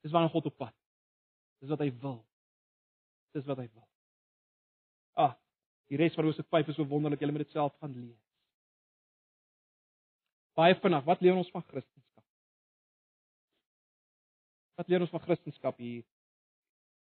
Dis 0.06 0.14
waarna 0.14 0.30
God 0.34 0.46
op 0.52 0.58
pad. 0.58 0.76
Dis 1.64 1.72
wat 1.72 1.82
hy 1.82 1.90
wil. 2.02 2.20
Dis 3.34 3.48
wat 3.50 3.62
hy 3.64 3.70
wil. 3.72 3.88
Ah, 5.16 5.34
die 5.90 5.98
res 5.98 6.14
van 6.18 6.28
Hosea 6.28 6.46
5 6.50 6.74
is 6.74 6.80
so 6.80 6.88
wonderlik, 6.90 7.22
jy 7.22 7.32
moet 7.32 7.46
dit 7.46 7.56
self 7.56 7.74
gaan 7.80 7.94
lees 7.96 8.26
baie 10.56 10.76
vinnig. 10.80 11.04
Wat 11.06 11.22
leer 11.22 11.36
ons 11.36 11.52
van 11.52 11.64
Christendom? 11.68 12.24
Wat 14.80 14.92
leer 14.92 15.04
ons 15.04 15.14
van 15.14 15.24
Christendom 15.24 15.80
hier? 15.84 16.04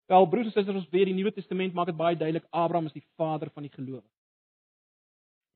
Wel, 0.10 0.30
broers 0.30 0.50
en 0.50 0.54
susters, 0.56 0.80
ons 0.82 0.90
weet 0.94 1.10
die 1.12 1.18
Nuwe 1.18 1.34
Testament 1.36 1.76
maak 1.78 1.92
dit 1.92 1.98
baie 1.98 2.18
duidelik 2.18 2.48
Abraham 2.50 2.90
is 2.90 2.96
die 2.96 3.06
vader 3.20 3.52
van 3.54 3.66
die 3.68 3.74
geloof. 3.74 4.06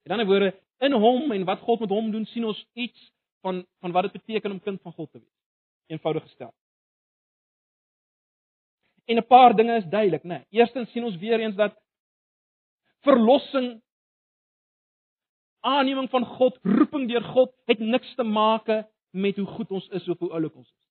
In 0.06 0.14
ander 0.14 0.28
woorde, 0.30 0.52
in 0.84 0.96
hom 1.00 1.32
en 1.32 1.46
wat 1.48 1.64
God 1.64 1.80
met 1.84 1.94
hom 1.94 2.12
doen, 2.12 2.26
sien 2.26 2.46
ons 2.46 2.60
iets 2.74 3.12
van 3.44 3.64
van 3.84 3.92
wat 3.92 4.10
dit 4.10 4.20
beteken 4.20 4.52
om 4.52 4.60
kind 4.60 4.82
van 4.82 4.94
God 4.94 5.12
te 5.12 5.20
wees. 5.20 5.40
Eenvoudig 5.92 6.24
gestel. 6.24 6.54
En 9.06 9.18
'n 9.18 9.28
paar 9.28 9.56
dinge 9.56 9.76
is 9.76 9.86
duidelik, 9.90 10.24
né? 10.24 10.28
Nee. 10.28 10.46
Eerstens 10.50 10.92
sien 10.92 11.04
ons 11.04 11.18
weer 11.18 11.40
eens 11.40 11.56
dat 11.56 11.80
verlossing 13.02 13.82
aanneming 15.60 16.10
van 16.10 16.26
God, 16.26 16.60
roeping 16.62 17.08
deur 17.10 17.24
God 17.24 17.56
het 17.66 17.80
niks 17.80 18.16
te 18.16 18.24
maak 18.24 18.68
met 19.10 19.36
hoe 19.36 19.46
goed 19.46 19.72
ons 19.72 19.88
is 19.88 20.08
of 20.08 20.20
hoe 20.20 20.32
oulik 20.32 20.56
ons 20.56 20.70
is. 20.70 20.88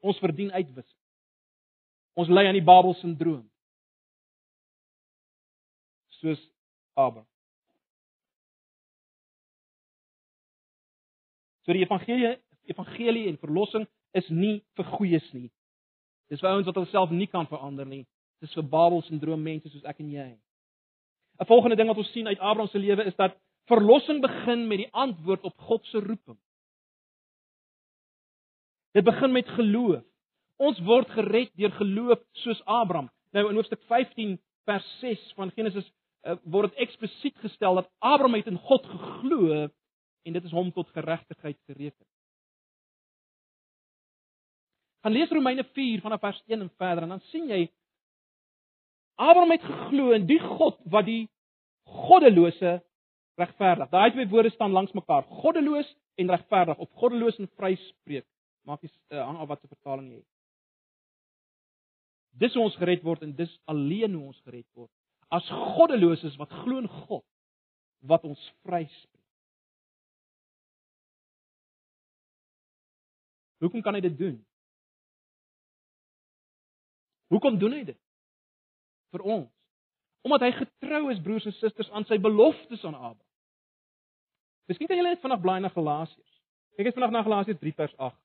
Ons 0.00 0.18
verdien 0.18 0.52
uitwis. 0.52 0.96
Ons 2.14 2.28
ly 2.28 2.46
aan 2.46 2.58
die 2.58 2.64
Babel 2.64 2.94
sindroom. 2.94 3.50
Soos 6.08 6.50
Abraham. 6.94 7.33
So 11.64 11.72
die 11.72 11.84
evangelie, 11.84 12.36
evangelie 12.68 13.28
en 13.28 13.38
verlossing 13.40 13.86
is 14.16 14.28
nie 14.28 14.58
vir 14.76 14.88
goeies 14.96 15.26
nie. 15.32 15.50
Dis 16.32 16.40
vir 16.40 16.52
ouens 16.52 16.68
wat 16.68 16.78
hulself 16.80 17.12
nie 17.12 17.28
kan 17.28 17.48
verander 17.50 17.88
nie. 17.88 18.04
Dis 18.44 18.52
vir 18.56 18.66
Babel 18.68 19.02
sindroom 19.06 19.42
mense 19.44 19.70
soos 19.72 19.84
ek 19.88 20.00
en 20.04 20.10
jy. 20.12 20.30
'n 21.40 21.46
Volgende 21.50 21.76
ding 21.76 21.88
wat 21.88 21.98
ons 21.98 22.12
sien 22.12 22.28
uit 22.28 22.38
Abraham 22.38 22.68
se 22.68 22.78
lewe 22.78 23.04
is 23.04 23.16
dat 23.16 23.36
verlossing 23.66 24.20
begin 24.22 24.66
met 24.68 24.84
die 24.84 24.92
antwoord 24.92 25.42
op 25.42 25.58
God 25.58 25.86
se 25.86 25.98
roeping. 25.98 26.38
Dit 28.94 29.04
begin 29.04 29.32
met 29.32 29.48
geloof. 29.48 30.04
Ons 30.56 30.78
word 30.86 31.10
gered 31.10 31.50
deur 31.58 31.72
geloof 31.80 32.20
soos 32.32 32.62
Abraham. 32.64 33.10
Nou 33.32 33.48
in 33.48 33.56
hoofstuk 33.58 33.82
15 33.90 34.38
vers 34.64 34.98
6 35.00 35.32
van 35.34 35.50
Genesis 35.50 35.88
uh, 36.22 36.36
word 36.44 36.70
dit 36.70 36.86
eksplisiet 36.86 37.38
gestel 37.42 37.74
dat 37.74 37.90
Abraham 37.98 38.38
het 38.38 38.46
in 38.46 38.60
God 38.68 38.86
geglo 38.86 39.68
en 40.24 40.32
dit 40.32 40.44
is 40.44 40.54
hom 40.56 40.72
tot 40.72 40.88
geregtigheid 40.96 41.58
gereken. 41.68 42.06
Gaan 45.04 45.12
lees 45.12 45.30
Romeine 45.30 45.64
4 45.76 46.00
vanaf 46.00 46.20
vers 46.20 46.42
1 46.46 46.60
en 46.60 46.70
verder 46.80 47.04
en 47.04 47.16
dan 47.16 47.24
sien 47.30 47.48
jy 47.48 47.66
Abraham 49.14 49.50
het 49.54 49.62
geglo 49.62 50.10
in 50.16 50.26
die 50.26 50.40
God 50.40 50.80
wat 50.90 51.06
die 51.06 51.28
goddelose 51.84 52.78
regverdig. 53.38 53.90
Daai 53.92 54.10
twee 54.10 54.28
woorde 54.28 54.50
staan 54.50 54.74
langs 54.74 54.92
mekaar. 54.92 55.22
Goddeloos 55.42 55.90
en 56.14 56.30
regverdig 56.30 56.78
of 56.78 56.90
goddeloos 56.90 57.38
en 57.38 57.50
vryspreek. 57.58 58.26
Maak 58.64 58.82
nie 58.82 58.90
uh, 59.12 59.20
hang 59.26 59.38
af 59.38 59.50
wat 59.52 59.60
se 59.60 59.70
vertaling 59.70 60.08
jy 60.10 60.20
het. 60.22 60.30
Dis 62.44 62.54
hoe 62.56 62.64
ons 62.64 62.76
gered 62.80 63.04
word 63.06 63.22
en 63.22 63.34
dis 63.36 63.52
alleen 63.70 64.16
hoe 64.16 64.32
ons 64.32 64.40
gered 64.46 64.66
word. 64.74 64.90
As 65.28 65.46
goddeloses 65.76 66.38
wat 66.40 66.52
glo 66.64 66.80
in 66.82 66.90
God 67.06 67.26
wat 68.08 68.24
ons 68.26 68.40
vryspreek. 68.64 69.13
Hoekom 73.64 73.82
kan 73.82 73.96
hy 73.96 74.02
dit 74.04 74.16
doen? 74.18 74.38
Hoekom 77.32 77.58
doen 77.58 77.72
hy 77.72 77.84
dit? 77.88 78.00
Vir 79.14 79.24
ons. 79.24 79.50
Omdat 80.24 80.44
hy 80.46 80.50
getrou 80.58 81.06
is 81.12 81.22
broers 81.24 81.46
en 81.48 81.56
susters 81.56 81.90
aan 81.92 82.06
sy 82.08 82.18
beloftes 82.20 82.84
aan 82.84 82.96
Abraham. 82.96 83.20
Miskien 84.68 84.88
kan 84.88 84.96
julle 84.96 85.12
net 85.12 85.22
vanaand 85.24 85.44
blaai 85.44 85.60
na 85.60 85.70
Galasiërs. 85.72 86.36
Kyk 86.76 86.88
net 86.88 86.96
vanaand 86.96 87.16
na 87.18 87.24
Galasiërs 87.26 87.60
3 87.60 87.74
vers 87.80 87.96
8. 88.08 88.20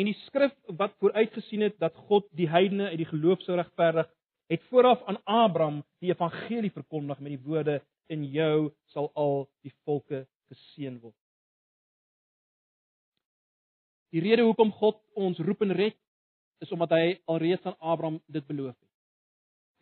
En 0.00 0.08
die 0.08 0.16
skrif 0.24 0.54
wat 0.80 0.94
vooruitgesien 1.04 1.66
het 1.66 1.76
dat 1.80 1.96
God 2.08 2.28
die 2.36 2.48
heidene 2.48 2.88
uit 2.92 3.00
die 3.02 3.08
geloof 3.10 3.42
sou 3.44 3.56
regverdig, 3.58 4.08
het 4.52 4.64
vooraf 4.70 5.02
aan 5.08 5.20
Abraham 5.28 5.82
die 6.00 6.12
evangelie 6.12 6.72
verkondig 6.72 7.20
met 7.20 7.34
die 7.34 7.42
woorde 7.44 7.80
in 8.12 8.24
jou 8.32 8.72
sal 8.92 9.10
al 9.16 9.46
die 9.64 9.72
volke 9.84 10.24
geseën 10.52 10.96
word. 11.00 11.21
Die 14.12 14.20
rede 14.20 14.44
hoekom 14.44 14.72
God 14.76 14.98
ons 15.16 15.38
roep 15.40 15.62
en 15.64 15.72
red 15.72 15.96
is 16.62 16.72
omdat 16.74 16.92
hy 16.92 17.04
alreeds 17.32 17.64
aan 17.66 17.78
Abraham 17.80 18.20
dit 18.28 18.44
beloof 18.46 18.74
het. 18.74 18.90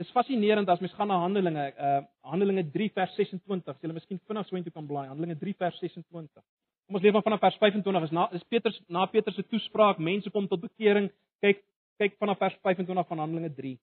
Dit 0.00 0.06
is 0.06 0.14
fascinerend 0.14 0.70
as 0.70 0.80
mens 0.80 0.94
gaan 0.96 1.10
na 1.10 1.18
Handelinge, 1.20 1.64
uh 1.76 1.98
Handelinge 2.30 2.64
3 2.72 2.92
vers 2.94 3.16
26. 3.18 3.80
Jy 3.82 3.90
miskien 3.92 4.20
vinnig 4.30 4.46
so 4.48 4.56
intoe 4.56 4.72
kan 4.72 4.86
blaai. 4.86 5.10
Handelinge 5.10 5.36
3 5.42 5.56
vers 5.58 5.76
26. 5.82 6.30
Kom 6.86 6.96
ons 6.96 7.04
lees 7.04 7.12
maar 7.16 7.26
vanaf 7.26 7.42
vers 7.42 7.58
25. 7.60 8.06
Is 8.06 8.14
na 8.16 8.28
is 8.38 8.46
Petrus 8.48 8.78
na 8.88 9.04
Petrus 9.10 9.36
se 9.36 9.44
toespraak, 9.50 9.98
mense 9.98 10.30
kom 10.30 10.48
tot 10.48 10.62
bekering. 10.62 11.10
Kyk 11.44 11.60
kyk 12.00 12.16
vanaf 12.22 12.38
vers 12.40 12.56
25 12.64 13.10
van 13.12 13.24
Handelinge 13.26 13.52
3. 13.58 13.74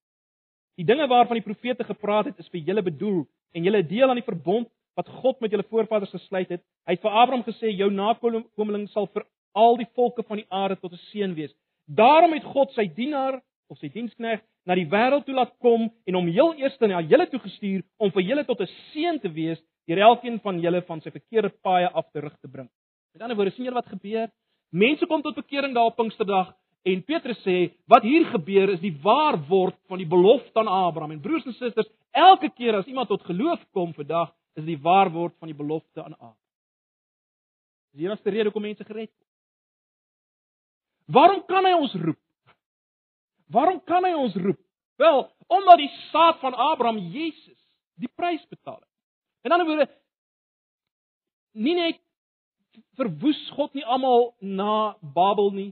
Die 0.78 0.86
dinge 0.86 1.06
waarvan 1.12 1.38
die 1.38 1.46
profete 1.46 1.86
gepraat 1.86 2.32
het, 2.32 2.40
is 2.40 2.50
vir 2.54 2.64
julle 2.66 2.82
bedoel 2.86 3.26
en 3.54 3.68
julle 3.68 3.84
deel 3.86 4.10
aan 4.10 4.18
die 4.18 4.26
verbond 4.26 4.72
wat 4.98 5.10
God 5.22 5.42
met 5.42 5.54
julle 5.54 5.66
voorvaders 5.70 6.16
gesluit 6.16 6.50
het. 6.50 6.64
Hy 6.90 6.96
het 6.96 7.04
vir 7.04 7.14
Abraham 7.14 7.46
gesê 7.46 7.70
jou 7.76 7.92
nakomeling 7.94 8.88
sal 8.90 9.06
vir 9.14 9.28
al 9.64 9.78
die 9.80 9.90
volke 9.98 10.24
van 10.28 10.42
die 10.42 10.50
aarde 10.50 10.78
tot 10.80 10.94
'n 10.94 11.04
seën 11.12 11.34
wees. 11.34 11.54
Daarom 11.86 12.34
het 12.34 12.44
God 12.44 12.72
sy 12.72 12.86
dienaar 12.88 13.42
of 13.68 13.78
sy 13.78 13.90
diensknegt 13.90 14.44
na 14.66 14.76
die 14.76 14.88
wêreld 14.92 15.26
toe 15.26 15.36
laat 15.36 15.54
kom 15.64 15.90
en 16.06 16.16
hom 16.16 16.28
heel 16.28 16.54
eers 16.60 16.80
na 16.80 17.02
julle 17.02 17.28
toe 17.32 17.40
gestuur 17.40 17.84
om 17.98 18.12
vir 18.12 18.24
julle 18.24 18.46
tot 18.46 18.62
'n 18.62 18.70
seën 18.92 19.20
te 19.20 19.30
wees 19.30 19.60
deur 19.88 20.00
elkeen 20.10 20.40
van 20.40 20.60
julle 20.60 20.82
van 20.82 21.02
sy 21.02 21.12
verkeerde 21.12 21.50
paaie 21.64 21.90
af 21.90 22.12
te 22.12 22.20
rig 22.20 22.36
te 22.42 22.48
bring. 22.48 22.70
Met 23.14 23.22
ander 23.22 23.38
woorde, 23.38 23.52
sien 23.56 23.66
julle 23.66 23.80
wat 23.80 23.88
gebeur? 23.88 24.30
Mense 24.72 25.06
kom 25.06 25.22
tot 25.22 25.36
bekering 25.36 25.74
daar 25.74 25.86
op 25.92 25.96
Pinksterdag 25.96 26.54
en 26.84 27.04
Petrus 27.04 27.40
sê 27.44 27.72
wat 27.88 28.04
hier 28.04 28.26
gebeur 28.26 28.70
is 28.70 28.80
die 28.80 28.96
waar 29.04 29.38
word 29.48 29.76
van 29.88 29.98
die 29.98 30.08
belofte 30.08 30.60
aan 30.60 30.68
Abraham. 30.68 31.12
En 31.12 31.22
broers 31.22 31.46
en 31.46 31.54
susters, 31.54 31.88
elke 32.12 32.50
keer 32.50 32.76
as 32.76 32.86
iemand 32.86 33.08
tot 33.08 33.24
geloof 33.24 33.64
kom 33.72 33.94
vandag, 33.94 34.34
is 34.56 34.66
die 34.66 34.78
waar 34.78 35.12
word 35.12 35.36
van 35.40 35.48
die 35.48 35.58
belofte 35.58 36.04
aan 36.04 36.14
Abraham. 36.14 36.44
Dis 37.98 38.24
die 38.24 38.32
rede 38.32 38.50
hoekom 38.52 38.68
mense 38.68 38.84
gered 38.86 39.10
word. 39.10 39.27
Waarom 41.08 41.44
kan 41.48 41.66
hy 41.66 41.74
ons 41.78 41.94
roep? 42.02 42.20
Waarom 43.48 43.80
kan 43.88 44.04
hy 44.04 44.14
ons 44.18 44.36
roep? 44.36 44.60
Wel, 45.00 45.22
omdat 45.48 45.80
die 45.80 45.92
saad 46.10 46.40
van 46.42 46.56
Abraham 46.56 47.00
Jesus 47.14 47.60
die 47.96 48.10
prys 48.16 48.44
betaal 48.52 48.80
het. 48.82 48.92
In 49.48 49.54
ander 49.56 49.68
woorde 49.68 49.88
nie 51.58 51.74
net 51.78 52.02
verwoes 53.00 53.40
God 53.56 53.74
nie 53.74 53.86
almal 53.86 54.34
na 54.42 54.98
Babel 55.02 55.52
nie. 55.56 55.72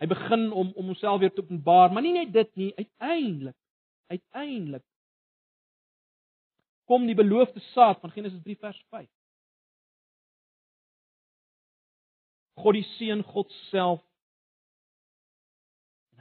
Hy 0.00 0.08
begin 0.08 0.50
om 0.52 0.72
om 0.76 0.92
homself 0.92 1.20
weer 1.20 1.32
te 1.32 1.42
openbaar, 1.42 1.90
maar 1.92 2.04
nie 2.04 2.14
net 2.16 2.32
dit 2.32 2.52
nie, 2.56 2.72
uiteindelik 2.76 3.56
uiteindelik 4.06 4.84
kom 6.86 7.06
die 7.08 7.16
beloofde 7.18 7.60
saad 7.72 7.98
van 8.00 8.12
Genesis 8.14 8.42
3 8.44 8.54
vers 8.62 8.82
5. 8.94 9.08
God 12.62 12.76
die 12.78 12.86
seun 12.94 13.24
God 13.26 13.50
self 13.70 14.04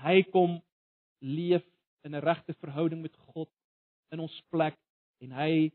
hy 0.05 0.21
kom 0.31 0.59
leef 1.21 1.65
in 2.05 2.15
'n 2.15 2.21
regte 2.21 2.53
verhouding 2.61 3.01
met 3.01 3.15
God 3.33 3.49
in 4.11 4.19
ons 4.19 4.35
plek 4.49 4.77
en 5.21 5.31
hy 5.31 5.71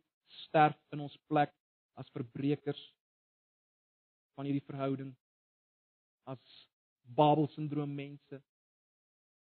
sterf 0.47 0.79
in 0.93 1.01
ons 1.01 1.17
plek 1.29 1.53
as 1.99 2.11
verbrekers 2.15 2.81
van 4.37 4.47
hierdie 4.47 4.67
verhouding 4.67 5.11
as 6.31 6.41
Babel 7.03 7.49
sindroom 7.57 7.95
mense. 7.95 8.41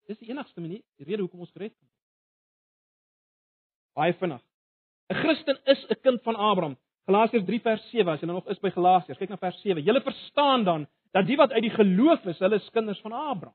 Dis 0.07 0.19
die 0.23 0.31
enigste 0.31 0.63
manier, 0.63 0.83
rede 1.03 1.25
hoekom 1.25 1.43
ons 1.43 1.51
gered 1.51 1.75
word. 1.75 1.93
Baie 3.97 4.15
vinnig. 4.21 4.43
'n 5.11 5.15
Christen 5.23 5.59
is 5.67 5.85
'n 5.91 6.01
kind 6.03 6.23
van 6.23 6.37
Abraham. 6.37 6.77
Galasiërs 7.07 7.47
3 7.47 7.61
vers 7.61 7.91
7, 7.91 8.13
as 8.13 8.21
jy 8.21 8.27
nou 8.27 8.39
nog 8.39 8.49
is 8.51 8.59
by 8.59 8.71
Galasiërs, 8.71 9.19
kyk 9.19 9.31
na 9.31 9.37
vers 9.37 9.61
7. 9.63 9.83
Julle 9.83 10.03
verstaan 10.03 10.65
dan 10.65 10.87
dat 11.13 11.27
die 11.27 11.37
wat 11.37 11.53
uit 11.53 11.63
die 11.63 11.71
geloof 11.71 12.25
is, 12.27 12.39
hulle 12.39 12.57
is 12.57 12.71
kinders 12.71 13.01
van 13.01 13.13
Abraham. 13.13 13.55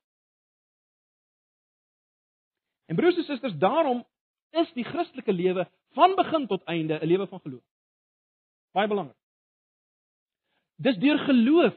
En 2.92 2.98
broers 2.98 3.18
en 3.18 3.24
susters, 3.24 3.56
daarom 3.56 4.08
is 4.50 4.72
die 4.76 4.84
Christelike 4.84 5.32
lewe 5.34 5.64
van 5.96 6.16
begin 6.16 6.48
tot 6.48 6.64
einde 6.64 7.00
'n 7.00 7.08
lewe 7.08 7.28
van 7.28 7.40
geloof. 7.40 7.64
Baie 8.72 8.88
belangrik. 8.88 9.18
Dis 10.76 10.98
deur 10.98 11.20
geloof. 11.20 11.76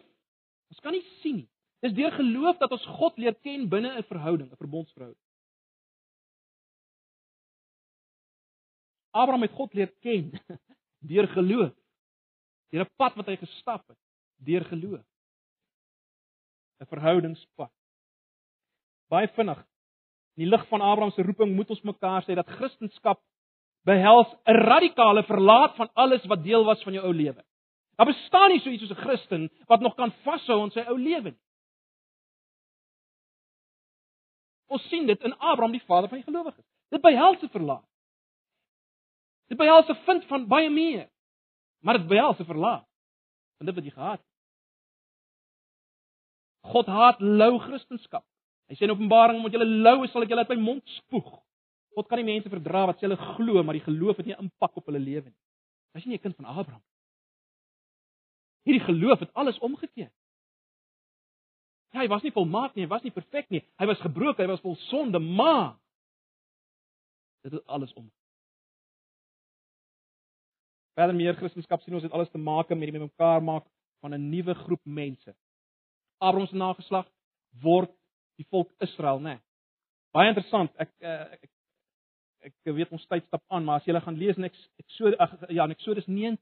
Ons 0.69 0.81
kan 0.81 0.93
nie 0.93 1.07
sien 1.21 1.37
nie. 1.37 1.49
Dis 1.79 1.93
deur 1.93 2.13
geloof 2.13 2.59
dat 2.59 2.71
ons 2.71 2.87
God 2.87 3.17
leer 3.17 3.35
ken 3.35 3.69
binne 3.69 3.99
'n 3.99 4.03
verhouding, 4.03 4.51
'n 4.51 4.57
verbondsverhouding. 4.57 5.23
Abraham 9.11 9.43
het 9.43 9.53
God 9.53 9.75
leer 9.75 9.93
ken 10.01 10.33
deur 11.13 11.29
geloof. 11.29 11.75
Deur 12.69 12.85
'n 12.85 12.95
pad 12.97 13.15
wat 13.15 13.27
hy 13.27 13.37
gestap 13.37 13.89
het, 13.89 13.99
deur 14.37 14.65
geloof. 14.65 15.07
'n 16.81 16.87
Verhoudingspad. 16.87 17.73
Baie 19.09 19.29
vinnig 19.29 19.74
In 20.35 20.45
die 20.45 20.51
lig 20.51 20.67
van 20.69 20.81
Abraham 20.81 21.13
se 21.15 21.23
roeping 21.23 21.55
moet 21.55 21.71
ons 21.71 21.83
mekaar 21.83 22.25
sê 22.27 22.35
dat 22.35 22.49
Christendom 22.59 23.17
behels 23.85 24.29
'n 24.47 24.53
radikale 24.53 25.23
verlaat 25.23 25.77
van 25.77 25.91
alles 25.95 26.25
wat 26.25 26.43
deel 26.43 26.65
was 26.65 26.83
van 26.83 26.93
jou 26.93 27.05
ou 27.05 27.15
lewe. 27.15 27.45
Daar 27.97 28.07
bestaan 28.07 28.51
nie 28.51 28.61
so 28.61 28.71
iets 28.71 28.83
soos 28.83 28.97
'n 28.97 29.03
Christen 29.05 29.51
wat 29.67 29.81
nog 29.81 29.95
kan 29.95 30.13
vashou 30.25 30.63
aan 30.63 30.71
sy 30.71 30.81
ou 30.81 30.99
lewe 30.99 31.31
nie. 31.31 31.41
Ons 34.67 34.89
sien 34.89 35.07
dit 35.07 35.21
in 35.23 35.39
Abraham, 35.39 35.73
die 35.73 35.85
vader 35.87 36.09
van 36.09 36.19
die 36.19 36.25
gelowiges. 36.25 36.65
Dit 36.91 37.03
behels 37.03 37.43
'n 37.43 37.49
verlaat. 37.49 37.87
Dit 39.49 39.59
behels 39.59 39.89
'n 39.89 40.05
vind 40.05 40.25
van 40.25 40.47
baie 40.49 40.71
meer. 40.71 41.11
Maar 41.81 41.99
dit 41.99 42.09
behels 42.09 42.39
'n 42.41 42.45
verlaat 42.45 42.87
van 43.57 43.67
dit 43.67 43.75
wat 43.75 43.85
jy 43.85 43.91
gehad 43.91 44.19
het. 44.19 44.29
God 46.61 46.87
haat 46.87 47.21
lou 47.21 47.59
Christendom. 47.59 48.25
Hy 48.69 48.77
sê 48.77 48.87
in 48.87 48.95
Openbaring 48.95 49.39
omdat 49.39 49.53
julle 49.57 49.83
lou 49.85 50.05
is, 50.05 50.13
sal 50.13 50.25
ek 50.25 50.33
julle 50.33 50.45
uit 50.45 50.55
my 50.55 50.61
mond 50.63 50.97
spoeg. 50.99 51.31
God 51.95 52.09
kan 52.09 52.19
nie 52.19 52.33
mense 52.33 52.51
verdra 52.51 52.87
wat 52.89 52.99
sê 52.99 53.07
hulle 53.07 53.21
glo, 53.37 53.63
maar 53.63 53.77
die 53.77 53.85
geloof 53.85 54.19
het 54.21 54.27
nie 54.31 54.37
impak 54.39 54.81
op 54.81 54.91
hulle 54.91 55.03
lewe 55.03 55.29
nie. 55.29 55.41
As 55.95 56.03
jy 56.03 56.11
nie 56.11 56.19
'n 56.19 56.25
kind 56.25 56.37
van 56.37 56.51
Abraham. 56.51 56.83
Hierdie 58.65 58.85
geloof 58.85 59.21
het 59.21 59.35
alles 59.35 59.59
omgekeer. 59.59 60.11
Ja, 61.93 62.01
hy 62.01 62.09
was 62.09 62.23
nie 62.23 62.33
volmaak 62.33 62.75
nie, 62.75 62.85
hy 62.85 62.89
was 62.91 63.03
nie 63.03 63.13
perfek 63.15 63.51
nie. 63.51 63.63
Hy 63.79 63.87
was 63.87 64.01
gebroken, 64.01 64.45
hy 64.45 64.51
was 64.51 64.61
vol 64.61 64.77
sonde, 64.89 65.19
maar 65.19 65.77
dit 67.43 67.53
het 67.53 67.67
alles 67.67 67.93
om. 67.93 68.11
Verder 70.95 71.15
meer 71.15 71.37
Christendom 71.39 71.81
sien 71.81 71.95
ons 71.95 72.03
het 72.03 72.13
alles 72.13 72.31
te 72.31 72.39
maak 72.39 72.69
met 72.69 72.89
die 72.89 72.93
met 72.93 73.11
mekaar 73.11 73.43
maak 73.43 73.67
van 74.01 74.15
'n 74.15 74.31
nuwe 74.31 74.55
groep 74.55 74.81
mense. 74.85 75.35
Abraham 76.19 76.47
se 76.47 76.57
nageslag 76.57 77.07
word 77.63 77.91
die 78.41 78.47
volk 78.51 78.71
Israel, 78.85 79.21
né? 79.21 79.37
Nee. 79.37 79.43
Baie 80.15 80.31
interessant. 80.31 80.71
Ek 80.79 80.91
ek 81.03 81.41
ek, 81.43 81.51
ek 82.45 82.75
weet 82.77 82.93
ons 82.95 83.07
tyd 83.11 83.25
stap 83.27 83.43
aan, 83.51 83.65
maar 83.67 83.81
as 83.81 83.89
jy 83.89 84.01
gaan 84.01 84.19
lees 84.21 84.39
in 84.39 84.47
Eksodus 84.47 85.19
ag 85.19 85.33
ja, 85.51 85.67
Eksodus 85.75 86.07
19 86.07 86.39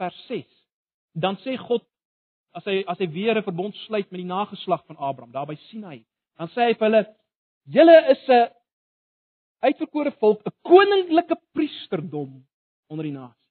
vers 0.00 0.20
6, 0.28 0.46
dan 1.20 1.36
sê 1.44 1.58
God 1.60 1.84
as 2.54 2.64
hy 2.70 2.80
as 2.88 3.00
hy 3.02 3.08
weer 3.12 3.36
'n 3.36 3.46
verbond 3.46 3.76
sluit 3.84 4.10
met 4.10 4.22
die 4.22 4.30
nageslag 4.30 4.84
van 4.86 4.96
Abraham 4.96 5.32
daar 5.32 5.46
by 5.46 5.56
Sinai, 5.68 6.04
dan 6.38 6.48
sê 6.54 6.70
hy 6.70 6.74
vir 6.74 6.86
hulle: 6.88 7.02
"Julle 7.76 7.98
is 8.14 8.28
'n 8.28 8.50
uitverkore 9.62 10.12
volk, 10.20 10.40
'n 10.46 10.56
koninklike 10.62 11.36
priesterdom 11.52 12.44
onder 12.88 13.04
die 13.04 13.12
nasies." 13.12 13.42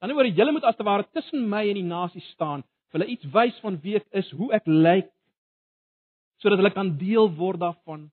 Dan 0.00 0.14
word 0.14 0.36
julle 0.36 0.52
moet 0.52 0.64
as 0.64 0.76
te 0.76 0.84
ware 0.84 1.06
tussen 1.12 1.48
my 1.48 1.68
en 1.68 1.74
die 1.74 1.82
nasies 1.82 2.28
staan, 2.34 2.62
vir 2.90 3.00
hulle 3.00 3.12
iets 3.12 3.24
wys 3.32 3.56
van 3.60 3.80
wie 3.82 3.96
ek 3.96 4.06
is, 4.12 4.30
hoe 4.30 4.52
ek 4.52 4.66
lyk 4.66 5.10
sodat 6.42 6.60
hulle 6.60 6.74
kan 6.74 6.90
deel 6.98 7.28
word 7.38 7.60
daarvan. 7.62 8.06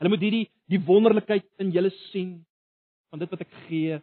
Hulle 0.00 0.12
moet 0.12 0.24
hierdie 0.24 0.46
die 0.70 0.80
wonderlikheid 0.82 1.46
in 1.62 1.72
julle 1.74 1.90
sien 2.10 2.40
van 3.12 3.22
dit 3.22 3.30
wat 3.30 3.44
ek 3.44 3.52
gee. 3.66 3.98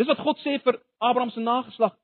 Dis 0.00 0.08
wat 0.08 0.22
God 0.24 0.40
sê 0.42 0.56
vir 0.64 0.78
Abraham 1.02 1.30
se 1.34 1.42
nageslag 1.42 1.94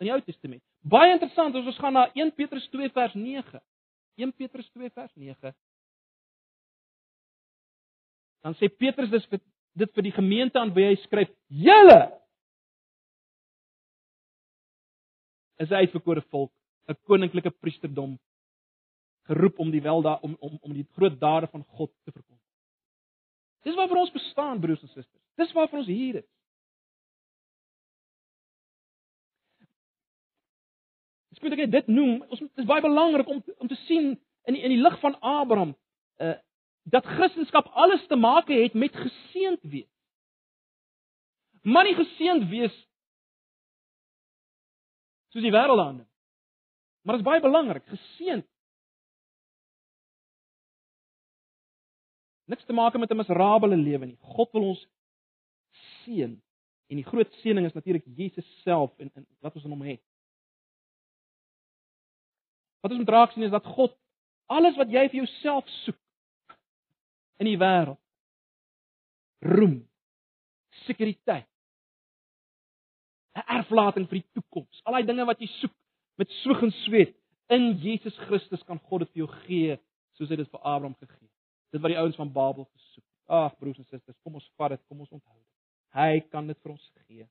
in 0.00 0.08
die 0.08 0.14
Ou 0.14 0.20
Testament. 0.24 0.62
Baie 0.84 1.12
interessant 1.14 1.54
ons 1.56 1.78
gaan 1.80 1.94
na 1.96 2.08
1 2.16 2.32
Petrus 2.36 2.66
2 2.72 2.90
vers 2.96 3.14
9. 3.14 3.60
1 4.20 4.32
Petrus 4.38 4.66
2 4.72 4.90
vers 4.94 5.12
9. 5.14 5.54
Dan 8.44 8.56
sê 8.60 8.68
Petrus 8.68 9.12
dis 9.12 9.26
vir 9.30 9.40
dit 9.74 9.90
vir 9.96 10.06
die 10.06 10.14
gemeente 10.14 10.60
aan 10.60 10.70
wie 10.74 10.84
hy 10.86 10.94
skryf: 11.02 11.30
"Julle 11.48 12.00
is 15.58 15.70
'n 15.70 15.82
uitverkore 15.82 16.22
volk, 16.30 16.52
'n 16.88 16.94
koninklike 17.06 17.50
priesterdom, 17.50 18.18
geroep 19.28 19.58
om 19.58 19.70
die 19.70 19.82
welda 19.82 20.18
om 20.22 20.36
om 20.40 20.58
om 20.60 20.72
die 20.72 20.86
groot 20.96 21.18
dade 21.20 21.48
van 21.52 21.64
God 21.64 21.92
te 22.04 22.12
verkondig." 22.12 22.42
Dis 23.64 23.74
waarvoor 23.74 23.96
ons 23.96 24.12
bestaan, 24.12 24.60
broers 24.60 24.82
en 24.82 24.88
susters. 24.88 25.22
Dis 25.34 25.52
waarvoor 25.52 25.78
ons 25.78 25.88
hier 25.88 26.20
is. 26.20 26.30
Dis 31.32 31.40
moet 31.42 31.56
ek 31.56 31.70
dit 31.70 31.86
noem. 31.86 32.20
Ons 32.28 32.42
dis 32.54 32.68
baie 32.68 32.84
belangrik 32.84 33.28
om 33.28 33.42
om 33.58 33.68
te 33.68 33.78
sien 33.86 34.12
in 34.44 34.56
die, 34.56 34.62
in 34.62 34.74
die 34.76 34.82
lig 34.82 34.98
van 35.00 35.18
Abraham 35.20 35.76
uh 36.22 36.36
dat 36.84 37.06
Christendom 37.08 37.72
alles 37.72 38.02
te 38.06 38.16
maak 38.16 38.50
het 38.52 38.74
met 38.76 38.92
geseënd 38.92 39.62
wees. 39.72 39.88
Maar 41.62 41.84
nie 41.88 41.94
geseënd 41.96 42.44
wees 42.50 42.74
soos 45.32 45.42
die 45.42 45.52
wêreld 45.54 45.80
aan. 45.80 46.02
Maar 47.02 47.16
dit 47.16 47.24
is 47.24 47.30
baie 47.30 47.40
belangrik, 47.40 47.86
geseënd. 47.88 48.44
Niks 52.50 52.64
te 52.64 52.72
maak 52.72 52.96
met 52.98 53.10
'n 53.10 53.16
miserabele 53.16 53.76
lewe 53.76 54.06
nie. 54.06 54.18
God 54.20 54.52
wil 54.52 54.68
ons 54.68 54.86
seën. 56.04 56.42
En 56.86 56.96
die 56.96 57.04
groot 57.04 57.32
seëning 57.40 57.66
is 57.66 57.72
natuurlik 57.72 58.04
Jesus 58.16 58.62
self 58.62 58.92
en, 58.98 59.10
en 59.14 59.26
wat 59.40 59.54
ons 59.54 59.64
in 59.64 59.70
hom 59.70 59.82
het. 59.82 60.02
Wat 62.80 62.90
ons 62.90 63.00
moet 63.00 63.08
raak 63.08 63.32
sien 63.32 63.42
is 63.42 63.50
dat 63.50 63.64
God 63.64 63.96
alles 64.46 64.76
wat 64.76 64.90
jy 64.92 65.08
vir 65.08 65.22
jouself 65.24 65.68
soek 65.68 66.00
in 67.40 67.48
die 67.48 67.58
wêreld 67.58 68.00
roem, 69.44 69.88
sekuriteit, 70.84 71.48
'n 73.34 73.48
erflating 73.58 74.06
vir 74.08 74.20
die 74.20 74.30
toekoms, 74.32 74.82
al 74.84 74.92
daai 74.92 75.06
dinge 75.06 75.24
wat 75.26 75.40
jy 75.40 75.48
soek 75.60 75.72
met 76.20 76.30
soeg 76.42 76.62
en 76.62 76.72
sweet 76.84 77.16
in 77.48 77.72
Jesus 77.82 78.16
Christus 78.28 78.62
kan 78.62 78.78
God 78.88 79.04
dit 79.04 79.10
vir 79.12 79.24
jou 79.24 79.30
gee 79.44 79.78
soos 80.18 80.30
hy 80.30 80.38
dit 80.40 80.50
vir 80.50 80.60
Abraham 80.60 80.94
gegee 81.00 81.26
het. 81.26 81.33
Dit 81.74 81.82
wat 81.82 81.90
die 81.90 81.98
ouens 81.98 82.16
van 82.16 82.30
Babel 82.32 82.68
gesoek 82.70 83.02
het. 83.02 83.12
Ag 83.34 83.56
broers 83.58 83.80
en 83.80 83.86
susters, 83.88 84.18
kom 84.22 84.36
ons 84.38 84.50
vat 84.60 84.70
dit, 84.74 84.82
kom 84.86 85.00
ons 85.02 85.10
onthou 85.10 85.34
dit. 85.34 85.50
Hy 85.96 86.20
kan 86.30 86.46
dit 86.46 86.58
vir 86.62 86.74
ons 86.74 86.90
gee. 87.06 87.26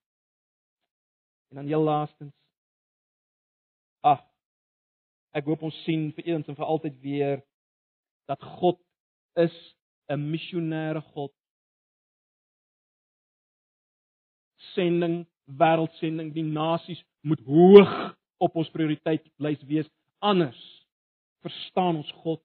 En 1.54 1.62
dan 1.62 1.70
heel 1.70 1.84
laastens 1.86 2.34
ag 4.04 4.24
ek 5.38 5.48
hoop 5.48 5.64
ons 5.70 5.78
sien 5.86 6.10
vir 6.18 6.28
eens 6.34 6.50
en 6.52 6.58
vir 6.58 6.66
altyd 6.76 7.00
weer 7.06 7.40
dat 8.28 8.42
God 8.60 8.82
is 9.40 9.56
'n 10.12 10.20
missionêre 10.32 11.02
God. 11.14 11.32
Sending, 14.74 15.26
wêreldsending, 15.46 16.34
die 16.34 16.44
nasies 16.44 17.04
moet 17.22 17.40
hoog 17.48 18.16
op 18.38 18.56
ons 18.56 18.70
prioriteitslys 18.70 19.64
wees 19.64 19.90
anders 20.20 20.88
verstaan 21.44 21.96
ons 21.96 22.12
God. 22.24 22.42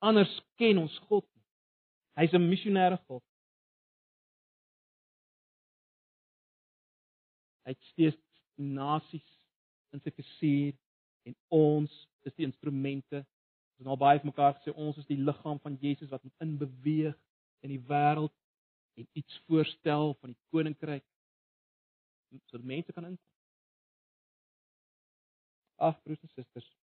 Anders 0.00 0.32
ken 0.56 0.78
ons 0.80 0.98
God. 1.08 1.26
Hy's 2.16 2.32
'n 2.32 2.48
missionêre 2.48 2.98
God. 3.06 3.22
Hy 7.66 7.74
steeds 7.92 8.20
nasies 8.56 9.28
in 9.92 10.00
sy 10.00 10.10
gesuur 10.10 10.74
en 11.28 11.36
ons 11.48 11.92
is 12.24 12.34
die 12.34 12.46
instrumente. 12.48 13.24
Ons 13.76 13.84
het 13.84 13.92
al 13.92 14.00
baie 14.00 14.18
vir 14.18 14.30
mekaar 14.32 14.56
gesê 14.56 14.74
ons 14.74 14.96
is 14.96 15.06
die 15.06 15.20
liggaam 15.20 15.60
van 15.60 15.78
Jesus 15.80 16.10
wat 16.10 16.24
moet 16.24 16.44
inbeweeg 16.46 17.16
in 17.62 17.74
die 17.74 17.84
wêreld 17.92 18.34
en 18.96 19.08
iets 19.12 19.40
voorstel 19.46 20.14
van 20.20 20.34
die 20.34 20.40
koninkryk 20.50 21.04
sodat 22.46 22.66
mense 22.66 22.92
kan 22.92 23.04
inkom. 23.04 23.30
Ag 25.76 26.02
broers 26.02 26.22
en 26.22 26.28
susters. 26.28 26.79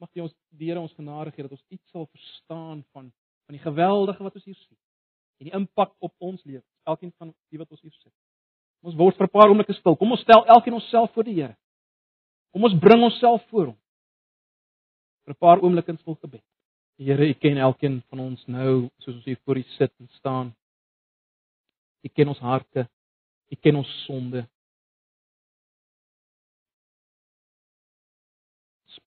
Mag 0.00 0.10
jy 0.12 0.22
ons 0.26 0.34
die 0.50 0.68
Here 0.70 0.80
ons 0.80 0.94
genade 0.94 1.32
gee 1.32 1.42
dat 1.42 1.52
ons 1.52 1.64
iets 1.72 1.90
sal 1.90 2.06
verstaan 2.06 2.84
van 2.92 3.12
van 3.46 3.54
die 3.54 3.62
geweldige 3.62 4.24
wat 4.26 4.34
ons 4.34 4.44
hier 4.44 4.58
sien 4.58 4.78
en 5.38 5.46
die 5.46 5.54
impak 5.54 5.92
op 6.02 6.14
ons 6.18 6.40
lewe, 6.44 6.64
elkeen 6.88 7.12
van 7.20 7.30
die 7.52 7.58
wat 7.60 7.70
ons 7.70 7.82
hier 7.84 7.92
sit. 8.00 8.12
Ons 8.82 8.96
word 8.96 9.16
vir 9.16 9.26
'n 9.26 9.30
paar 9.30 9.48
oomblikke 9.48 9.74
stil. 9.74 9.96
Kom 9.96 10.10
ons 10.12 10.20
stel 10.20 10.44
elkeen 10.46 10.74
onsself 10.74 11.12
voor 11.12 11.24
die 11.24 11.34
Here. 11.34 11.56
Kom 12.52 12.64
ons 12.64 12.78
bring 12.80 13.02
onsself 13.02 13.42
voor 13.50 13.66
hom. 13.66 13.78
vir 15.26 15.34
'n 15.34 15.38
paar 15.38 15.60
oomblikke 15.60 15.90
in 15.90 15.98
stil 15.98 16.14
gebed. 16.14 16.44
Here, 16.98 17.28
U 17.28 17.34
ken 17.34 17.58
elkeen 17.58 18.02
van 18.08 18.20
ons 18.20 18.46
nou 18.46 18.88
soos 18.98 19.16
ons 19.16 19.24
hier 19.24 19.38
voor 19.44 19.58
U 19.58 19.62
sit 19.62 19.92
en 19.98 20.08
staan. 20.08 20.54
U 22.02 22.08
ken 22.08 22.28
ons 22.28 22.38
harte. 22.38 22.88
U 23.50 23.56
ken 23.56 23.76
ons 23.76 24.04
sonde. 24.04 24.46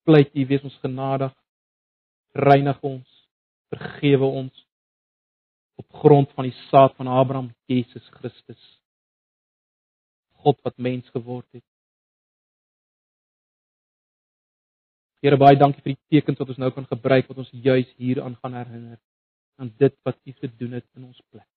Spleit 0.09 0.31
U 0.33 0.45
wees 0.49 0.63
ons 0.65 0.77
genadig. 0.81 1.33
Reinig 2.33 2.77
ons. 2.81 3.09
Vergewe 3.69 4.25
ons 4.25 4.63
op 5.77 5.99
grond 6.01 6.31
van 6.33 6.47
die 6.47 6.55
saad 6.71 6.95
van 6.97 7.11
Abraham, 7.13 7.51
Jesus 7.69 8.07
Christus. 8.17 8.63
God 10.41 10.57
wat 10.65 10.81
mens 10.81 11.05
geword 11.13 11.45
het. 11.53 11.63
Here 15.21 15.37
baie 15.37 15.61
dankie 15.61 15.85
vir 15.85 15.93
die 15.93 16.17
tekens 16.17 16.41
wat 16.41 16.55
ons 16.55 16.63
nou 16.65 16.73
kan 16.73 16.89
gebruik 16.89 17.29
wat 17.29 17.45
ons 17.45 17.53
juis 17.53 17.93
hieraan 18.01 18.39
gaan 18.41 18.57
herinner 18.57 18.97
aan 19.61 19.69
dit 19.77 19.93
wat 20.09 20.17
U 20.25 20.37
gedoen 20.41 20.77
het 20.79 20.89
in 20.97 21.05
ons 21.05 21.21
plek. 21.29 21.49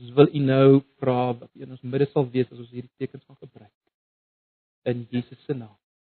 Ons 0.00 0.16
wil 0.16 0.32
U 0.32 0.46
nou 0.48 0.68
vra 0.96 1.34
dat 1.36 1.50
U 1.52 1.68
in 1.68 1.76
ons 1.76 1.84
midde 1.84 2.08
sal 2.14 2.32
wees 2.32 2.48
as 2.48 2.64
ons 2.64 2.72
hierdie 2.72 2.94
tekens 2.96 3.28
gaan 3.28 3.42
gebruik. 3.44 3.74
In 4.86 5.08
Jesus 5.12 5.38
se 5.46 5.54
naam. 5.54 5.76